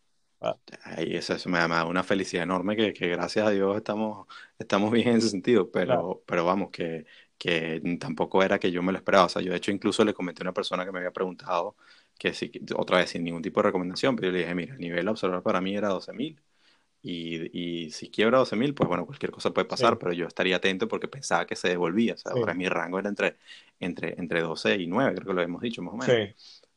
Ay, 0.82 1.16
eso, 1.16 1.36
me 1.48 1.58
da 1.58 1.84
una 1.86 2.02
felicidad 2.02 2.42
enorme 2.44 2.76
que, 2.76 2.92
que, 2.92 3.08
gracias 3.08 3.46
a 3.46 3.50
Dios 3.50 3.76
estamos, 3.76 4.26
estamos 4.58 4.90
bien 4.92 5.08
en 5.08 5.16
ese 5.16 5.28
sentido, 5.28 5.70
pero, 5.70 6.22
pero 6.26 6.44
vamos, 6.44 6.70
que, 6.70 7.06
que 7.38 7.80
tampoco 8.00 8.42
era 8.42 8.58
que 8.58 8.70
yo 8.70 8.82
me 8.82 8.92
lo 8.92 8.98
esperaba. 8.98 9.26
O 9.26 9.28
sea, 9.28 9.42
yo 9.42 9.50
de 9.52 9.58
hecho 9.58 9.70
incluso 9.70 10.04
le 10.04 10.14
comenté 10.14 10.42
a 10.42 10.44
una 10.44 10.54
persona 10.54 10.84
que 10.84 10.92
me 10.92 10.98
había 10.98 11.12
preguntado 11.12 11.76
que 12.18 12.32
sí, 12.32 12.50
otra 12.76 12.98
vez 12.98 13.10
sin 13.10 13.24
ningún 13.24 13.42
tipo 13.42 13.60
de 13.60 13.64
recomendación, 13.68 14.16
pero 14.16 14.28
yo 14.28 14.32
le 14.32 14.38
dije, 14.40 14.54
mira, 14.54 14.74
el 14.74 14.80
nivel 14.80 15.08
a 15.08 15.10
observar 15.12 15.42
para 15.42 15.60
mí 15.60 15.76
era 15.76 15.88
12.000 15.88 16.40
y, 17.02 17.84
y 17.86 17.90
si 17.90 18.10
quiebra 18.10 18.38
12.000, 18.38 18.74
pues 18.74 18.88
bueno, 18.88 19.04
cualquier 19.06 19.30
cosa 19.32 19.52
puede 19.52 19.66
pasar, 19.66 19.98
pero 19.98 20.12
yo 20.12 20.26
estaría 20.26 20.56
atento 20.56 20.88
porque 20.88 21.08
pensaba 21.08 21.46
que 21.46 21.56
se 21.56 21.68
devolvía, 21.68 22.14
o 22.14 22.16
sea, 22.16 22.32
ahora 22.32 22.54
mi 22.54 22.68
rango 22.68 22.98
era 22.98 23.08
entre, 23.10 23.36
entre, 23.80 24.14
entre 24.18 24.40
12 24.42 24.76
y 24.76 24.86
9, 24.86 25.14
creo 25.14 25.26
que 25.28 25.34
lo 25.34 25.42
hemos 25.42 25.60
dicho 25.62 25.82
más 25.82 25.94
o 25.94 25.96
menos. 25.98 26.22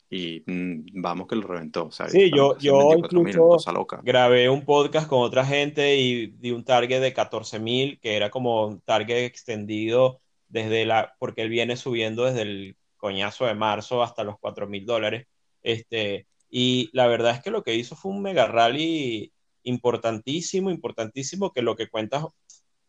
Y 0.09 0.43
mm, 0.45 1.01
vamos 1.01 1.27
que 1.27 1.35
lo 1.35 1.47
reventó. 1.47 1.91
Sea, 1.91 2.07
sí, 2.09 2.31
yo, 2.33 2.57
yo 2.59 2.93
incluso 2.93 3.57
grabé 4.03 4.49
un 4.49 4.63
podcast 4.63 5.07
con 5.07 5.21
otra 5.21 5.45
gente 5.45 5.97
y 5.97 6.27
di 6.27 6.51
un 6.51 6.63
target 6.63 7.01
de 7.01 7.13
14.000, 7.13 7.99
que 7.99 8.15
era 8.15 8.29
como 8.29 8.67
un 8.67 8.81
target 8.81 9.25
extendido 9.25 10.21
desde 10.47 10.85
la, 10.85 11.15
porque 11.19 11.41
él 11.41 11.49
viene 11.49 11.75
subiendo 11.75 12.23
desde 12.23 12.43
el 12.43 12.77
coñazo 12.95 13.45
de 13.45 13.53
marzo 13.53 14.01
hasta 14.01 14.23
los 14.23 14.35
4.000 14.35 14.85
dólares. 14.85 15.27
Este, 15.61 16.25
y 16.49 16.89
la 16.93 17.07
verdad 17.07 17.35
es 17.35 17.41
que 17.41 17.51
lo 17.51 17.63
que 17.63 17.75
hizo 17.75 17.95
fue 17.95 18.11
un 18.11 18.21
mega 18.21 18.47
rally 18.47 19.33
importantísimo, 19.63 20.71
importantísimo, 20.71 21.51
que 21.51 21.61
lo 21.61 21.75
que 21.75 21.89
cuentas, 21.89 22.25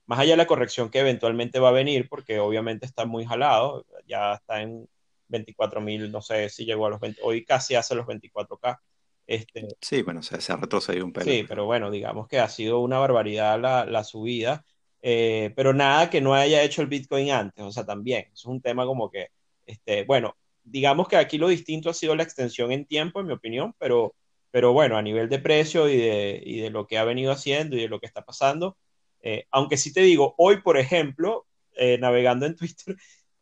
más 0.07 0.21
allá 0.21 0.33
de 0.33 0.37
la 0.37 0.47
corrección 0.47 0.91
que 0.91 1.01
eventualmente 1.01 1.59
va 1.59 1.71
a 1.71 1.73
venir, 1.73 2.09
porque 2.09 2.39
obviamente 2.39 2.87
está 2.87 3.05
muy 3.05 3.25
jalado, 3.27 3.85
ya 4.07 4.35
está 4.35 4.63
en 4.63 4.89
24 5.29 5.81
mil, 5.81 6.11
no 6.11 6.21
sé 6.21 6.49
si 6.49 6.65
llegó 6.65 6.87
a 6.87 6.91
los 6.91 7.01
20, 7.01 7.21
hoy 7.23 7.45
casi 7.45 7.75
hace 7.75 7.95
los 7.95 8.07
24K. 8.07 8.79
Este, 9.27 9.69
sí, 9.81 10.03
bueno, 10.03 10.23
se, 10.23 10.41
se 10.41 10.53
ha 10.53 10.57
retrocedido 10.57 11.05
un 11.05 11.13
pelo. 11.13 11.31
Sí, 11.31 11.45
pero 11.47 11.67
bueno, 11.67 11.91
digamos 11.91 12.29
que 12.29 12.39
ha 12.39 12.49
sido 12.49 12.81
una 12.81 12.99
barbaridad 12.99 13.61
la, 13.61 13.85
la 13.85 14.05
subida, 14.05 14.65
eh, 15.03 15.53
pero 15.55 15.75
nada 15.75 16.09
que 16.11 16.21
no 16.21 16.35
haya 16.35 16.63
hecho 16.63 16.83
el 16.83 16.89
Bitcoin 16.89 17.31
antes, 17.31 17.65
o 17.65 17.71
sea, 17.71 17.85
también, 17.85 18.27
es 18.33 18.45
un 18.47 18.61
tema 18.61 18.87
como 18.87 19.11
que, 19.11 19.29
este, 19.67 20.05
bueno, 20.05 20.37
digamos 20.65 21.09
que 21.09 21.17
aquí 21.17 21.39
lo 21.39 21.49
distinto 21.49 21.91
ha 21.91 21.95
sido 21.95 22.17
la 22.17 22.23
extensión 22.23 22.73
en 22.73 22.87
tiempo, 22.87 23.21
en 23.21 23.27
mi 23.27 23.33
opinión, 23.35 23.75
pero 23.79 24.15
pero 24.51 24.73
bueno, 24.73 24.97
a 24.97 25.03
nivel 25.03 25.29
de 25.29 25.39
precio 25.39 25.89
y 25.89 25.97
de, 25.97 26.43
y 26.45 26.61
de, 26.61 26.71
lo 26.71 26.87
que 26.87 26.99
ha 26.99 27.05
venido 27.05 27.33
haciendo 27.33 27.77
y 27.77 27.83
de 27.83 27.89
lo 27.89 28.01
que 28.01 28.07
está 28.07 28.25
pasando, 28.25 28.77
eh, 29.21 29.47
aunque 29.51 29.77
sí 29.77 29.93
te 29.93 30.01
digo, 30.01 30.35
hoy, 30.39 30.63
por 30.63 30.79
ejemplo, 30.79 31.47
eh, 31.77 31.99
navegando 31.99 32.47
en 32.47 32.57
Twitter, 32.57 32.97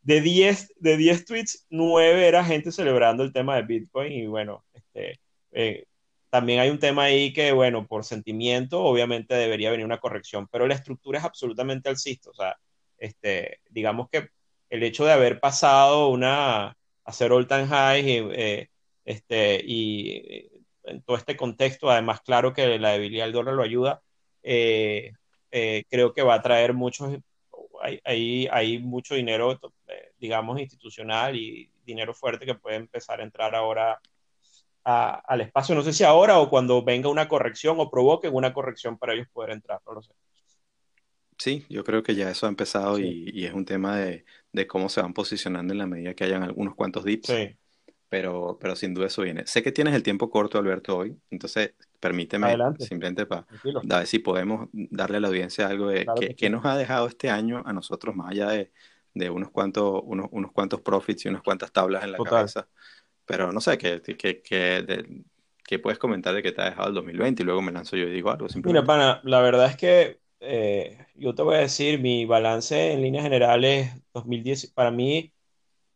de 0.07 0.21
10, 0.21 0.73
de 0.77 0.95
10 0.95 1.25
tweets, 1.25 1.65
9 1.69 2.27
era 2.27 2.45
gente 2.45 2.71
celebrando 2.71 3.23
el 3.23 3.33
tema 3.33 3.57
de 3.57 3.63
Bitcoin 3.63 4.13
y 4.13 4.25
bueno, 4.25 4.63
este, 4.73 5.19
eh, 5.51 5.85
también 6.29 6.61
hay 6.61 6.69
un 6.69 6.79
tema 6.79 7.03
ahí 7.03 7.33
que, 7.33 7.51
bueno, 7.51 7.85
por 7.85 8.05
sentimiento, 8.05 8.81
obviamente 8.81 9.35
debería 9.35 9.69
venir 9.69 9.85
una 9.85 9.99
corrección, 9.99 10.47
pero 10.49 10.65
la 10.65 10.75
estructura 10.75 11.19
es 11.19 11.25
absolutamente 11.25 11.89
alcista, 11.89 12.29
o 12.29 12.33
sea, 12.33 12.57
este, 12.97 13.59
digamos 13.69 14.07
que 14.09 14.29
el 14.69 14.83
hecho 14.83 15.03
de 15.03 15.11
haber 15.11 15.41
pasado 15.41 16.07
una, 16.07 16.77
hacer 17.03 17.33
all 17.33 17.47
time 17.47 17.67
high 17.67 18.69
este, 19.03 19.61
y 19.65 20.49
en 20.85 21.01
todo 21.01 21.17
este 21.17 21.35
contexto, 21.35 21.91
además, 21.91 22.21
claro 22.21 22.53
que 22.53 22.79
la 22.79 22.91
debilidad 22.91 23.25
del 23.25 23.33
dólar 23.33 23.55
lo 23.55 23.63
ayuda, 23.63 24.01
eh, 24.41 25.11
eh, 25.51 25.83
creo 25.89 26.13
que 26.13 26.23
va 26.23 26.35
a 26.35 26.41
traer 26.41 26.73
muchos, 26.73 27.13
hay, 27.81 28.47
hay, 28.49 28.79
mucho 28.79 29.15
dinero, 29.15 29.51
eh, 29.51 29.57
digamos, 30.19 30.59
institucional 30.59 31.35
y 31.35 31.69
dinero 31.85 32.13
fuerte 32.13 32.45
que 32.45 32.55
puede 32.55 32.77
empezar 32.77 33.19
a 33.19 33.23
entrar 33.23 33.55
ahora 33.55 33.99
al 34.83 35.41
espacio. 35.41 35.75
No 35.75 35.81
sé 35.81 35.91
si 35.91 36.03
ahora 36.03 36.39
o 36.39 36.49
cuando 36.49 36.81
venga 36.81 37.09
una 37.09 37.27
corrección 37.27 37.75
o 37.79 37.91
provoque 37.91 38.29
una 38.29 38.53
corrección 38.53 38.97
para 38.97 39.13
ellos 39.13 39.27
poder 39.33 39.51
entrar, 39.51 39.81
no 39.85 39.93
lo 39.93 40.01
sé. 40.01 40.13
Sí, 41.37 41.65
yo 41.69 41.83
creo 41.83 42.01
que 42.01 42.15
ya 42.15 42.31
eso 42.31 42.45
ha 42.45 42.49
empezado 42.49 42.97
y, 42.97 43.29
y, 43.31 43.45
es 43.45 43.53
un 43.53 43.65
tema 43.65 43.97
de, 43.97 44.25
de, 44.51 44.65
cómo 44.65 44.89
se 44.89 45.01
van 45.01 45.13
posicionando 45.13 45.71
en 45.71 45.77
la 45.77 45.85
medida 45.85 46.15
que 46.15 46.23
hayan 46.23 46.41
algunos 46.41 46.73
cuantos 46.73 47.03
dips. 47.03 47.27
Sí 47.27 47.55
pero, 48.09 48.57
pero 48.59 48.75
sin 48.75 48.93
duda 48.93 49.07
eso 49.07 49.21
viene. 49.21 49.45
Sé 49.47 49.61
que 49.61 49.71
tienes 49.71 49.93
el 49.93 50.03
tiempo 50.03 50.29
corto, 50.29 50.57
Alberto, 50.57 50.97
hoy, 50.97 51.17
entonces 51.29 51.73
permíteme 51.99 52.55
simplemente 52.79 53.25
para 53.25 53.45
ver 53.83 54.07
si 54.07 54.19
podemos 54.19 54.69
darle 54.71 55.17
a 55.17 55.19
la 55.19 55.27
audiencia 55.27 55.67
algo 55.67 55.89
de 55.89 56.05
que, 56.37 56.49
nos 56.49 56.65
ha 56.65 56.77
dejado 56.77 57.07
este 57.07 57.29
año 57.29 57.63
a 57.65 57.73
nosotros, 57.73 58.15
más 58.15 58.31
allá 58.31 58.49
de, 58.49 58.71
de 59.17 59.29
unos, 59.29 59.51
cuantos, 59.51 60.01
unos, 60.03 60.27
unos, 60.31 60.51
cuantos 60.51 60.81
profits 60.81 61.25
y 61.25 61.29
unas 61.29 61.41
cuantas 61.41 61.71
tablas 61.71 62.03
en 62.03 62.11
la 62.13 62.17
cabeza. 62.17 62.67
Pero 63.25 63.51
no 63.51 63.59
sé, 63.59 63.77
¿qué, 63.77 64.01
qué, 64.01 64.41
qué, 64.41 65.79
puedes 65.79 65.99
comentar 65.99 66.33
de 66.33 66.41
que 66.41 66.51
te 66.51 66.61
ha 66.61 66.69
dejado 66.69 66.87
el 66.89 66.95
2020? 66.95 67.43
Y 67.43 67.45
luego 67.45 67.61
me 67.61 67.71
lanzo 67.71 67.97
yo 67.97 68.07
y 68.07 68.11
digo 68.11 68.31
algo. 68.31 68.47
Mira, 68.63 68.85
pana, 68.85 69.21
la 69.23 69.41
verdad 69.41 69.67
es 69.67 69.75
que 69.75 70.19
eh, 70.39 71.05
yo 71.15 71.35
te 71.35 71.41
voy 71.41 71.55
a 71.55 71.59
decir, 71.59 71.99
mi 71.99 72.25
balance 72.25 72.93
en 72.93 73.01
líneas 73.01 73.23
generales 73.23 73.91
2010, 74.13 74.71
para 74.71 74.91
mí 74.91 75.33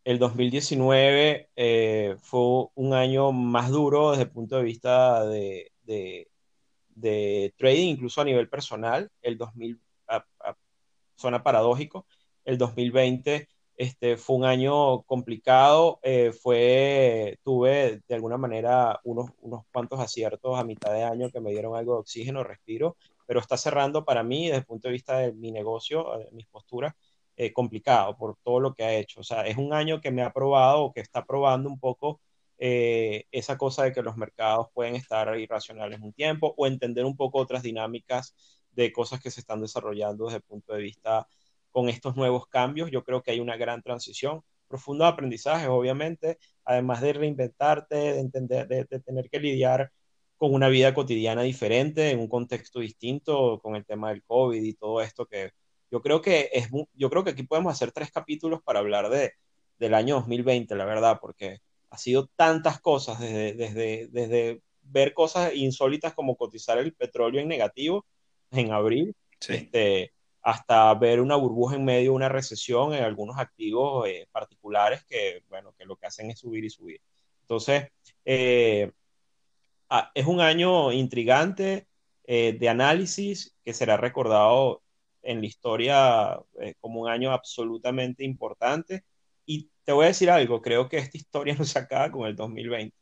el 0.03 0.19
2019 0.19 1.49
eh, 1.55 2.15
fue 2.19 2.67
un 2.76 2.93
año 2.93 3.32
más 3.32 3.69
duro 3.69 4.11
desde 4.11 4.24
el 4.24 4.32
punto 4.32 4.57
de 4.57 4.63
vista 4.63 5.26
de, 5.26 5.72
trading, 7.57 7.89
incluso 7.89 8.22
a 8.22 8.26
nivel 8.26 8.49
personal. 8.49 9.11
El 9.22 9.38
2000, 9.38 9.80
suena 11.15 11.43
paradójico, 11.43 12.07
el 12.45 12.57
2020 12.57 13.47
este, 13.81 14.17
fue 14.17 14.35
un 14.35 14.45
año 14.45 15.01
complicado, 15.03 15.99
eh, 16.03 16.31
fue, 16.33 17.39
tuve 17.43 18.01
de 18.07 18.15
alguna 18.15 18.37
manera 18.37 18.99
unos, 19.03 19.31
unos 19.39 19.65
cuantos 19.71 19.99
aciertos 19.99 20.59
a 20.59 20.63
mitad 20.63 20.93
de 20.93 21.03
año 21.03 21.31
que 21.31 21.39
me 21.39 21.51
dieron 21.51 21.75
algo 21.75 21.93
de 21.93 22.01
oxígeno, 22.01 22.43
respiro, 22.43 22.95
pero 23.25 23.39
está 23.39 23.57
cerrando 23.57 24.05
para 24.05 24.23
mí 24.23 24.45
desde 24.45 24.59
el 24.59 24.65
punto 24.65 24.87
de 24.87 24.91
vista 24.93 25.17
de 25.17 25.33
mi 25.33 25.51
negocio, 25.51 26.17
de 26.19 26.29
mis 26.31 26.45
posturas, 26.47 26.93
eh, 27.35 27.53
complicado 27.53 28.15
por 28.17 28.37
todo 28.43 28.59
lo 28.59 28.73
que 28.75 28.83
ha 28.83 28.93
hecho. 28.93 29.21
O 29.21 29.23
sea, 29.23 29.47
es 29.47 29.57
un 29.57 29.73
año 29.73 29.99
que 29.99 30.11
me 30.11 30.21
ha 30.21 30.31
probado 30.31 30.83
o 30.83 30.93
que 30.93 30.99
está 31.01 31.25
probando 31.25 31.69
un 31.69 31.79
poco 31.79 32.21
eh, 32.59 33.25
esa 33.31 33.57
cosa 33.57 33.83
de 33.83 33.93
que 33.93 34.03
los 34.03 34.15
mercados 34.15 34.67
pueden 34.73 34.95
estar 34.95 35.35
irracionales 35.39 35.99
un 36.01 36.13
tiempo 36.13 36.53
o 36.55 36.67
entender 36.67 37.05
un 37.05 37.17
poco 37.17 37.39
otras 37.39 37.63
dinámicas 37.63 38.35
de 38.73 38.91
cosas 38.91 39.19
que 39.19 39.31
se 39.31 39.39
están 39.39 39.61
desarrollando 39.61 40.25
desde 40.25 40.37
el 40.37 40.43
punto 40.43 40.73
de 40.73 40.83
vista 40.83 41.27
con 41.72 41.89
estos 41.89 42.15
nuevos 42.15 42.47
cambios. 42.47 42.91
Yo 42.91 43.03
creo 43.03 43.22
que 43.22 43.32
hay 43.32 43.39
una 43.39 43.57
gran 43.57 43.82
transición, 43.82 44.41
profundo 44.67 45.05
aprendizaje, 45.05 45.67
obviamente, 45.67 46.38
además 46.65 47.01
de 47.01 47.13
reinventarte, 47.13 47.95
de 47.95 48.19
entender, 48.19 48.67
de, 48.67 48.86
de 48.86 48.99
tener 48.99 49.30
que 49.30 49.39
lidiar 49.39 49.91
con 50.38 50.53
una 50.53 50.69
vida 50.69 50.93
cotidiana 50.93 51.43
diferente, 51.43 52.11
en 52.11 52.19
un 52.19 52.28
contexto 52.28 52.80
distinto, 52.80 53.59
con 53.61 53.76
el 53.76 53.86
tema 53.86 54.09
del 54.09 54.24
COVID 54.24 54.61
y 54.61 54.74
todo 54.74 55.01
esto 55.01 55.26
que 55.26 55.51
yo 55.91 56.01
creo 56.01 56.22
que, 56.22 56.49
es, 56.53 56.69
yo 56.93 57.09
creo 57.09 57.24
que 57.24 57.32
aquí 57.32 57.43
podemos 57.43 57.74
hacer 57.74 57.91
tres 57.91 58.11
capítulos 58.11 58.61
para 58.63 58.80
hablar 58.80 59.09
de, 59.09 59.34
del 59.78 59.93
año 59.93 60.15
2020, 60.15 60.74
la 60.76 60.86
verdad, 60.86 61.19
porque 61.22 61.59
ha 61.89 61.97
sido 61.97 62.28
tantas 62.36 62.80
cosas, 62.80 63.19
desde, 63.19 63.53
desde, 63.53 64.07
desde 64.09 64.61
ver 64.84 65.13
cosas 65.13 65.53
insólitas 65.53 66.13
como 66.13 66.38
cotizar 66.38 66.78
el 66.78 66.93
petróleo 66.93 67.41
en 67.41 67.49
negativo 67.49 68.05
en 68.51 68.72
abril, 68.72 69.15
este, 69.47 70.13
hasta 70.41 70.93
ver 70.95 71.21
una 71.21 71.35
burbuja 71.35 71.75
en 71.75 71.85
medio 71.85 72.11
de 72.11 72.15
una 72.15 72.29
recesión 72.29 72.93
en 72.93 73.03
algunos 73.03 73.37
activos 73.37 74.07
eh, 74.07 74.27
particulares 74.31 75.03
que, 75.05 75.43
bueno, 75.49 75.73
que 75.77 75.85
lo 75.85 75.95
que 75.95 76.07
hacen 76.07 76.31
es 76.31 76.39
subir 76.39 76.63
y 76.65 76.69
subir. 76.69 77.01
Entonces, 77.41 77.89
eh, 78.25 78.91
ah, 79.89 80.11
es 80.15 80.25
un 80.25 80.39
año 80.39 80.91
intrigante 80.91 81.87
eh, 82.25 82.53
de 82.57 82.69
análisis 82.69 83.57
que 83.63 83.73
será 83.73 83.97
recordado 83.97 84.83
en 85.21 85.41
la 85.41 85.47
historia 85.47 86.39
eh, 86.61 86.75
como 86.79 87.01
un 87.01 87.09
año 87.09 87.31
absolutamente 87.31 88.23
importante. 88.23 89.03
Y 89.45 89.69
te 89.83 89.91
voy 89.91 90.05
a 90.05 90.07
decir 90.09 90.29
algo, 90.29 90.61
creo 90.61 90.87
que 90.89 90.97
esta 90.97 91.17
historia 91.17 91.55
no 91.59 91.65
se 91.65 91.79
acaba 91.79 92.11
con 92.11 92.27
el 92.27 92.35
2020. 92.35 92.95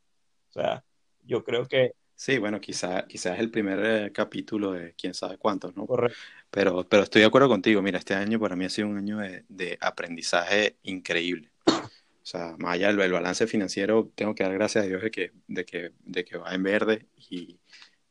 O 0.50 0.52
sea, 0.52 0.84
yo 1.24 1.44
creo 1.44 1.68
que... 1.68 1.94
Sí, 2.20 2.38
bueno, 2.38 2.60
quizás 2.60 3.06
quizá 3.06 3.34
es 3.34 3.40
el 3.40 3.50
primer 3.50 3.80
eh, 3.86 4.12
capítulo 4.12 4.74
de 4.74 4.94
quién 4.96 5.14
sabe 5.14 5.38
cuántos, 5.38 5.74
¿no? 5.78 5.88
Correcto. 5.88 6.18
Pero, 6.52 6.86
pero 6.90 7.04
estoy 7.04 7.22
de 7.22 7.28
acuerdo 7.28 7.48
contigo. 7.48 7.82
Mira, 7.82 7.98
este 7.98 8.14
año 8.14 8.38
para 8.42 8.58
mí 8.58 8.66
ha 8.66 8.70
sido 8.70 8.90
un 8.90 8.98
año 8.98 9.20
de, 9.20 9.46
de 9.48 9.78
aprendizaje 9.80 10.76
increíble. 10.84 11.50
O 11.66 12.26
sea, 12.26 12.58
más 12.60 12.74
allá 12.74 12.88
del, 12.94 13.12
balance 13.14 13.48
financiero, 13.48 14.12
tengo 14.16 14.36
que 14.36 14.44
dar 14.44 14.54
gracias 14.54 14.84
a 14.84 14.88
Dios 14.90 15.02
de 15.02 15.12
que, 15.12 15.32
de 15.48 15.64
que, 15.64 15.94
de 16.04 16.26
que 16.26 16.38
va 16.38 16.54
en 16.54 16.62
verde 16.62 17.08
y, 17.30 17.58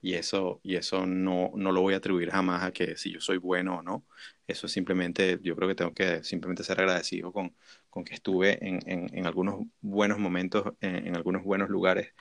y 0.01 0.15
eso, 0.15 0.59
y 0.63 0.77
eso 0.77 1.05
no, 1.05 1.53
no 1.55 1.71
lo 1.71 1.83
voy 1.83 1.93
a 1.93 1.99
atribuir 1.99 2.31
jamás 2.31 2.63
a 2.63 2.73
que 2.73 2.97
si 2.97 3.13
yo 3.13 3.21
soy 3.21 3.37
bueno 3.37 3.81
o 3.81 3.83
no. 3.83 4.07
Eso 4.47 4.69
simplemente, 4.69 5.39
yo 5.43 5.55
creo 5.55 5.69
que 5.69 5.75
tengo 5.75 5.93
que 5.93 6.25
simplemente 6.25 6.65
ser 6.65 6.81
agradecido 6.81 7.31
con, 7.31 7.55
con 7.91 8.05
que 8.05 8.15
estuve 8.15 8.59
en, 8.67 8.81
en, 8.87 9.15
en, 9.15 9.27
algunos 9.27 9.67
buenos 9.83 10.19
momentos, 10.19 10.73
en, 10.81 11.15
algunos 11.15 11.45
buenos 11.45 11.69
lugares 11.69 12.15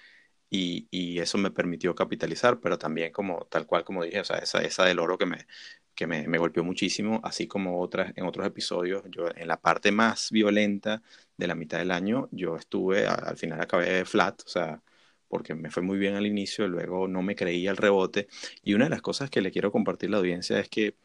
y, 0.50 0.88
y, 0.92 1.20
eso 1.20 1.38
me 1.38 1.52
permitió 1.52 1.94
capitalizar, 1.96 2.60
pero 2.60 2.78
también 2.78 3.12
como 3.12 3.46
tal 3.50 3.66
cual 3.68 3.84
como 3.84 4.04
dije, 4.04 4.22
o 4.22 4.24
sea, 4.24 4.38
esa, 4.38 4.60
esa 4.62 4.86
del 4.86 5.00
oro 5.00 5.18
que 5.18 5.26
me, 5.26 5.48
que 5.96 6.08
me, 6.08 6.28
me, 6.28 6.38
golpeó 6.38 6.64
muchísimo, 6.64 7.20
así 7.24 7.48
como 7.48 7.82
otras, 7.82 8.14
en 8.16 8.26
otros 8.26 8.46
episodios, 8.48 9.04
yo 9.10 9.28
en 9.36 9.48
la 9.48 9.60
parte 9.60 9.92
más 9.92 10.32
violenta 10.32 11.02
de 11.38 11.48
la 11.48 11.56
mitad 11.56 11.80
del 11.80 11.92
año, 11.92 12.30
yo 12.32 12.56
estuve, 12.58 13.08
al 13.08 13.38
final 13.38 13.62
acabé 13.62 14.06
flat, 14.06 14.42
o 14.46 14.48
sea, 14.50 14.82
porque 15.28 15.56
me 15.56 15.72
fue 15.72 15.84
muy 15.84 15.98
bien 15.98 16.16
al 16.16 16.26
inicio, 16.28 16.68
luego 16.68 17.08
no 17.08 17.22
me 17.22 17.36
creía 17.36 17.72
el 17.72 17.78
rebote. 17.78 18.28
Y 18.64 18.74
una 18.74 18.86
de 18.86 18.90
las 18.92 19.02
cosas 19.02 19.30
que 19.30 19.42
le 19.42 19.52
quiero 19.52 19.72
compartir 19.72 20.10
a 20.10 20.12
la 20.14 20.18
audiencia 20.20 20.60
es 20.60 20.70
que, 20.70 20.96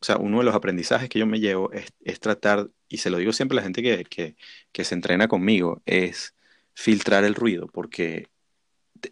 o 0.00 0.04
sea, 0.04 0.16
uno 0.18 0.38
de 0.38 0.44
los 0.44 0.54
aprendizajes 0.54 1.08
que 1.08 1.18
yo 1.20 1.26
me 1.26 1.40
llevo 1.40 1.70
es, 1.72 2.20
tratar, 2.20 2.70
y 2.88 2.98
se 2.98 3.10
lo 3.10 3.18
digo 3.18 3.32
siempre 3.32 3.56
a 3.56 3.60
la 3.60 3.64
gente 3.64 3.82
que, 3.82 4.36
que, 4.72 4.84
se 4.84 4.94
entrena 4.94 5.28
conmigo, 5.28 5.82
es 5.86 6.34
filtrar 6.74 7.24
el 7.24 7.34
ruido, 7.34 7.68
porque 7.68 8.28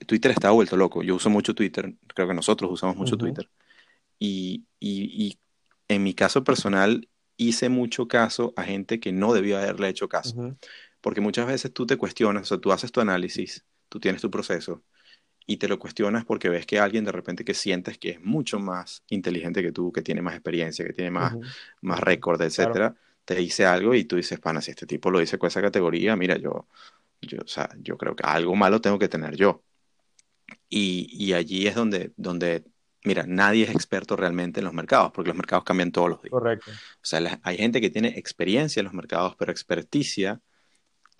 Twitter 0.06 0.30
está 0.30 0.50
vuelto 0.50 0.76
loco. 0.76 1.02
Yo 1.02 1.14
uso 1.14 1.30
mucho 1.30 1.54
Twitter, 1.54 1.94
creo 2.14 2.28
que 2.28 2.34
nosotros 2.34 2.70
usamos 2.70 2.96
mucho 2.96 3.16
Twitter. 3.16 3.48
Y, 4.18 4.64
y, 4.78 5.38
en 5.88 6.02
mi 6.04 6.14
caso 6.14 6.44
personal 6.44 7.08
hice 7.36 7.68
mucho 7.68 8.06
caso 8.06 8.52
a 8.56 8.62
gente 8.62 9.00
que 9.00 9.12
no 9.12 9.32
debió 9.32 9.58
haberle 9.58 9.88
hecho 9.88 10.08
caso. 10.08 10.56
Porque 11.00 11.20
muchas 11.20 11.46
veces 11.46 11.72
tú 11.72 11.86
te 11.86 11.96
cuestionas, 11.96 12.42
o 12.42 12.46
sea, 12.46 12.58
tú 12.58 12.70
haces 12.70 12.92
tu 12.92 13.00
análisis, 13.00 13.64
tú 13.88 13.98
tienes 13.98 14.20
tu 14.20 14.30
proceso 14.30 14.82
y 15.46 15.56
te 15.56 15.66
lo 15.66 15.78
cuestionas 15.78 16.24
porque 16.24 16.48
ves 16.48 16.64
que 16.64 16.78
alguien 16.78 17.04
de 17.04 17.12
repente 17.12 17.44
que 17.44 17.54
sientes 17.54 17.98
que 17.98 18.10
es 18.10 18.20
mucho 18.20 18.60
más 18.60 19.02
inteligente 19.08 19.62
que 19.62 19.72
tú, 19.72 19.90
que 19.90 20.02
tiene 20.02 20.22
más 20.22 20.34
experiencia, 20.34 20.84
que 20.84 20.92
tiene 20.92 21.10
más, 21.10 21.34
más 21.80 21.98
récord, 21.98 22.40
etcétera, 22.40 22.94
te 23.24 23.34
dice 23.34 23.66
algo 23.66 23.94
y 23.94 24.04
tú 24.04 24.16
dices, 24.16 24.38
pana, 24.38 24.60
si 24.60 24.70
este 24.70 24.86
tipo 24.86 25.10
lo 25.10 25.18
dice 25.18 25.38
con 25.38 25.48
esa 25.48 25.60
categoría, 25.60 26.14
mira, 26.14 26.36
yo, 26.36 26.68
yo, 27.22 27.38
o 27.44 27.48
sea, 27.48 27.68
yo 27.80 27.96
creo 27.96 28.14
que 28.14 28.22
algo 28.24 28.54
malo 28.54 28.80
tengo 28.80 28.98
que 28.98 29.08
tener 29.08 29.34
yo. 29.34 29.64
Y, 30.70 31.08
y 31.12 31.34
allí 31.34 31.66
es 31.66 31.74
donde, 31.74 32.12
donde, 32.16 32.64
mira, 33.04 33.24
nadie 33.26 33.64
es 33.64 33.70
experto 33.70 34.16
realmente 34.16 34.60
en 34.60 34.64
los 34.64 34.72
mercados, 34.72 35.12
porque 35.12 35.28
los 35.28 35.36
mercados 35.36 35.64
cambian 35.64 35.92
todos 35.92 36.08
los 36.08 36.22
días. 36.22 36.30
Correcto. 36.30 36.70
O 36.70 36.74
sea, 37.02 37.40
hay 37.42 37.56
gente 37.58 37.82
que 37.82 37.90
tiene 37.90 38.08
experiencia 38.16 38.80
en 38.80 38.84
los 38.84 38.94
mercados, 38.94 39.34
pero 39.36 39.52
experticia, 39.52 40.40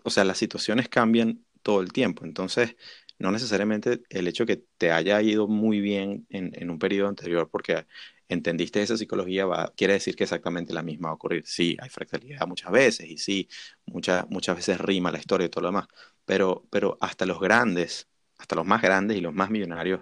o 0.05 0.11
sea, 0.11 0.24
las 0.24 0.38
situaciones 0.38 0.88
cambian 0.88 1.44
todo 1.62 1.80
el 1.82 1.92
tiempo. 1.92 2.24
Entonces, 2.24 2.76
no 3.18 3.30
necesariamente 3.30 4.03
el 4.09 4.28
hecho 4.28 4.46
que 4.46 4.64
te 4.78 4.92
haya 4.92 5.20
ido 5.20 5.46
muy 5.48 5.80
bien 5.80 6.26
en, 6.30 6.53
en 6.55 6.70
un 6.70 6.78
periodo 6.78 7.09
anterior 7.09 7.51
porque 7.51 7.86
entendiste 8.30 8.80
esa 8.80 8.96
psicología 8.96 9.44
va, 9.44 9.72
quiere 9.76 9.94
decir 9.94 10.16
que 10.16 10.24
exactamente 10.24 10.72
la 10.72 10.82
misma 10.82 11.09
va 11.09 11.12
a 11.12 11.14
ocurrir. 11.16 11.42
Sí, 11.44 11.76
hay 11.80 11.90
fractalidad 11.90 12.46
muchas 12.46 12.70
veces 12.70 13.09
y 13.09 13.18
sí, 13.18 13.48
muchas 13.86 14.28
muchas 14.30 14.57
veces 14.57 14.80
rima 14.80 15.11
la 15.11 15.18
historia 15.18 15.46
y 15.46 15.51
todo 15.51 15.62
lo 15.62 15.68
demás, 15.68 15.88
pero, 16.24 16.66
pero 16.70 16.96
hasta 17.01 17.26
los 17.26 17.40
grandes, 17.40 18.09
hasta 18.41 18.57
los 18.57 18.66
más 18.66 18.82
grandes 18.82 19.16
y 19.16 19.20
los 19.20 19.34
más 19.34 19.51
millonarios 19.51 20.01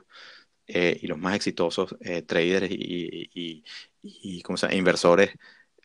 eh, 0.66 0.98
y 1.00 1.06
los 1.06 1.18
más 1.18 1.34
exitosos 1.34 1.96
eh, 2.00 2.22
traders 2.22 2.70
y, 2.70 3.30
y, 3.34 3.64
y, 4.02 4.42
inversores 4.72 5.30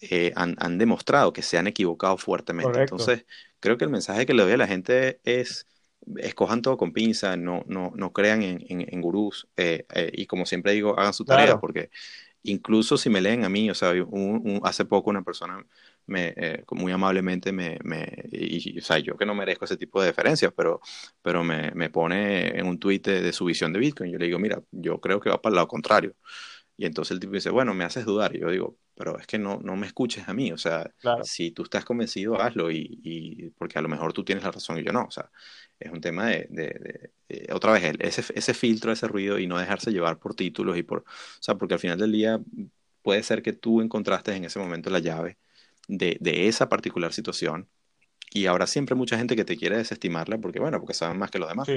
eh, 0.01 0.33
han, 0.35 0.55
han, 0.59 0.77
demostrado 0.77 1.31
que 1.31 1.41
se 1.41 1.57
han 1.57 1.67
equivocado 1.67 2.17
fuertemente. 2.17 2.81
Entonces, 2.81 3.25
creo 3.59 3.77
que 3.77 3.85
el 3.85 3.91
mensaje 3.91 4.25
que 4.25 4.33
le 4.33 4.43
doy 4.43 4.51
a 4.51 4.57
la 4.57 4.67
gente 4.67 5.21
es 5.23 5.67
escojan 6.17 6.61
todo 6.61 6.75
con 6.75 6.91
pinza, 6.91 7.37
no, 7.37 7.63
no, 7.65 7.93
no 7.95 8.11
crean 8.11 8.43
en, 8.43 8.65
en, 8.67 9.01
gurús 9.01 9.47
y 10.11 10.25
como 10.25 10.45
siempre 10.45 10.73
digo, 10.73 10.99
hagan 10.99 11.13
su 11.13 11.23
tarea 11.23 11.61
porque 11.61 11.91
incluso 12.41 12.97
si 12.97 13.09
me 13.09 13.21
leen 13.21 13.45
a 13.45 13.49
mí, 13.49 13.69
o 13.71 13.73
sea, 13.73 13.93
hace 14.63 14.83
poco 14.83 15.09
una 15.09 15.23
persona 15.23 15.65
me, 16.07 16.33
eh, 16.35 16.63
muy 16.71 16.91
amablemente 16.91 17.51
me, 17.51 17.79
me 17.83 18.07
y, 18.31 18.79
o 18.79 18.81
sea, 18.81 18.99
yo 18.99 19.17
que 19.17 19.25
no 19.25 19.35
merezco 19.35 19.65
ese 19.65 19.77
tipo 19.77 20.01
de 20.01 20.07
deferencias, 20.07 20.53
pero, 20.55 20.81
pero 21.21 21.43
me, 21.43 21.71
me 21.71 21.89
pone 21.89 22.57
en 22.59 22.65
un 22.65 22.79
tuit 22.79 23.05
de, 23.07 23.33
su 23.33 23.45
visión 23.45 23.73
de 23.73 23.79
Bitcoin. 23.79 24.11
Yo 24.11 24.19
le 24.19 24.25
digo, 24.25 24.39
mira, 24.39 24.61
yo 24.71 24.99
creo 24.99 25.19
que 25.19 25.29
va 25.29 25.41
para 25.41 25.51
el 25.51 25.55
lado 25.55 25.67
contrario. 25.67 26.15
Y 26.75 26.85
entonces 26.85 27.11
el 27.11 27.19
tipo 27.19 27.33
dice, 27.33 27.49
bueno, 27.51 27.73
me 27.73 27.83
haces 27.83 28.05
dudar. 28.05 28.35
Y 28.35 28.39
yo 28.39 28.49
digo, 28.49 28.77
pero 28.95 29.17
es 29.19 29.27
que 29.27 29.37
no, 29.37 29.59
no 29.63 29.75
me 29.75 29.87
escuches 29.87 30.27
a 30.27 30.33
mí. 30.33 30.51
O 30.51 30.57
sea, 30.57 30.91
si 31.23 31.51
tú 31.51 31.63
estás 31.63 31.85
convencido, 31.85 32.41
hazlo. 32.41 32.71
Y, 32.71 32.99
y, 33.03 33.49
porque 33.51 33.77
a 33.79 33.81
lo 33.81 33.89
mejor 33.89 34.13
tú 34.13 34.23
tienes 34.23 34.43
la 34.43 34.51
razón 34.51 34.79
y 34.79 34.83
yo 34.83 34.91
no. 34.91 35.05
O 35.05 35.11
sea, 35.11 35.29
es 35.79 35.91
un 35.91 36.01
tema 36.01 36.27
de, 36.27 36.47
de, 36.49 37.53
otra 37.53 37.73
vez, 37.73 37.95
ese, 37.99 38.33
ese 38.35 38.53
filtro, 38.53 38.91
ese 38.91 39.07
ruido 39.07 39.39
y 39.39 39.47
no 39.47 39.57
dejarse 39.57 39.91
llevar 39.91 40.19
por 40.19 40.35
títulos 40.35 40.77
y 40.77 40.83
por, 40.83 40.99
o 40.99 41.03
sea, 41.39 41.55
porque 41.55 41.75
al 41.75 41.79
final 41.79 41.99
del 41.99 42.11
día 42.11 42.39
puede 43.01 43.23
ser 43.23 43.41
que 43.43 43.53
tú 43.53 43.81
encontraste 43.81 44.35
en 44.35 44.45
ese 44.45 44.59
momento 44.59 44.89
la 44.89 44.99
llave 44.99 45.37
de, 45.87 46.17
de 46.19 46.47
esa 46.47 46.69
particular 46.69 47.13
situación 47.13 47.69
y 48.31 48.47
habrá 48.47 48.65
siempre 48.65 48.95
mucha 48.95 49.17
gente 49.17 49.35
que 49.35 49.45
te 49.45 49.57
quiere 49.57 49.77
desestimarla 49.77 50.39
porque, 50.39 50.59
bueno, 50.59 50.79
porque 50.79 50.95
saben 50.95 51.19
más 51.19 51.29
que 51.29 51.39
los 51.39 51.47
demás, 51.49 51.67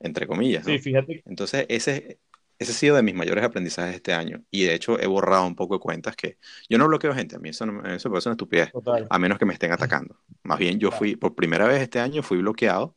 entre 0.00 0.26
comillas. 0.26 0.64
Sí, 0.64 0.78
fíjate. 0.78 1.22
Entonces, 1.26 1.66
ese, 1.68 2.18
ese 2.58 2.72
ha 2.72 2.74
sido 2.74 2.96
de 2.96 3.02
mis 3.02 3.14
mayores 3.14 3.44
aprendizajes 3.44 3.94
este 3.94 4.14
año. 4.14 4.42
Y 4.50 4.64
de 4.64 4.74
hecho, 4.74 4.98
he 4.98 5.06
borrado 5.06 5.46
un 5.46 5.54
poco 5.54 5.74
de 5.74 5.80
cuentas 5.80 6.16
que 6.16 6.38
yo 6.68 6.78
no 6.78 6.88
bloqueo 6.88 7.14
gente. 7.14 7.36
A 7.36 7.38
mí 7.38 7.50
eso, 7.50 7.66
no, 7.66 7.84
eso 7.86 8.08
parece 8.08 8.30
una 8.30 8.34
estupidez. 8.34 8.70
A 9.10 9.18
menos 9.18 9.38
que 9.38 9.44
me 9.44 9.52
estén 9.52 9.70
atacando. 9.70 10.18
Más 10.44 10.58
bien, 10.58 10.78
yo 10.78 10.90
fui, 10.90 11.14
por 11.14 11.34
primera 11.34 11.66
vez 11.66 11.82
este 11.82 12.00
año, 12.00 12.22
fui 12.22 12.38
bloqueado 12.38 12.96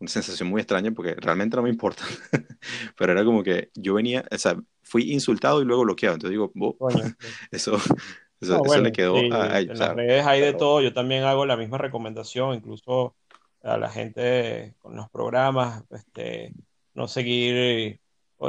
una 0.00 0.10
sensación 0.10 0.48
muy 0.48 0.62
extraña 0.62 0.90
porque 0.92 1.14
realmente 1.14 1.56
no 1.56 1.62
me 1.62 1.68
importa, 1.68 2.04
pero 2.96 3.12
era 3.12 3.22
como 3.22 3.42
que 3.42 3.70
yo 3.74 3.94
venía, 3.94 4.24
o 4.30 4.38
sea, 4.38 4.56
fui 4.82 5.12
insultado 5.12 5.60
y 5.60 5.66
luego 5.66 5.82
bloqueado, 5.82 6.14
entonces 6.14 6.32
digo, 6.32 6.52
eso, 7.50 7.78
eso, 8.40 8.80
le 8.80 8.92
quedó 8.92 9.16
a, 9.16 9.58
ellos. 9.58 9.72
En 9.72 9.78
las 9.78 9.94
redes 9.94 10.26
hay 10.26 10.40
de 10.40 10.54
todo, 10.54 10.80
yo 10.80 10.92
también 10.92 11.24
hago 11.24 11.46
la 11.46 11.56
misma 11.56 11.78
recomendación, 11.78 12.54
incluso 12.54 13.14
a 13.62 13.76
la 13.76 13.90
gente 13.90 14.74
con 14.78 14.96
los 14.96 15.10
programas, 15.10 15.84
este, 15.90 16.52
no 16.94 17.08
seguir, 17.08 18.00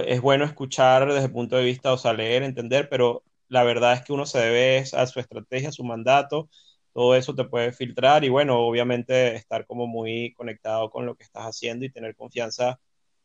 es 0.05 0.21
bueno 0.21 0.45
escuchar 0.45 1.11
desde 1.11 1.25
el 1.25 1.31
punto 1.31 1.57
de 1.57 1.65
vista, 1.65 1.93
o 1.93 1.97
sea, 1.97 2.13
leer, 2.13 2.43
entender, 2.43 2.87
pero 2.89 3.23
la 3.49 3.63
verdad 3.63 3.93
es 3.93 4.01
que 4.03 4.13
uno 4.13 4.25
se 4.25 4.39
debe 4.39 4.85
a 4.93 5.07
su 5.07 5.19
estrategia, 5.19 5.69
a 5.69 5.73
su 5.73 5.83
mandato, 5.83 6.49
todo 6.93 7.15
eso 7.15 7.35
te 7.35 7.45
puede 7.45 7.71
filtrar 7.71 8.23
y 8.23 8.29
bueno, 8.29 8.59
obviamente 8.59 9.35
estar 9.35 9.65
como 9.65 9.87
muy 9.87 10.33
conectado 10.33 10.89
con 10.89 11.05
lo 11.05 11.15
que 11.15 11.23
estás 11.23 11.43
haciendo 11.43 11.85
y 11.85 11.91
tener 11.91 12.15
confianza 12.15 12.79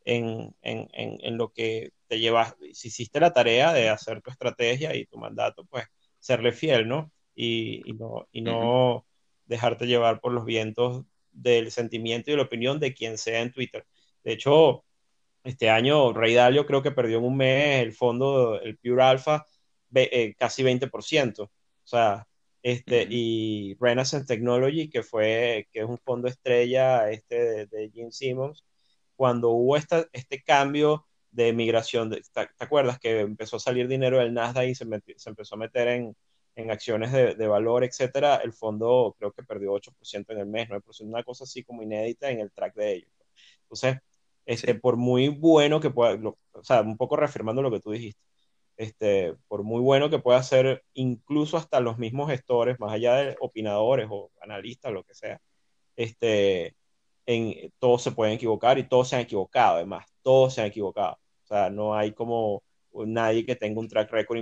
en, 0.04 0.54
en, 0.62 0.88
en, 0.92 1.36
lo 1.36 1.52
que 1.52 1.90
te 2.06 2.20
llevas. 2.20 2.54
Si 2.72 2.88
hiciste 2.88 3.20
la 3.20 3.32
tarea 3.32 3.72
de 3.72 3.88
hacer 3.88 4.22
tu 4.22 4.30
estrategia 4.30 4.94
y 4.94 5.06
tu 5.06 5.18
mandato, 5.18 5.64
pues 5.66 5.84
serle 6.26 6.52
fiel, 6.52 6.88
¿no? 6.88 7.12
Y, 7.34 7.82
y 7.88 7.92
no, 7.94 8.26
y 8.32 8.42
no 8.42 9.06
dejarte 9.46 9.86
llevar 9.86 10.20
por 10.20 10.32
los 10.32 10.44
vientos 10.44 11.04
del 11.30 11.70
sentimiento 11.70 12.30
y 12.30 12.36
la 12.36 12.42
opinión 12.42 12.80
de 12.80 12.94
quien 12.94 13.16
sea 13.18 13.42
en 13.42 13.52
Twitter. 13.52 13.86
De 14.24 14.32
hecho, 14.32 14.84
este 15.44 15.70
año 15.70 16.12
Rey 16.12 16.34
Dalio 16.34 16.66
creo 16.66 16.82
que 16.82 16.90
perdió 16.90 17.18
en 17.18 17.24
un 17.24 17.36
mes 17.36 17.82
el 17.82 17.92
fondo, 17.92 18.60
el 18.60 18.76
Pure 18.78 19.02
Alpha, 19.02 19.46
eh, 19.94 20.34
casi 20.36 20.64
20%. 20.64 21.44
O 21.44 21.50
sea, 21.84 22.26
este, 22.62 23.06
y 23.08 23.76
Renaissance 23.78 24.26
Technology, 24.26 24.90
que 24.90 25.04
fue, 25.04 25.68
que 25.72 25.80
es 25.80 25.86
un 25.86 25.98
fondo 25.98 26.26
estrella 26.28 27.08
este 27.10 27.36
de, 27.36 27.66
de 27.66 27.90
Jim 27.90 28.10
Simmons, 28.10 28.64
cuando 29.14 29.50
hubo 29.50 29.76
esta, 29.76 30.06
este 30.12 30.42
cambio 30.42 31.05
de 31.36 31.52
migración, 31.52 32.10
¿te, 32.10 32.48
acuerdas 32.58 32.98
que 32.98 33.20
empezó 33.20 33.56
a 33.56 33.60
salir 33.60 33.88
dinero 33.88 34.18
del 34.18 34.32
Nasdaq 34.34 34.68
y 34.68 34.74
se, 34.74 34.86
se 35.16 35.30
empezó 35.30 35.54
a 35.54 35.58
meter 35.58 35.88
en, 35.88 36.16
en 36.56 36.70
acciones 36.70 37.12
de, 37.12 37.34
de, 37.34 37.46
valor, 37.46 37.84
etcétera? 37.84 38.36
El 38.36 38.52
fondo 38.54 39.14
creo 39.18 39.32
que 39.32 39.42
perdió 39.42 39.74
8% 39.74 40.32
en 40.32 40.38
el 40.38 40.46
mes, 40.46 40.68
9%, 40.68 40.82
una 41.02 41.22
cosa 41.22 41.44
así 41.44 41.62
como 41.62 41.82
inédita 41.82 42.30
en 42.30 42.40
el 42.40 42.50
track 42.52 42.74
de 42.74 42.94
ellos. 42.94 43.10
Entonces, 43.62 43.98
este, 44.46 44.74
por 44.76 44.96
muy 44.96 45.28
bueno 45.28 45.80
que 45.80 45.90
pueda, 45.90 46.18
o 46.52 46.64
sea, 46.64 46.80
un 46.82 46.96
poco 46.96 47.16
reafirmando 47.16 47.62
lo 47.62 47.70
que 47.70 47.80
tú 47.80 47.92
dijiste, 47.92 48.20
este, 48.78 49.34
por 49.48 49.62
muy 49.62 49.80
bueno 49.80 50.10
que 50.10 50.18
pueda 50.18 50.42
ser, 50.42 50.84
incluso 50.94 51.56
hasta 51.58 51.80
los 51.80 51.98
mismos 51.98 52.30
gestores, 52.30 52.80
más 52.80 52.92
allá 52.92 53.14
de 53.16 53.36
opinadores 53.40 54.08
o 54.10 54.30
analistas, 54.40 54.92
lo 54.92 55.04
que 55.04 55.14
sea, 55.14 55.40
este, 55.96 56.76
en, 57.26 57.72
todos 57.78 58.02
se 58.02 58.12
pueden 58.12 58.34
equivocar 58.34 58.78
y 58.78 58.88
todos 58.88 59.08
se 59.08 59.16
han 59.16 59.22
equivocado, 59.22 59.76
además, 59.76 60.06
todos 60.22 60.54
se 60.54 60.62
han 60.62 60.68
equivocado. 60.68 61.18
O 61.46 61.48
sea, 61.48 61.70
no 61.70 61.94
hay 61.94 62.12
como 62.12 62.64
nadie 62.92 63.46
que 63.46 63.56
tenga 63.56 63.80
un 63.80 63.88
track 63.88 64.10
record 64.10 64.38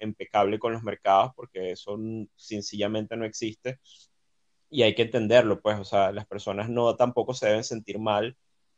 impecable 0.00 0.58
con 0.58 0.72
los 0.72 0.82
mercados, 0.82 1.32
porque 1.36 1.70
eso 1.72 1.96
sencillamente 2.36 3.16
no 3.16 3.24
existe. 3.24 3.78
Y 4.70 4.82
hay 4.82 4.94
que 4.94 5.02
entenderlo, 5.02 5.60
pues, 5.60 5.78
o 5.78 5.84
sea, 5.84 6.12
las 6.12 6.26
personas 6.26 6.68
no 6.68 6.96
tampoco 6.96 7.32
se 7.34 7.46
deben 7.46 7.64
sentir 7.64 7.98
mal 7.98 8.36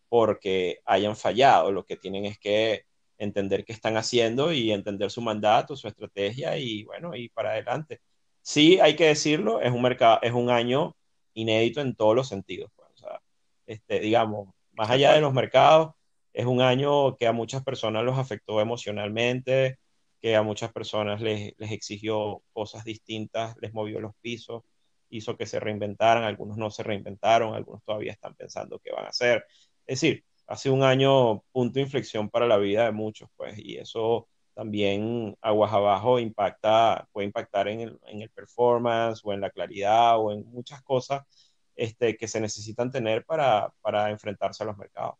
porque 0.08 0.80
hayan 0.84 1.16
fallado, 1.16 1.72
lo 1.72 1.84
que 1.84 1.96
tienen 1.96 2.26
es 2.26 2.38
que 2.38 2.84
entender 3.18 3.64
qué 3.64 3.72
están 3.72 3.96
haciendo 3.96 4.52
y 4.52 4.72
entender 4.72 5.10
su 5.10 5.22
mandato, 5.22 5.76
su 5.76 5.88
estrategia 5.88 6.58
y 6.58 6.84
bueno, 6.84 7.14
y 7.16 7.28
para 7.30 7.50
adelante. 7.52 8.00
Sí, 8.42 8.78
hay 8.80 8.96
que 8.96 9.06
decirlo, 9.06 9.60
es 9.60 9.72
un 9.72 9.82
mercado, 9.82 10.18
es 10.22 10.32
un 10.32 10.50
año 10.50 10.96
inédito 11.34 11.80
en 11.80 11.94
todos 11.94 12.14
los 12.16 12.28
sentidos. 12.28 12.70
Pues, 12.76 12.88
o 12.94 12.96
sea, 12.98 13.22
este, 13.66 14.00
digamos, 14.00 14.48
más 14.72 14.90
allá 14.90 15.12
de 15.12 15.20
los 15.20 15.32
mercados, 15.32 15.94
es 16.32 16.46
un 16.46 16.60
año 16.60 17.16
que 17.16 17.26
a 17.26 17.32
muchas 17.32 17.62
personas 17.64 18.04
los 18.04 18.18
afectó 18.18 18.60
emocionalmente, 18.60 19.78
que 20.20 20.36
a 20.36 20.42
muchas 20.42 20.72
personas 20.72 21.20
les, 21.20 21.54
les 21.58 21.72
exigió 21.72 22.42
cosas 22.52 22.84
distintas, 22.84 23.56
les 23.60 23.72
movió 23.72 24.00
los 24.00 24.14
pisos, 24.20 24.62
hizo 25.10 25.36
que 25.36 25.46
se 25.46 25.60
reinventaran, 25.60 26.24
algunos 26.24 26.56
no 26.56 26.70
se 26.70 26.82
reinventaron, 26.82 27.54
algunos 27.54 27.82
todavía 27.84 28.12
están 28.12 28.34
pensando 28.34 28.78
qué 28.78 28.92
van 28.92 29.06
a 29.06 29.08
hacer. 29.10 29.44
Es 29.86 30.00
decir, 30.00 30.24
ha 30.46 30.56
sido 30.56 30.74
un 30.74 30.82
año 30.84 31.42
punto 31.52 31.74
de 31.74 31.82
inflexión 31.82 32.28
para 32.30 32.46
la 32.46 32.56
vida 32.58 32.84
de 32.84 32.92
muchos, 32.92 33.28
pues, 33.36 33.58
y 33.58 33.76
eso 33.78 34.28
también 34.54 35.36
aguas 35.40 35.72
abajo 35.72 36.18
impacta, 36.18 37.08
puede 37.12 37.26
impactar 37.26 37.68
en 37.68 37.80
el, 37.80 38.00
en 38.06 38.22
el 38.22 38.30
performance 38.30 39.20
o 39.24 39.32
en 39.32 39.40
la 39.40 39.50
claridad 39.50 40.18
o 40.18 40.32
en 40.32 40.44
muchas 40.50 40.82
cosas 40.82 41.22
este, 41.76 42.16
que 42.16 42.28
se 42.28 42.40
necesitan 42.40 42.90
tener 42.90 43.24
para, 43.24 43.72
para 43.80 44.10
enfrentarse 44.10 44.62
a 44.62 44.66
los 44.66 44.76
mercados. 44.76 45.14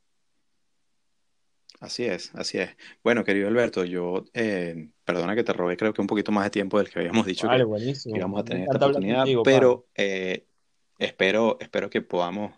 Así 1.80 2.04
es, 2.04 2.30
así 2.34 2.58
es. 2.58 2.76
Bueno, 3.02 3.24
querido 3.24 3.48
Alberto, 3.48 3.84
yo, 3.86 4.26
eh, 4.34 4.90
perdona 5.02 5.34
que 5.34 5.42
te 5.42 5.54
robé, 5.54 5.78
creo 5.78 5.94
que 5.94 6.02
un 6.02 6.06
poquito 6.06 6.30
más 6.30 6.44
de 6.44 6.50
tiempo 6.50 6.76
del 6.76 6.90
que 6.90 6.98
habíamos 6.98 7.24
dicho 7.24 7.48
que, 7.48 7.56
íbamos 8.14 8.40
a 8.40 8.44
tener 8.44 8.64
esta 8.64 8.76
oportunidad, 8.76 9.24
pero 9.42 9.86
eh, 9.94 10.46
espero, 10.98 11.56
espero 11.58 11.88
que 11.88 12.02
podamos 12.02 12.52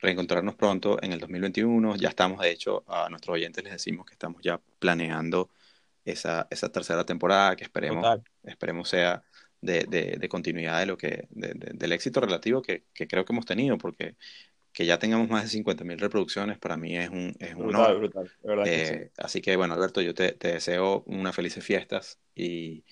reencontrarnos 0.00 0.56
pronto 0.56 1.00
en 1.00 1.12
el 1.12 1.20
2021. 1.20 1.94
Ya 1.94 2.08
estamos, 2.08 2.40
de 2.40 2.50
hecho, 2.50 2.82
a 2.88 3.08
nuestros 3.08 3.34
oyentes 3.34 3.62
les 3.62 3.74
decimos 3.74 4.04
que 4.04 4.14
estamos 4.14 4.42
ya 4.42 4.60
planeando 4.80 5.50
esa, 6.04 6.48
esa 6.50 6.70
tercera 6.72 7.06
temporada 7.06 7.54
que 7.54 7.62
esperemos, 7.62 8.04
esperemos 8.42 8.88
sea 8.88 9.22
de, 9.60 9.84
de, 10.18 10.28
continuidad 10.28 10.80
de 10.80 10.86
lo 10.86 10.96
que, 10.96 11.28
del 11.30 11.92
éxito 11.92 12.20
relativo 12.20 12.62
que, 12.62 12.84
que, 12.92 13.06
creo 13.06 13.24
que 13.24 13.32
hemos 13.32 13.46
tenido, 13.46 13.78
porque 13.78 14.16
que 14.76 14.84
ya 14.84 14.98
tengamos 14.98 15.30
más 15.30 15.44
de 15.44 15.48
50.000 15.48 15.98
reproducciones 15.98 16.58
para 16.58 16.76
mí 16.76 16.98
es 16.98 17.08
un, 17.08 17.34
es 17.38 17.54
un 17.54 17.68
brutal, 17.68 17.98
Brutal, 17.98 18.30
eh, 18.66 19.10
Así 19.16 19.40
que 19.40 19.56
bueno, 19.56 19.72
Alberto, 19.72 20.02
yo 20.02 20.12
te, 20.12 20.32
te 20.32 20.48
deseo 20.48 21.02
unas 21.06 21.34
felices 21.34 21.64
fiestas 21.64 22.20
y, 22.34 22.84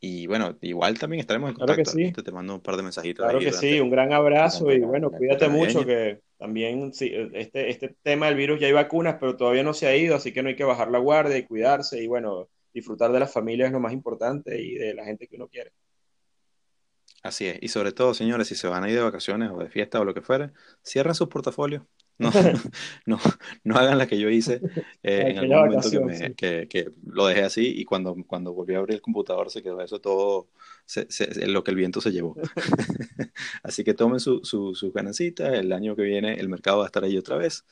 y 0.00 0.26
bueno, 0.26 0.58
igual 0.62 0.98
también 0.98 1.20
estaremos 1.20 1.50
en 1.50 1.54
contacto. 1.54 1.84
Claro 1.84 1.96
que 1.96 2.12
sí. 2.16 2.22
Te 2.24 2.32
mando 2.32 2.56
un 2.56 2.60
par 2.60 2.76
de 2.76 2.82
mensajitos. 2.82 3.24
Claro 3.24 3.38
que 3.38 3.52
sí, 3.52 3.78
un 3.78 3.88
gran 3.88 4.12
abrazo 4.12 4.72
y 4.72 4.80
bueno, 4.80 5.12
cuídate 5.12 5.48
mucho 5.48 5.86
que 5.86 6.22
también 6.38 6.92
sí, 6.92 7.12
este, 7.32 7.70
este 7.70 7.94
tema 8.02 8.26
del 8.26 8.34
virus 8.34 8.58
ya 8.58 8.66
hay 8.66 8.72
vacunas, 8.72 9.18
pero 9.20 9.36
todavía 9.36 9.62
no 9.62 9.74
se 9.74 9.86
ha 9.86 9.94
ido, 9.94 10.16
así 10.16 10.32
que 10.32 10.42
no 10.42 10.48
hay 10.48 10.56
que 10.56 10.64
bajar 10.64 10.90
la 10.90 10.98
guardia 10.98 11.38
y 11.38 11.44
cuidarse 11.44 12.02
y 12.02 12.08
bueno, 12.08 12.48
disfrutar 12.74 13.12
de 13.12 13.20
la 13.20 13.28
familia 13.28 13.66
es 13.66 13.72
lo 13.72 13.78
más 13.78 13.92
importante 13.92 14.60
y 14.60 14.74
de 14.74 14.92
la 14.92 15.04
gente 15.04 15.28
que 15.28 15.36
uno 15.36 15.46
quiere. 15.46 15.70
Así 17.28 17.46
es. 17.46 17.58
Y 17.60 17.68
sobre 17.68 17.92
todo, 17.92 18.14
señores, 18.14 18.48
si 18.48 18.54
se 18.54 18.68
van 18.68 18.84
a 18.84 18.88
ir 18.88 18.96
de 18.96 19.02
vacaciones 19.02 19.50
o 19.52 19.58
de 19.58 19.68
fiesta 19.68 20.00
o 20.00 20.04
lo 20.04 20.14
que 20.14 20.22
fuera, 20.22 20.50
cierren 20.82 21.14
sus 21.14 21.28
portafolios. 21.28 21.82
No, 22.20 22.32
no, 23.06 23.20
no 23.62 23.76
hagan 23.76 23.96
la 23.96 24.08
que 24.08 24.18
yo 24.18 24.28
hice 24.28 24.60
eh, 25.04 25.22
en 25.28 25.38
algún 25.38 25.56
momento 25.56 25.88
que, 26.36 26.66
que, 26.68 26.90
lo 27.06 27.28
dejé 27.28 27.44
así 27.44 27.72
y 27.76 27.84
cuando, 27.84 28.16
cuando 28.26 28.52
volví 28.52 28.74
a 28.74 28.78
abrir 28.78 28.96
el 28.96 29.00
computador 29.00 29.50
se 29.50 29.62
quedó 29.62 29.80
eso 29.80 30.00
todo, 30.00 30.48
lo 31.46 31.62
que 31.62 31.70
el 31.70 31.76
viento 31.76 32.00
se 32.00 32.10
llevó. 32.10 32.34
así 33.62 33.84
que 33.84 33.94
tomen 33.94 34.18
sus 34.18 34.48
su, 34.48 34.74
su 34.74 34.90
ganancitas, 34.90 35.52
el 35.52 35.72
año 35.72 35.94
que 35.94 36.02
viene 36.02 36.34
el 36.40 36.48
mercado 36.48 36.78
va 36.78 36.84
a 36.84 36.86
estar 36.86 37.04
ahí 37.04 37.16
otra 37.16 37.36
vez 37.36 37.64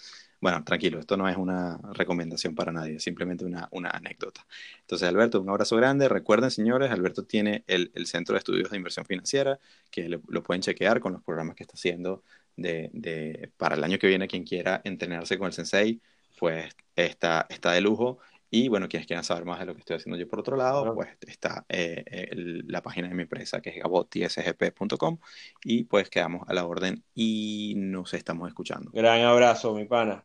bueno, 0.46 0.62
tranquilo, 0.62 1.00
esto 1.00 1.16
no 1.16 1.28
es 1.28 1.36
una 1.36 1.76
recomendación 1.92 2.54
para 2.54 2.70
nadie, 2.70 3.00
simplemente 3.00 3.44
una, 3.44 3.68
anécdota. 3.90 4.46
Entonces, 4.82 5.08
Alberto, 5.08 5.40
un 5.40 5.50
abrazo 5.50 5.74
grande. 5.74 6.08
Recuerden, 6.08 6.52
señores, 6.52 6.92
Alberto 6.92 7.24
tiene 7.24 7.64
el, 7.66 7.90
Centro 8.06 8.34
de 8.34 8.38
Estudios 8.38 8.70
de 8.70 8.76
Inversión 8.76 9.04
Financiera, 9.06 9.58
que 9.90 10.08
lo 10.08 10.42
pueden 10.44 10.62
chequear 10.62 11.00
con 11.00 11.14
los 11.14 11.22
programas 11.24 11.56
que 11.56 11.64
está 11.64 11.74
haciendo 11.74 12.22
de, 12.54 13.50
para 13.56 13.74
el 13.74 13.82
año 13.82 13.98
que 13.98 14.06
viene. 14.06 14.28
Quien 14.28 14.44
quiera 14.44 14.80
entrenarse 14.84 15.36
con 15.36 15.48
el 15.48 15.52
Sensei, 15.52 16.00
pues 16.38 16.72
está, 16.94 17.46
está 17.50 17.72
de 17.72 17.80
lujo. 17.80 18.20
Y 18.48 18.68
bueno, 18.68 18.88
quienes 18.88 19.08
quieran 19.08 19.24
saber 19.24 19.44
más 19.44 19.58
de 19.58 19.66
lo 19.66 19.74
que 19.74 19.80
estoy 19.80 19.96
haciendo 19.96 20.16
yo 20.16 20.28
por 20.28 20.38
otro 20.38 20.56
lado, 20.56 20.94
pues 20.94 21.08
está 21.26 21.66
eh, 21.68 22.30
la 22.68 22.82
página 22.82 23.08
de 23.08 23.14
mi 23.14 23.22
empresa 23.22 23.60
que 23.60 23.70
es 23.70 23.76
gabotisgp.com 23.82 25.18
y 25.64 25.82
pues 25.84 26.08
quedamos 26.08 26.48
a 26.48 26.54
la 26.54 26.64
orden 26.64 27.02
y 27.16 27.74
nos 27.76 28.14
estamos 28.14 28.46
escuchando. 28.46 28.92
Gran 28.92 29.22
abrazo, 29.22 29.74
mi 29.74 29.86
pana. 29.86 30.24